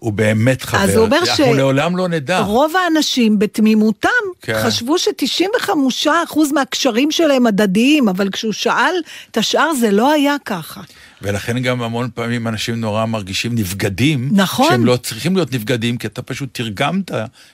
הוא 0.00 0.12
באמת 0.12 0.62
חבר. 0.62 0.80
אז 0.80 0.90
הוא 0.90 1.04
אומר 1.04 1.24
ש... 1.24 1.28
אנחנו 1.28 1.54
לעולם 1.54 1.96
לא 1.96 2.08
נדע. 2.08 2.40
רוב 2.40 2.72
האנשים 2.76 3.38
בתמימותם 3.38 4.08
כן. 4.42 4.60
חשבו 4.64 4.98
ש-95% 4.98 6.38
מהקשרים 6.54 7.10
שלהם 7.10 7.46
הדדיים, 7.46 8.08
אבל 8.08 8.30
כשהוא 8.30 8.52
שאל 8.52 8.94
את 9.30 9.36
השאר 9.36 9.74
זה 9.74 9.90
לא 9.90 10.12
היה 10.12 10.36
ככה. 10.44 10.80
ולכן 11.22 11.58
גם 11.58 11.82
המון 11.82 12.08
פעמים 12.14 12.48
אנשים 12.48 12.80
נורא 12.80 13.06
מרגישים 13.06 13.54
נבגדים. 13.54 14.28
נכון. 14.32 14.68
שהם 14.70 14.86
לא 14.86 14.96
צריכים 14.96 15.36
להיות 15.36 15.52
נבגדים, 15.54 15.98
כי 15.98 16.06
אתה 16.06 16.22
פשוט 16.22 16.48
תרגמת 16.52 17.10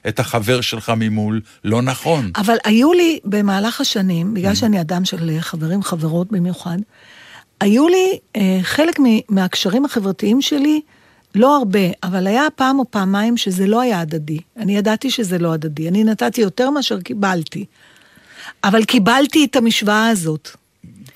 את 0.08 0.20
החבר 0.20 0.60
שלך 0.60 0.92
ממול 0.96 1.40
לא 1.64 1.82
נכון. 1.82 2.30
אבל 2.36 2.56
היו 2.64 2.92
לי 2.92 3.18
במהלך 3.24 3.80
השנים, 3.80 4.34
בגלל 4.34 4.54
שאני 4.54 4.80
אדם 4.80 5.04
של 5.04 5.40
חברים, 5.40 5.82
חברות 5.82 6.32
במיוחד, 6.32 6.76
היו 7.60 7.88
לי 7.88 8.18
אה, 8.36 8.58
חלק 8.62 9.00
מהקשרים 9.28 9.84
החברתיים 9.84 10.42
שלי, 10.42 10.80
לא 11.36 11.56
הרבה, 11.56 11.80
אבל 12.02 12.26
היה 12.26 12.46
פעם 12.54 12.78
או 12.78 12.90
פעמיים 12.90 13.36
שזה 13.36 13.66
לא 13.66 13.80
היה 13.80 14.00
הדדי. 14.00 14.38
אני 14.56 14.76
ידעתי 14.76 15.10
שזה 15.10 15.38
לא 15.38 15.52
הדדי. 15.52 15.88
אני 15.88 16.04
נתתי 16.04 16.40
יותר 16.40 16.70
מאשר 16.70 17.00
קיבלתי. 17.00 17.64
אבל 18.64 18.84
קיבלתי 18.84 19.44
את 19.44 19.56
המשוואה 19.56 20.08
הזאת. 20.08 20.50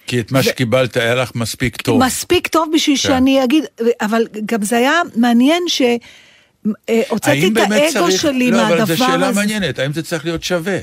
כי 0.07 0.21
את 0.21 0.33
מה 0.33 0.43
שקיבלת 0.43 0.97
היה 0.97 1.15
לך 1.15 1.35
מספיק 1.35 1.77
טוב. 1.77 2.05
מספיק 2.05 2.47
טוב 2.47 2.69
בשביל 2.75 2.97
כן. 2.97 3.03
שאני 3.03 3.45
אגיד, 3.45 3.65
אבל 4.01 4.27
גם 4.47 4.63
זה 4.63 4.77
היה 4.77 5.01
מעניין 5.17 5.63
ש... 5.67 5.83
אה, 6.89 7.03
הוצאתי 7.09 7.49
את 7.49 7.57
האגו 7.57 7.93
צריך... 7.93 8.23
שלי 8.23 8.51
לא, 8.51 8.57
מהדבר 8.57 8.75
אבל 8.75 8.83
הזה. 8.83 8.95
זו 8.97 9.05
שאלה 9.05 9.33
מעניינת, 9.33 9.79
האם 9.79 9.93
זה 9.93 10.03
צריך 10.03 10.25
להיות 10.25 10.43
שווה? 10.43 10.79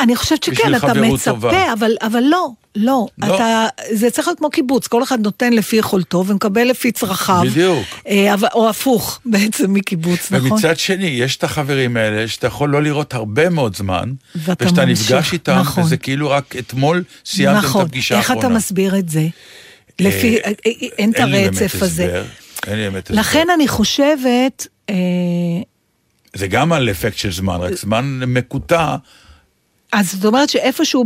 אני 0.00 0.16
חושבת 0.16 0.42
שכן, 0.42 0.74
אתה 0.74 0.94
מצפה, 0.94 1.30
טובה. 1.30 1.72
אבל, 1.72 1.90
אבל 2.02 2.20
לא, 2.20 2.48
לא. 2.76 3.06
לא. 3.18 3.34
אתה, 3.36 3.66
זה 3.92 4.10
צריך 4.10 4.28
להיות 4.28 4.38
כמו 4.38 4.50
קיבוץ, 4.50 4.86
כל 4.86 5.02
אחד 5.02 5.20
נותן 5.20 5.52
לפי 5.52 5.76
יכולתו 5.76 6.24
ומקבל 6.26 6.64
לפי 6.64 6.92
צרכיו. 6.92 7.42
בדיוק. 7.44 7.84
אה, 8.08 8.34
אבל- 8.34 8.48
או 8.54 8.68
הפוך, 8.68 9.20
בעצם 9.24 9.74
מקיבוץ, 9.74 10.32
נכון? 10.32 10.52
ומצד 10.52 10.78
שני, 10.78 11.06
יש 11.06 11.36
את 11.36 11.44
החברים 11.44 11.96
האלה 11.96 12.28
שאתה 12.28 12.46
יכול 12.46 12.70
לא 12.70 12.82
לראות 12.82 13.14
הרבה 13.14 13.48
מאוד 13.48 13.76
זמן, 13.76 14.12
ואתה 14.36 14.64
ושאתה 14.66 14.86
ממשיך, 14.86 15.10
נפגש 15.12 15.32
איתם, 15.32 15.58
נכון. 15.60 15.84
וזה 15.84 15.96
כאילו 15.96 16.30
רק 16.30 16.54
אתמול 16.58 17.04
סיימתם 17.26 17.58
את 17.58 17.64
נכון, 17.64 17.82
הפגישה 17.82 18.18
איך 18.18 18.30
האחרונה. 18.30 18.48
אתה 18.48 18.56
מסביר 18.56 18.98
את 18.98 19.08
זה? 19.08 19.26
לפי, 20.00 20.36
אה, 20.36 20.40
אה, 20.66 20.70
אין 20.98 21.10
את 21.10 21.16
אין 21.16 21.30
באמת 21.32 21.62
הרצף 21.62 21.82
הזה. 21.82 22.22
אין 22.66 22.76
לי 22.76 22.82
באמת 22.90 23.10
הסבר. 23.10 23.20
לכן 23.20 23.46
אני 23.54 23.68
חושבת, 23.68 24.66
אה, 24.90 24.94
זה 26.34 26.46
גם 26.46 26.72
על 26.72 26.90
אפקט 26.90 27.16
של 27.18 27.32
זמן, 27.32 27.56
רק 27.60 27.74
זמן 27.74 28.20
מקוטע 28.26 28.96
אז 29.92 30.12
זאת 30.12 30.24
אומרת 30.24 30.50
שאיפשהו 30.50 31.04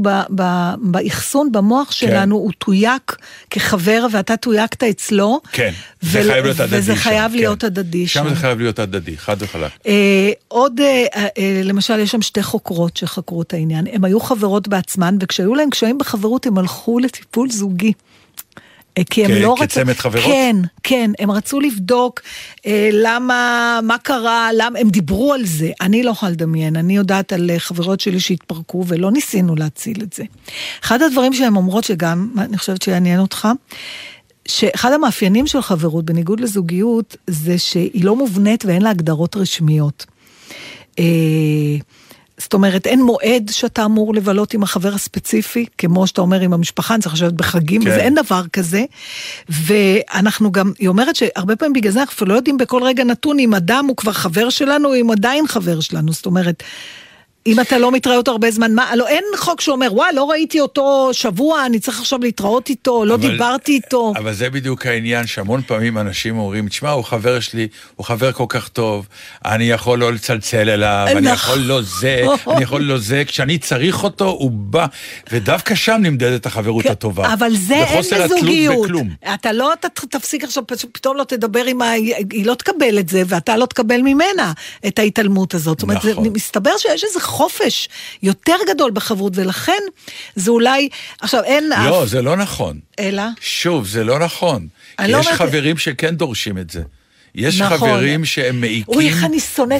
באחסון 0.78 1.53
במוח 1.53 1.93
שלנו 1.93 2.37
הוא 2.37 2.53
תויק 2.59 3.16
כחבר 3.51 4.07
ואתה 4.12 4.37
תויקת 4.37 4.83
אצלו. 4.83 5.41
כן, 5.53 5.72
זה 6.01 6.22
חייב 6.22 6.45
להיות 6.45 6.61
הדדי 6.61 6.78
וזה 6.78 6.95
שם, 6.95 7.01
חייב 7.01 7.33
כן. 7.33 7.39
להיות 7.39 7.64
הדדי 7.64 8.07
שם 8.07 8.24
שם. 8.24 8.28
זה 8.28 8.37
חייב 8.37 8.59
להיות 8.59 8.78
הדדי, 8.78 9.16
חד 9.16 9.37
וחלק. 9.39 9.70
אה, 9.87 10.30
עוד, 10.49 10.80
אה, 10.80 11.07
אה, 11.39 11.61
למשל, 11.64 11.99
יש 11.99 12.11
שם 12.11 12.22
שתי 12.22 12.43
חוקרות 12.43 12.97
שחקרו 12.97 13.43
את 13.43 13.55
העניין. 13.55 13.87
הן 13.93 14.05
היו 14.05 14.20
חברות 14.20 14.68
בעצמן, 14.68 15.16
וכשהיו 15.20 15.55
להן 15.55 15.70
קשיים 15.70 15.99
בחברות, 15.99 16.47
הן 16.47 16.59
הלכו 16.59 16.99
לטיפול 16.99 17.51
זוגי. 17.51 17.93
אה, 18.99 19.05
כי 19.11 19.24
הם 19.24 19.30
כ- 19.30 19.34
לא 19.43 19.53
רצו... 19.53 19.62
כצמד 19.64 19.95
חברות? 19.95 20.24
כן, 20.24 20.57
כן, 20.82 21.11
הם 21.18 21.30
רצו 21.30 21.61
לבדוק 21.61 22.20
אה, 22.66 22.90
למה, 22.93 23.80
מה 23.82 23.99
קרה, 23.99 24.49
למה, 24.57 24.78
הם 24.78 24.88
דיברו 24.90 25.32
על 25.32 25.47
זה. 25.47 25.70
אני 25.80 26.03
לא 26.03 26.11
יכולה 26.11 26.32
לדמיין, 26.32 26.76
אני 26.76 26.97
יודעת 26.97 27.32
על 27.32 27.51
אה, 27.51 27.59
חברות 27.59 28.01
שלי 28.01 28.20
שהתפרקו 28.20 28.84
ולא 28.88 29.11
ניסינו 29.12 29.57
להציל 29.57 30.03
את 30.03 30.12
זה. 30.12 30.24
אחד 30.84 31.03
הדברים 31.03 31.32
שהן 31.32 31.57
אומרות, 31.57 31.84
שגם, 31.84 32.28
אני 32.38 32.59
חושבת 32.59 32.82
שיעניין 32.82 33.20
אותך, 33.20 33.49
שאחד 34.49 34.93
המאפיינים 34.93 35.47
של 35.47 35.62
חברות, 35.62 36.05
בניגוד 36.05 36.40
לזוגיות, 36.40 37.16
זה 37.26 37.59
שהיא 37.59 38.05
לא 38.05 38.16
מובנית 38.16 38.64
ואין 38.64 38.82
לה 38.82 38.90
הגדרות 38.90 39.36
רשמיות. 39.36 40.07
אה, 40.99 41.05
זאת 42.43 42.55
אומרת, 42.55 42.86
אין 42.86 43.03
מועד 43.03 43.51
שאתה 43.51 43.84
אמור 43.84 44.14
לבלות 44.14 44.55
עם 44.55 44.62
החבר 44.62 44.95
הספציפי, 44.95 45.66
כמו 45.78 46.07
שאתה 46.07 46.20
אומר 46.20 46.40
עם 46.40 46.53
המשפחה, 46.53 46.95
אני 46.95 47.03
צריך 47.03 47.14
לשבת 47.14 47.32
בחגים, 47.32 47.82
כן. 47.82 47.88
וזה 47.90 48.01
אין 48.01 48.14
דבר 48.14 48.43
כזה. 48.53 48.84
ואנחנו 49.49 50.53
גם, 50.53 50.72
היא 50.78 50.88
אומרת 50.88 51.16
שהרבה 51.16 51.57
פעמים 51.57 51.72
בגלל 51.72 51.93
זה 51.93 52.01
אנחנו 52.01 52.26
לא 52.26 52.34
יודעים 52.34 52.59
בכל 52.59 52.82
רגע 52.82 53.05
נתון 53.05 53.38
אם 53.38 53.55
אדם 53.55 53.86
הוא 53.88 53.97
כבר 53.97 54.12
חבר 54.12 54.51
שלנו, 54.51 54.88
או 54.88 54.95
אם 54.95 55.11
עדיין 55.11 55.47
חבר 55.47 55.80
שלנו. 55.80 56.12
זאת 56.12 56.26
אומרת, 56.26 56.62
אם 57.47 57.61
אתה 57.61 57.78
לא 57.78 57.93
מתראה 57.93 58.16
אותו 58.16 58.30
הרבה 58.30 58.51
זמן, 58.51 58.74
מה, 58.74 58.84
הלוא 58.84 59.09
אין 59.09 59.24
חוק 59.36 59.61
שאומר, 59.61 59.88
וואי, 59.95 60.14
לא 60.14 60.30
ראיתי 60.30 60.61
אותו 60.61 61.09
שבוע, 61.12 61.66
אני 61.66 61.80
צריך 61.80 62.01
עכשיו 62.01 62.18
להתראות 62.18 62.68
איתו, 62.68 63.05
לא 63.05 63.14
אבל- 63.14 63.30
דיברתי 63.30 63.72
איתו. 63.72 64.12
אבל 64.16 64.32
זה 64.34 64.51
בדיוק 64.51 64.86
העניין, 64.86 65.26
שהמון 65.26 65.62
פעמים 65.66 65.99
אנשים 65.99 66.38
אומרים, 66.38 66.68
תשמע, 66.68 66.90
הוא 66.90 67.05
חבר 67.05 67.40
שלי, 67.40 67.68
הוא 67.97 68.07
חבר 68.07 68.32
כל 68.32 68.45
כך 68.49 68.68
טוב, 68.68 69.07
אני 69.45 69.64
יכול 69.64 69.99
לא 69.99 70.12
לצלצל 70.12 70.70
אליו, 70.70 71.07
אני 71.11 71.20
נכון. 71.20 71.32
יכול 71.34 71.59
לא 71.59 71.80
זה, 71.82 72.24
אני 72.51 72.62
יכול 72.62 72.82
לא 72.82 72.99
זה, 72.99 73.22
כשאני 73.26 73.59
צריך 73.59 74.05
אותו, 74.05 74.24
הוא 74.28 74.51
בא, 74.51 74.86
ודווקא 75.32 75.74
שם 75.74 75.99
נמדדת 76.03 76.47
החברות 76.47 76.86
הטובה. 76.86 77.24
כן, 77.26 77.30
אבל 77.32 77.57
זה 77.57 77.74
אין 77.74 78.03
בזוגיות. 78.24 78.84
בכלום. 78.84 79.09
אתה 79.34 79.53
לא 79.53 79.72
ת, 79.80 79.86
תפסיק 80.11 80.45
עכשיו, 80.45 80.62
פשוט 80.66 80.90
פתאום 80.93 81.16
לא 81.16 81.24
תדבר 81.24 81.64
עם 81.64 81.82
ה... 81.82 81.90
היא 82.30 82.47
לא 82.47 82.55
תקבל 82.55 82.99
את 82.99 83.09
זה, 83.09 83.22
ואתה 83.26 83.57
לא 83.57 83.66
תקבל 83.66 84.01
ממנה 84.03 84.53
את 84.86 84.99
ההתעלמות 84.99 85.55
הזאת. 85.55 85.78
זאת 85.78 85.82
אומרת, 85.82 86.05
נכון. 86.05 86.24
זה, 86.24 86.30
מסתבר 86.30 86.70
שיש 86.78 87.05
איזה 87.05 87.20
חופש 87.33 87.89
יותר 88.22 88.57
גדול 88.68 88.91
בחברות, 88.95 89.33
ולכן 89.37 89.83
זה 90.37 90.51
אולי... 90.51 90.89
עכשיו, 91.20 91.43
אין 91.45 91.68
לא, 91.68 92.03
אף... 92.03 92.09
זה 92.09 92.22
לא 92.22 92.37
נכון. 92.37 92.78
אלא? 92.99 93.22
שוב, 93.41 93.87
זה 93.87 94.05
לא 94.05 94.18
נכון. 94.18 94.66
כי 95.01 95.12
לא 95.12 95.18
יש 95.18 95.26
אומרת- 95.26 95.39
חברים 95.39 95.78
שכן 95.78 96.14
דורשים 96.16 96.59
את 96.59 96.70
זה. 96.70 96.83
יש 97.35 97.61
נכון. 97.61 97.78
חברים 97.78 98.24
שהם 98.24 98.61
מעיקים 98.61 99.12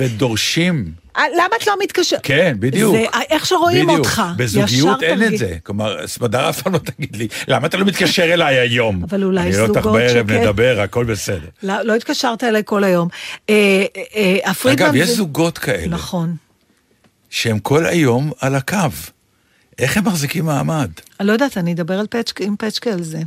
ודורשים. 0.00 0.92
אה, 1.16 1.22
למה 1.36 1.57
את 1.62 1.66
לא 1.66 1.74
מתקשרת? 1.82 2.20
כן, 2.22 2.57
בדיוק. 2.61 2.96
זה 2.96 3.05
איך 3.30 3.46
שרואים 3.46 3.86
בדיוק. 3.86 3.98
אותך. 3.98 4.22
בזוגיות 4.36 5.03
אין 5.03 5.18
תרגיל. 5.18 5.34
את 5.34 5.38
זה. 5.38 5.57
כלומר, 5.62 6.07
סמדר 6.07 6.48
אף 6.48 6.62
פעם 6.62 6.72
לא 6.72 6.78
תגיד 6.78 7.16
לי, 7.16 7.28
למה 7.48 7.66
אתה 7.66 7.76
לא 7.76 7.84
מתקשר 7.84 8.22
אליי 8.34 8.59
היום? 8.59 9.05
אבל 9.05 9.24
אולי 9.24 9.40
אני 9.40 9.50
רואה 9.50 9.62
אותך 9.68 9.80
זוגות 9.80 9.92
בערב, 9.92 10.26
שכן. 10.28 10.40
נדבר, 10.42 10.80
הכל 10.80 11.05
בסדר. 11.05 11.48
לא, 11.62 11.82
לא 11.82 11.94
התקשרת 11.94 12.44
אליי 12.44 12.62
כל 12.64 12.84
היום. 12.84 13.09
אה, 13.50 13.84
אה, 14.16 14.36
אה, 14.66 14.72
אגב, 14.72 14.94
יש 14.94 15.09
זה- 15.09 15.14
זוגות 15.14 15.59
כאלה, 15.59 15.86
נכון. 15.86 16.36
שהם 17.33 17.59
כל 17.59 17.87
היום 17.87 18.30
על 18.41 18.55
הקו. 18.55 18.76
איך 19.78 19.97
הם 19.97 20.05
מחזיקים 20.05 20.45
מעמד? 20.45 20.91
אני 21.20 21.28
לא 21.28 21.33
יודעת, 21.33 21.59
אני 21.59 21.72
אדבר 21.72 21.99
על 21.99 22.07
פצ'ק, 22.11 22.41
עם 22.41 22.57
פצ'קה 22.59 22.91
על 22.93 23.03
זה. 23.03 23.22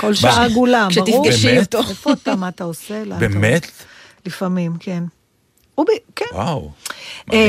כל 0.00 0.14
שעה 0.14 0.44
עגולה, 0.44 0.88
ברור. 0.94 1.24
כשתפגשי? 1.26 1.58
אותו. 1.58 1.78
איפה 1.90 2.12
אתה, 2.12 2.36
מה 2.36 2.48
אתה 2.48 2.64
עושה? 2.64 3.02
באמת? 3.18 3.66
לפעמים, 4.26 4.76
כן. 4.80 5.02
הוא 5.74 5.86
ב... 5.86 5.88
כן. 6.16 6.24
וואו. 6.32 6.70
מעניין. 7.26 7.46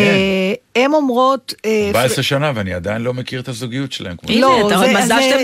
אה, 0.75 0.83
הן 0.83 0.93
אומרות... 0.93 1.53
אה, 1.65 1.87
14 1.87 2.23
שנה 2.23 2.51
ואני 2.55 2.73
עדיין 2.73 3.01
לא 3.01 3.13
מכיר 3.13 3.39
את 3.39 3.47
הזוגיות 3.47 3.91
שלהם. 3.91 4.15
לא, 4.29 4.69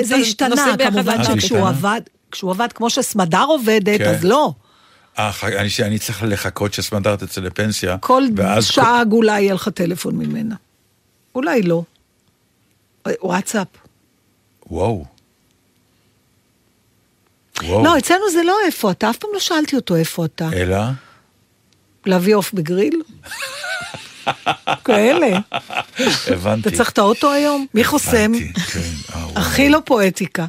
זה- 0.04 0.16
השתנה, 0.16 0.76
כמובן 0.78 1.10
אה, 1.10 1.24
זה 1.24 1.24
שכשהוא 1.24 1.38
השתנה? 1.60 1.70
עבד, 1.70 2.02
כשהוא 2.32 2.52
עבד 2.52 2.68
כמו 2.76 2.90
שסמדר 2.90 3.44
עובדת, 3.48 3.98
כן. 3.98 4.06
אז 4.10 4.24
לא. 4.24 4.54
אני, 5.86 6.00
צריך 6.00 6.24
לחכות 6.28 6.74
שסמדר 6.74 7.16
תצא 7.16 7.42
לפנסיה. 7.42 7.98
כל 7.98 8.24
שעה 8.62 9.02
עגולה 9.02 9.40
יהיה 9.40 9.54
לך 9.54 9.70
טלפון 9.70 10.16
ממנה. 10.16 10.56
אולי 11.36 11.62
לא. 11.62 11.84
וואטסאפ. 13.22 13.68
וואו. 14.68 15.06
וואו. 17.64 17.84
לא, 17.84 17.98
אצלנו 17.98 18.32
זה 18.32 18.44
לא 18.44 18.58
איפה 18.66 18.92
אתה, 18.92 19.10
אף 19.10 19.18
פעם 19.18 19.30
לא 19.34 19.40
שאלתי 19.40 19.76
אותו 19.76 19.96
איפה 19.96 20.26
אתה. 20.26 20.50
אלא? 20.54 20.78
להביא 22.06 22.36
עוף 22.36 22.54
בגריל? 22.54 23.02
כאלה. 24.86 25.40
הבנתי. 26.28 26.70
אתה 26.70 26.78
צריך 26.78 26.90
את 26.90 26.98
האוטו 26.98 27.32
היום? 27.32 27.66
מי 27.74 27.84
חוסם? 27.84 28.32
כן. 28.74 28.80
אה. 29.16 29.26
הכי 29.36 29.70
לא 29.70 29.80
פואטיקה. 29.86 30.46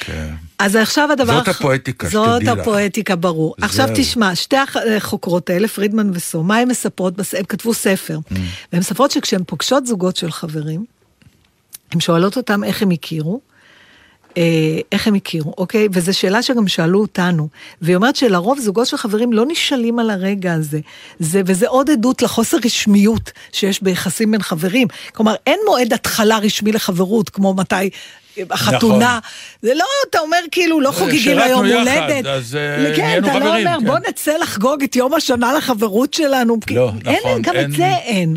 כן. 0.00 0.34
אז 0.58 0.76
עכשיו 0.76 1.08
הדבר... 1.12 1.38
זאת 1.38 1.48
הפואטיקה, 1.48 2.08
זאת 2.08 2.40
שתדעי 2.40 2.54
לך. 2.54 2.60
הפואטיקה, 2.60 3.16
ברור. 3.16 3.54
זהו. 3.58 3.66
עכשיו 3.66 3.88
תשמע, 3.94 4.34
שתי 4.34 4.56
הח- 4.56 4.76
החוקרות 4.96 5.50
האלה, 5.50 5.68
פרידמן 5.68 6.10
וסו, 6.14 6.42
מה 6.42 6.56
הן 6.56 6.68
מספרות? 6.68 7.14
הן 7.38 7.44
כתבו 7.48 7.74
ספר. 7.74 8.18
Mm. 8.18 8.34
והן 8.72 8.80
מספרות 8.80 9.10
שכשהן 9.10 9.42
פוגשות 9.46 9.86
זוגות 9.86 10.16
של 10.16 10.30
חברים, 10.30 10.84
הן 11.92 12.00
שואלות 12.00 12.36
אותם 12.36 12.64
איך 12.64 12.82
הם 12.82 12.90
הכירו. 12.90 13.40
אה, 14.36 14.42
איך 14.92 15.06
הם 15.06 15.14
הכירו, 15.14 15.54
אוקיי? 15.58 15.88
וזו 15.92 16.18
שאלה 16.18 16.42
שגם 16.42 16.68
שאלו 16.68 17.00
אותנו. 17.00 17.48
והיא 17.82 17.96
אומרת 17.96 18.16
שלרוב 18.16 18.58
זוגות 18.60 18.86
של 18.86 18.96
חברים 18.96 19.32
לא 19.32 19.44
נשאלים 19.48 19.98
על 19.98 20.10
הרגע 20.10 20.54
הזה. 20.54 20.80
זה, 21.18 21.42
וזה 21.46 21.68
עוד 21.68 21.90
עדות 21.90 22.22
לחוסר 22.22 22.56
רשמיות 22.64 23.32
שיש 23.52 23.82
ביחסים 23.82 24.30
בין 24.30 24.42
חברים. 24.42 24.88
כלומר, 25.14 25.34
אין 25.46 25.58
מועד 25.66 25.92
התחלה 25.92 26.38
רשמי 26.38 26.72
לחברות, 26.72 27.30
כמו 27.30 27.54
מתי 27.54 27.90
אה, 28.38 28.44
החתונה. 28.50 29.18
זה 29.62 29.74
לא, 29.74 29.84
אתה 30.10 30.18
אומר 30.18 30.38
כאילו, 30.50 30.80
לא 30.80 30.90
חוגגים 30.90 31.20
שירתנו 31.20 31.44
היום 31.44 31.66
יחד, 31.66 31.98
הולדת. 32.00 32.26
אז, 32.26 32.56
אה, 32.56 32.96
כן, 32.96 33.18
אתה 33.18 33.38
לא 33.38 33.44
חברים, 33.44 33.66
אומר, 33.66 33.78
כן. 33.78 33.86
בוא 33.86 33.98
נצא 34.08 34.36
לחגוג 34.36 34.82
את 34.82 34.96
יום 34.96 35.14
השנה 35.14 35.52
לחברות 35.52 36.14
שלנו. 36.14 36.58
לא, 36.70 36.92
אין, 37.06 37.16
נכון, 37.18 37.42
גם 37.42 37.54
אין. 37.54 37.64
את 37.64 37.76
זה 37.76 37.86
אין. 37.86 38.36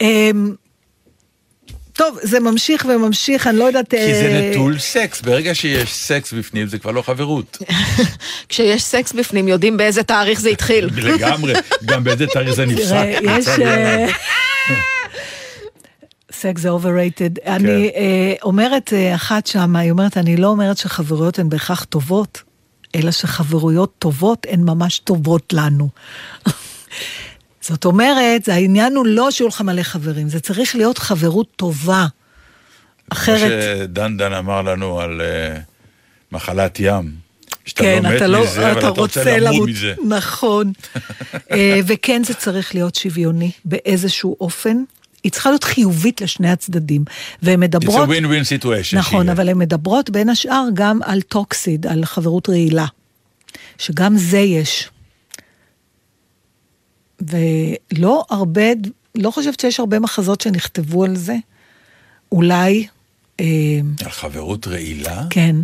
אמ, 0.00 0.54
טוב, 1.92 2.18
זה 2.22 2.40
ממשיך 2.40 2.86
וממשיך, 2.88 3.46
אני 3.46 3.58
לא 3.58 3.64
יודעת... 3.64 3.90
כי 3.90 4.14
זה 4.14 4.26
אה, 4.26 4.50
נטול 4.50 4.78
סקס, 4.78 5.20
ברגע 5.20 5.54
שיש 5.54 5.94
סקס 5.94 6.32
בפנים 6.32 6.66
זה 6.66 6.78
כבר 6.78 6.90
לא 6.90 7.02
חברות. 7.02 7.58
כשיש 8.48 8.82
סקס 8.82 9.12
בפנים, 9.12 9.48
יודעים 9.48 9.76
באיזה 9.76 10.02
תאריך 10.02 10.40
זה 10.40 10.48
התחיל. 10.48 10.90
לגמרי, 10.96 11.52
גם 11.84 12.04
באיזה 12.04 12.26
תאריך 12.26 12.54
זה 12.54 12.66
נפסק. 12.66 13.06
יש... 13.22 13.46
סקס 16.44 16.60
זה 16.60 16.70
overrated. 16.70 17.46
אני 17.46 17.90
אה, 17.94 18.34
אומרת 18.42 18.92
אה, 18.92 19.14
אחת 19.14 19.46
שמה, 19.46 19.78
היא 19.78 19.90
אומרת, 19.90 20.16
אני 20.16 20.36
לא 20.36 20.46
אומרת 20.46 20.76
שחברויות 20.76 21.38
הן 21.38 21.48
בהכרח 21.48 21.84
טובות, 21.84 22.42
אלא 22.94 23.10
שחברויות 23.10 23.92
טובות 23.98 24.46
הן 24.50 24.60
ממש 24.60 24.98
טובות 24.98 25.52
לנו. 25.52 25.88
זאת 27.68 27.84
אומרת, 27.84 28.48
העניין 28.48 28.96
הוא 28.96 29.06
לא 29.06 29.30
שיהיו 29.30 29.48
לך 29.48 29.60
מלא 29.60 29.82
חברים, 29.82 30.28
זה 30.28 30.40
צריך 30.40 30.76
להיות 30.76 30.98
חברות 30.98 31.46
טובה. 31.56 31.92
מה 31.94 32.08
אחרת, 33.08 33.62
שדן 33.62 34.16
דן 34.16 34.32
אמר 34.32 34.62
לנו 34.62 35.00
על 35.00 35.20
אה, 35.20 35.58
מחלת 36.32 36.76
ים. 36.80 37.10
שאתה 37.64 37.82
כן, 37.82 38.02
לא 38.02 38.10
מת 38.10 38.16
אתה 38.16 38.26
לא, 38.26 38.42
מזה, 38.42 38.70
אבל 38.70 38.78
אתה 38.78 38.88
אתה 38.88 39.00
רוצה 39.00 39.38
למות 39.38 39.68
מזה. 39.68 39.94
נכון. 40.08 40.72
אה, 41.52 41.80
וכן, 41.86 42.24
זה 42.24 42.34
צריך 42.34 42.74
להיות 42.74 42.94
שוויוני 42.94 43.50
באיזשהו 43.64 44.36
אופן. 44.40 44.76
היא 45.24 45.32
צריכה 45.32 45.50
להיות 45.50 45.64
חיובית 45.64 46.20
לשני 46.20 46.50
הצדדים. 46.50 47.04
והן 47.42 47.62
It's 47.62 47.66
מדברות... 47.66 48.08
a 48.08 48.12
win-win 48.12 48.60
situation. 48.60 48.96
נכון. 48.96 49.28
אבל 49.28 49.48
הן 49.48 49.58
מדברות 49.58 50.10
בין 50.10 50.28
השאר 50.28 50.64
גם 50.74 51.00
על 51.02 51.22
טוקסיד, 51.22 51.86
על 51.86 52.04
חברות 52.04 52.48
רעילה. 52.48 52.86
שגם 53.78 54.16
זה 54.16 54.38
יש. 54.38 54.90
ולא 57.20 58.24
הרבה, 58.30 58.62
לא 59.14 59.30
חושבת 59.30 59.60
שיש 59.60 59.80
הרבה 59.80 59.98
מחזות 59.98 60.40
שנכתבו 60.40 61.04
על 61.04 61.16
זה. 61.16 61.36
אולי, 62.32 62.86
אה, 63.40 63.46
על 64.04 64.10
חברות 64.10 64.66
רעילה? 64.66 65.22
כן. 65.30 65.56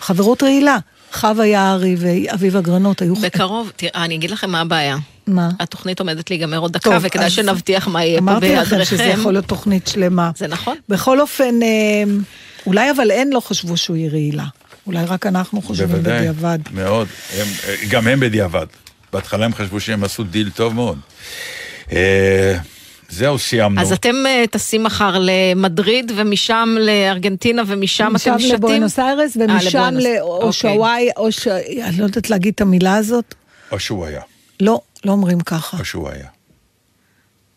חברות 0.00 0.42
רעילה. 0.42 0.78
חווה 1.12 1.46
יערי 1.46 1.96
ואביב 1.98 2.56
אגרנות 2.56 3.02
היו... 3.02 3.14
בקרוב, 3.14 3.72
תראה, 3.76 4.04
אני 4.04 4.14
אגיד 4.14 4.30
לכם 4.30 4.50
מה 4.50 4.60
הבעיה. 4.60 4.96
מה? 5.26 5.50
התוכנית 5.60 6.00
עומדת 6.00 6.30
להיגמר 6.30 6.58
עוד 6.58 6.72
דקה, 6.72 6.90
טוב, 6.90 7.02
וכדאי 7.02 7.26
אז 7.26 7.32
שנבטיח 7.32 7.88
מה 7.88 8.04
יהיה 8.04 8.18
פה 8.18 8.24
אמרתי 8.24 8.54
לכם 8.56 8.84
שזה. 8.84 9.04
יכול 9.04 9.32
להיות 9.32 9.44
תוכנית 9.44 9.86
שלמה. 9.86 10.30
זה 10.36 10.46
נכון. 10.46 10.76
בכל 10.88 11.20
אופן, 11.20 11.62
אה, 11.62 11.68
אולי 12.66 12.90
אבל 12.90 13.10
הן 13.10 13.30
לא 13.32 13.40
חשבו 13.40 13.76
שהוא 13.76 13.96
יהיה 13.96 14.10
רעילה. 14.10 14.44
אולי 14.86 15.04
רק 15.04 15.26
אנחנו 15.26 15.62
חושבים 15.62 15.88
בוודאי, 15.88 16.18
בדיעבד. 16.18 16.58
מאוד. 16.72 17.08
הם, 17.36 17.46
אה, 17.68 17.74
גם 17.90 18.06
הם 18.06 18.20
בדיעבד. 18.20 18.66
בהתחלה 19.12 19.44
הם 19.44 19.54
חשבו 19.54 19.80
שהם 19.80 20.04
עשו 20.04 20.24
דיל 20.24 20.50
טוב 20.50 20.74
מאוד. 20.74 20.98
אה, 21.92 22.56
זהו, 23.08 23.38
סיימנו. 23.38 23.80
אז 23.80 23.92
אתם 23.92 24.14
טסים 24.50 24.82
מחר 24.82 25.16
למדריד 25.20 26.12
ומשם 26.16 26.76
לארגנטינה 26.80 27.62
ומשם 27.66 28.06
אתם 28.06 28.14
משם 28.14 28.38
שתים? 28.38 28.54
לבואנוס 28.54 28.98
איירס 28.98 29.36
ומשם 29.36 29.68
לבואנוס. 29.68 30.04
לאושווואי, 30.04 31.08
אוש... 31.16 31.48
אני 31.82 31.98
לא 31.98 32.04
יודעת 32.04 32.30
להגיד 32.30 32.52
את 32.54 32.60
המילה 32.60 32.96
הזאת. 32.96 33.34
או 33.72 33.78
שהוא 33.78 34.06
היה, 34.06 34.20
לא, 34.60 34.80
לא 35.04 35.12
אומרים 35.12 35.40
ככה. 35.40 35.78
או 35.78 35.84
שהוא 35.84 36.08
היה. 36.08 36.26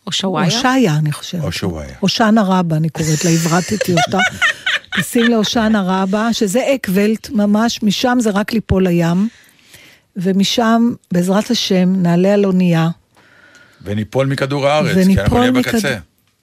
או 0.07 0.11
שוואיה? 0.11 0.45
הושעיה, 0.45 0.95
אני 0.95 1.11
חושבת. 1.11 1.41
הושעיה. 1.43 1.95
הושענה 1.99 2.43
רבה, 2.43 2.75
אני 2.75 2.89
קוראת 2.89 3.25
לה, 3.25 3.31
עברתתי 3.31 3.91
אותה. 3.93 4.17
טסים 4.99 5.25
להושענה 5.31 5.83
רבה, 6.03 6.33
שזה 6.33 6.59
אקוולט 6.75 7.29
ממש, 7.29 7.83
משם 7.83 8.17
זה 8.21 8.29
רק 8.29 8.53
ליפול 8.53 8.87
לים. 8.87 9.29
ומשם, 10.17 10.91
בעזרת 11.13 11.51
השם, 11.51 11.93
נעלה 11.95 12.33
על 12.33 12.45
אונייה. 12.45 12.89
וניפול 13.81 14.27
מכדור 14.27 14.67
הארץ, 14.67 15.07
כי 15.07 15.21
אנחנו 15.21 15.37
נהיה 15.39 15.51
מכד- 15.51 15.75
בקצה. 15.75 15.97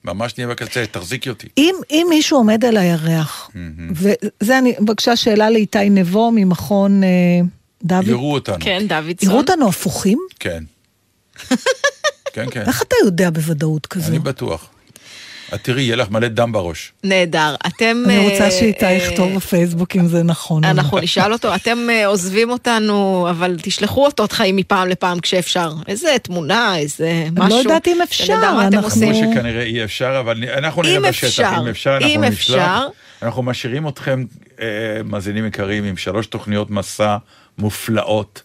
ממש 0.05 0.37
נהיה 0.37 0.47
בקצה, 0.47 0.83
תחזיקי 0.91 1.29
אותי. 1.29 1.47
אם, 1.57 1.75
אם 1.91 2.07
מישהו 2.09 2.37
עומד 2.37 2.65
על 2.65 2.77
הירח, 2.77 3.49
וזה 3.93 4.57
אני, 4.57 4.73
בבקשה 4.81 5.15
שאלה 5.15 5.49
לאיתי 5.49 5.89
נבו 5.89 6.31
ממכון 6.35 7.03
אה, 7.03 7.09
דוד. 7.83 8.07
יראו 8.07 8.33
אותנו. 8.33 8.57
כן, 8.59 8.85
דוידסון. 8.87 9.29
יראו 9.29 9.41
אותנו 9.41 9.67
הפוכים? 9.69 10.19
כן. 10.39 10.63
כן, 12.33 12.45
כן. 12.51 12.61
איך 12.61 12.81
אתה 12.81 12.95
יודע 13.05 13.29
בוודאות 13.29 13.85
כזו? 13.87 14.07
אני 14.07 14.19
בטוח. 14.19 14.67
את 15.53 15.63
תראי, 15.63 15.81
יהיה 15.81 15.95
לך 15.95 16.09
מלא 16.09 16.27
דם 16.27 16.51
בראש. 16.51 16.91
נהדר. 17.03 17.55
אתם... 17.67 18.03
אני 18.05 18.17
אה, 18.17 18.31
רוצה 18.31 18.51
שאיתי 18.51 18.85
אה, 18.85 18.91
יכתוב 18.91 19.35
בפייסבוק 19.35 19.95
אם 19.95 20.07
זה 20.07 20.23
נכון. 20.23 20.63
לא. 20.63 20.69
אנחנו 20.69 20.99
נשאל 20.99 21.33
אותו, 21.33 21.55
אתם 21.55 21.77
אה, 21.89 22.07
עוזבים 22.07 22.49
אותנו, 22.49 23.27
אבל 23.29 23.57
תשלחו 23.61 24.05
אותות 24.05 24.31
חיים 24.31 24.55
מפעם 24.55 24.87
לפעם 24.87 25.19
כשאפשר. 25.19 25.73
איזה 25.87 26.15
תמונה, 26.23 26.77
איזה 26.77 27.25
משהו. 27.33 27.49
לא 27.49 27.63
יודעת 27.63 27.87
אם 27.87 28.01
אפשר, 28.01 28.23
שנדע 28.25 28.51
מה 28.51 28.67
אתם 28.67 28.77
אנחנו- 28.77 28.87
עושים. 28.87 29.13
אמרו 29.13 29.33
שכנראה 29.33 29.63
אי 29.63 29.83
אפשר, 29.83 30.17
אבל 30.19 30.43
אנחנו 30.57 30.81
נראה 30.81 30.97
אם 30.97 31.01
בשטח. 31.01 31.27
אפשר, 31.27 31.51
אם 31.61 31.67
אפשר, 31.67 31.93
אנחנו 31.97 32.07
אם 32.15 32.23
נשלח. 32.23 32.33
אפשר. 32.33 32.87
אנחנו 33.23 33.43
משאירים 33.43 33.87
אתכם, 33.87 34.23
מאזינים 35.05 35.45
יקרים, 35.45 35.83
עם 35.83 35.97
שלוש 35.97 36.27
תוכניות 36.27 36.69
מסע 36.69 37.17
מופלאות, 37.57 38.41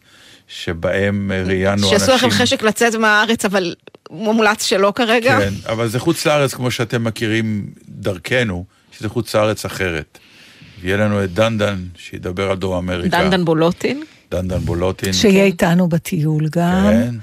שבהם 0.48 1.32
ראיינו 1.46 1.72
אנשים... 1.72 1.88
שיעשו 1.88 2.14
לכם 2.14 2.30
חשק 2.30 2.62
לצאת 2.62 2.94
מהארץ, 2.94 3.44
אבל 3.44 3.74
מומלץ 4.10 4.64
שלא 4.64 4.92
כרגע. 4.96 5.38
כן, 5.40 5.54
אבל 5.66 5.88
זה 5.88 5.98
חוץ 5.98 6.26
לארץ, 6.26 6.54
כמו 6.54 6.70
שאתם 6.70 7.04
מכירים 7.04 7.66
דרכנו, 7.88 8.64
שזה 8.98 9.08
חוץ 9.08 9.34
לארץ 9.34 9.64
אחרת. 9.64 10.18
ויהיה 10.80 10.96
לנו 10.96 11.24
את 11.24 11.32
דנדן, 11.32 11.84
שידבר 11.96 12.50
על 12.50 12.56
דרום 12.56 12.76
אמריקה. 12.76 13.22
דנדן 13.22 13.44
בולוטין. 13.44 14.02
דנדן 14.30 14.58
בולוטין. 14.58 15.12
שיהיה 15.12 15.44
איתנו 15.44 15.88
בטיול 15.88 16.48
גם. 16.48 16.90
כן. 16.90 17.14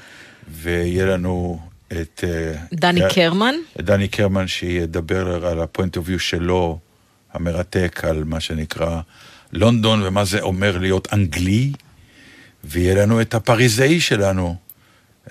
ויהיה 0.61 1.05
לנו 1.05 1.59
את... 1.87 2.23
אה, 2.27 2.53
דני 2.73 3.03
אה, 3.03 3.09
קרמן. 3.09 3.55
את 3.79 3.85
דני 3.85 4.07
קרמן, 4.07 4.47
שידבר 4.47 5.45
על 5.45 5.61
ה 5.61 5.67
point 5.67 5.97
of 5.97 6.09
view 6.09 6.19
שלו, 6.19 6.79
המרתק, 7.33 8.01
על 8.03 8.23
מה 8.23 8.39
שנקרא 8.39 9.01
לונדון, 9.53 10.03
ומה 10.03 10.25
זה 10.25 10.41
אומר 10.41 10.77
להיות 10.77 11.07
אנגלי. 11.13 11.71
ויהיה 12.67 12.95
לנו 12.95 13.21
את 13.21 13.33
הפריזאי 13.33 13.99
שלנו, 13.99 14.55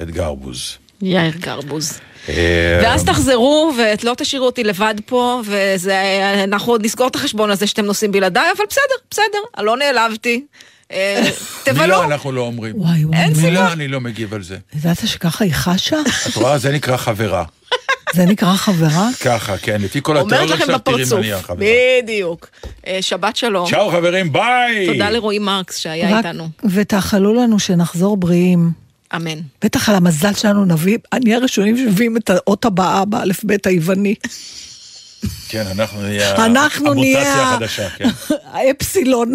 את 0.02 0.10
גרבוז. 0.10 0.76
יאיר 1.02 1.32
גרבוז. 1.40 1.98
אה, 2.28 2.80
ואז 2.82 3.04
תחזרו 3.04 3.72
ולא 4.02 4.14
תשאירו 4.14 4.46
אותי 4.46 4.64
לבד 4.64 4.94
פה, 5.06 5.42
ואנחנו 5.80 6.72
עוד 6.72 6.84
נסגור 6.84 7.06
את 7.08 7.14
החשבון 7.16 7.50
הזה 7.50 7.66
שאתם 7.66 7.84
נוסעים 7.84 8.12
בלעדיי, 8.12 8.50
אבל 8.56 8.64
בסדר, 8.70 8.82
בסדר, 9.10 9.62
לא 9.64 9.76
נעלבתי. 9.76 10.44
אה, 10.92 11.22
תבלו. 11.64 11.80
מילה 11.82 12.04
אנחנו 12.04 12.32
לא 12.32 12.40
אומרים. 12.40 12.74
וואי 12.80 13.04
וואי. 13.04 13.18
אין 13.18 13.26
אני- 13.26 13.34
סיבה. 13.34 13.48
מילה 13.48 13.72
אני 13.72 13.88
לא 13.88 14.00
מגיב 14.00 14.34
על 14.34 14.42
זה. 14.42 14.56
ידעת 14.76 14.96
שככה 15.06 15.44
היא 15.44 15.52
חשה? 15.54 15.96
את 16.28 16.36
רואה? 16.36 16.58
זה 16.58 16.72
נקרא 16.72 16.96
חברה. 16.96 17.44
זה 18.14 18.24
נקרא 18.24 18.56
חברה? 18.56 19.08
ככה, 19.20 19.58
כן, 19.58 19.80
לפי 19.80 20.00
כל 20.02 20.16
התיאוריה 20.16 20.44
לכם 20.44 20.56
שלך, 20.56 20.66
תראי 20.66 20.76
בפרצוף. 20.76 21.12
מה 21.12 21.20
נהיה 21.20 21.42
חברה. 21.42 21.66
בדיוק. 22.02 22.48
אה, 22.86 22.98
שבת 23.00 23.36
שלום. 23.36 23.70
צ'או 23.70 23.90
חברים, 23.90 24.32
ביי! 24.32 24.86
תודה 24.86 25.10
לרועי 25.10 25.38
מרקס 25.38 25.76
שהיה 25.76 26.18
איתנו. 26.18 26.48
ותאכלו 26.64 27.34
לנו 27.34 27.58
שנחזור 27.58 28.16
בריאים. 28.16 28.70
אמן. 29.16 29.38
בטח 29.64 29.88
על 29.88 29.94
המזל 29.94 30.34
שלנו 30.34 30.64
נביא, 30.64 30.98
נהיה 31.24 31.36
הראשונים 31.36 31.76
שמביאים 31.76 32.16
את 32.16 32.30
האות 32.30 32.64
הבאה 32.64 33.04
באלף-בית 33.04 33.66
היווני. 33.66 34.14
כן, 35.48 35.64
אנחנו 35.70 36.02
נהיה... 36.02 36.34
אנחנו 36.44 36.90
המוטציה 36.90 37.22
נהיה... 37.22 37.42
החדשה, 37.42 37.88
כן. 37.90 38.08
האפסילון. 38.52 39.34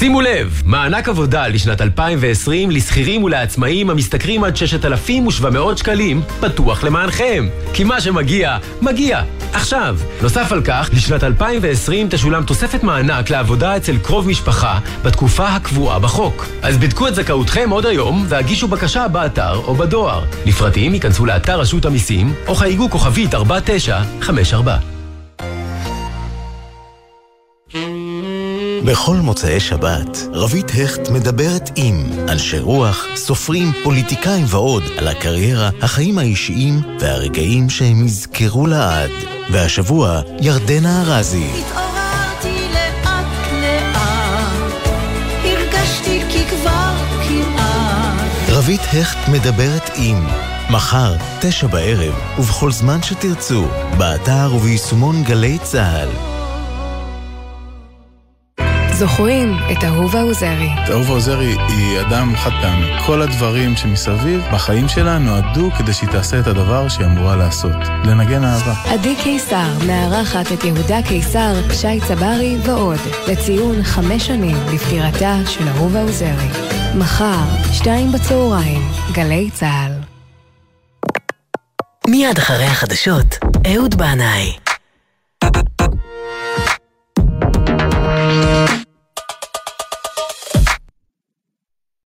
שימו 0.00 0.20
לב, 0.20 0.62
מענק 0.66 1.08
עבודה 1.08 1.48
לשנת 1.48 1.80
2020 1.80 2.70
לשכירים 2.70 3.24
ולעצמאים 3.24 3.90
המשתכרים 3.90 4.44
עד 4.44 4.56
6,700 4.56 5.78
שקלים 5.78 6.22
פתוח 6.40 6.84
למענכם. 6.84 7.48
כי 7.72 7.84
מה 7.84 8.00
שמגיע, 8.00 8.58
מגיע. 8.82 9.22
עכשיו. 9.52 9.98
נוסף 10.22 10.52
על 10.52 10.62
כך, 10.64 10.90
לשנת 10.92 11.24
2020 11.24 12.08
תשולם 12.10 12.44
תוספת 12.44 12.82
מענק 12.82 13.30
לעבודה 13.30 13.76
אצל 13.76 13.98
קרוב 13.98 14.28
משפחה 14.28 14.78
בתקופה 15.04 15.48
הקבועה 15.48 15.98
בחוק. 15.98 16.46
אז 16.62 16.78
בדקו 16.78 17.08
את 17.08 17.14
זכאותכם 17.14 17.70
עוד 17.70 17.86
היום 17.86 18.24
והגישו 18.28 18.68
בקשה 18.68 19.08
באתר 19.08 19.56
או 19.56 19.74
בדואר. 19.74 20.24
לפרטים 20.46 20.94
ייכנסו 20.94 21.26
לאתר 21.26 21.60
רשות 21.60 21.84
המיסים 21.84 22.34
או 22.46 22.54
חייגו 22.54 22.90
כוכבית 22.90 23.34
4954. 23.34 24.99
בכל 28.84 29.16
מוצאי 29.16 29.60
שבת, 29.60 30.18
רבית 30.32 30.70
הכט 30.70 31.08
מדברת 31.08 31.70
עם 31.76 32.06
אנשי 32.28 32.58
רוח, 32.58 33.06
סופרים, 33.14 33.72
פוליטיקאים 33.84 34.44
ועוד 34.48 34.82
על 34.98 35.08
הקריירה, 35.08 35.70
החיים 35.82 36.18
האישיים 36.18 36.80
והרגעים 37.00 37.70
שהם 37.70 38.06
יזכרו 38.06 38.66
לעד. 38.66 39.10
והשבוע, 39.50 40.20
ירדנה 40.40 41.02
ארזי. 41.02 41.50
התעוררתי 41.58 42.68
לאט 42.72 43.06
לאט, 43.62 44.88
הרגשתי 45.44 46.22
כי 46.30 46.44
כבר 46.44 46.94
כמעט. 47.28 48.30
רבית 48.48 48.80
הכט 48.92 49.28
מדברת 49.28 49.90
עם 49.94 50.26
מחר, 50.70 51.14
תשע 51.40 51.66
בערב, 51.66 52.14
ובכל 52.38 52.72
זמן 52.72 53.02
שתרצו, 53.02 53.64
באתר 53.98 54.50
וביישומון 54.54 55.22
גלי 55.22 55.58
צה"ל. 55.62 56.39
זוכרים 59.00 59.56
את 59.72 59.84
אהובה 59.84 60.22
עוזרי. 60.22 60.70
אהובה 60.90 61.12
עוזרי 61.12 61.56
היא 61.68 62.00
אדם 62.00 62.36
חד 62.36 62.50
פעמי. 62.62 62.86
כל 63.06 63.22
הדברים 63.22 63.76
שמסביב 63.76 64.40
בחיים 64.52 64.88
שלה 64.88 65.18
נועדו 65.18 65.70
כדי 65.78 65.92
שהיא 65.92 66.10
תעשה 66.10 66.40
את 66.40 66.46
הדבר 66.46 66.88
שהיא 66.88 67.06
אמורה 67.06 67.36
לעשות. 67.36 67.76
לנגן 68.04 68.44
אהבה. 68.44 68.74
עדי 68.84 69.16
קיסר 69.22 69.68
מארחת 69.86 70.52
את 70.52 70.64
יהודה 70.64 71.02
קיסר, 71.08 71.54
שי 71.72 72.00
צברי 72.08 72.56
ועוד, 72.64 72.98
לציון 73.28 73.82
חמש 73.82 74.26
שנים 74.26 74.56
לפטירתה 74.74 75.36
של 75.46 75.68
אהובה 75.68 76.02
עוזרי. 76.02 76.48
מחר, 76.94 77.44
שתיים 77.72 78.12
בצהריים, 78.12 78.82
גלי 79.12 79.50
צה"ל. 79.50 79.92
מיד 82.08 82.38
אחרי 82.38 82.64
החדשות, 82.64 83.38
אהוד 83.66 83.94
בנאי. 83.94 84.69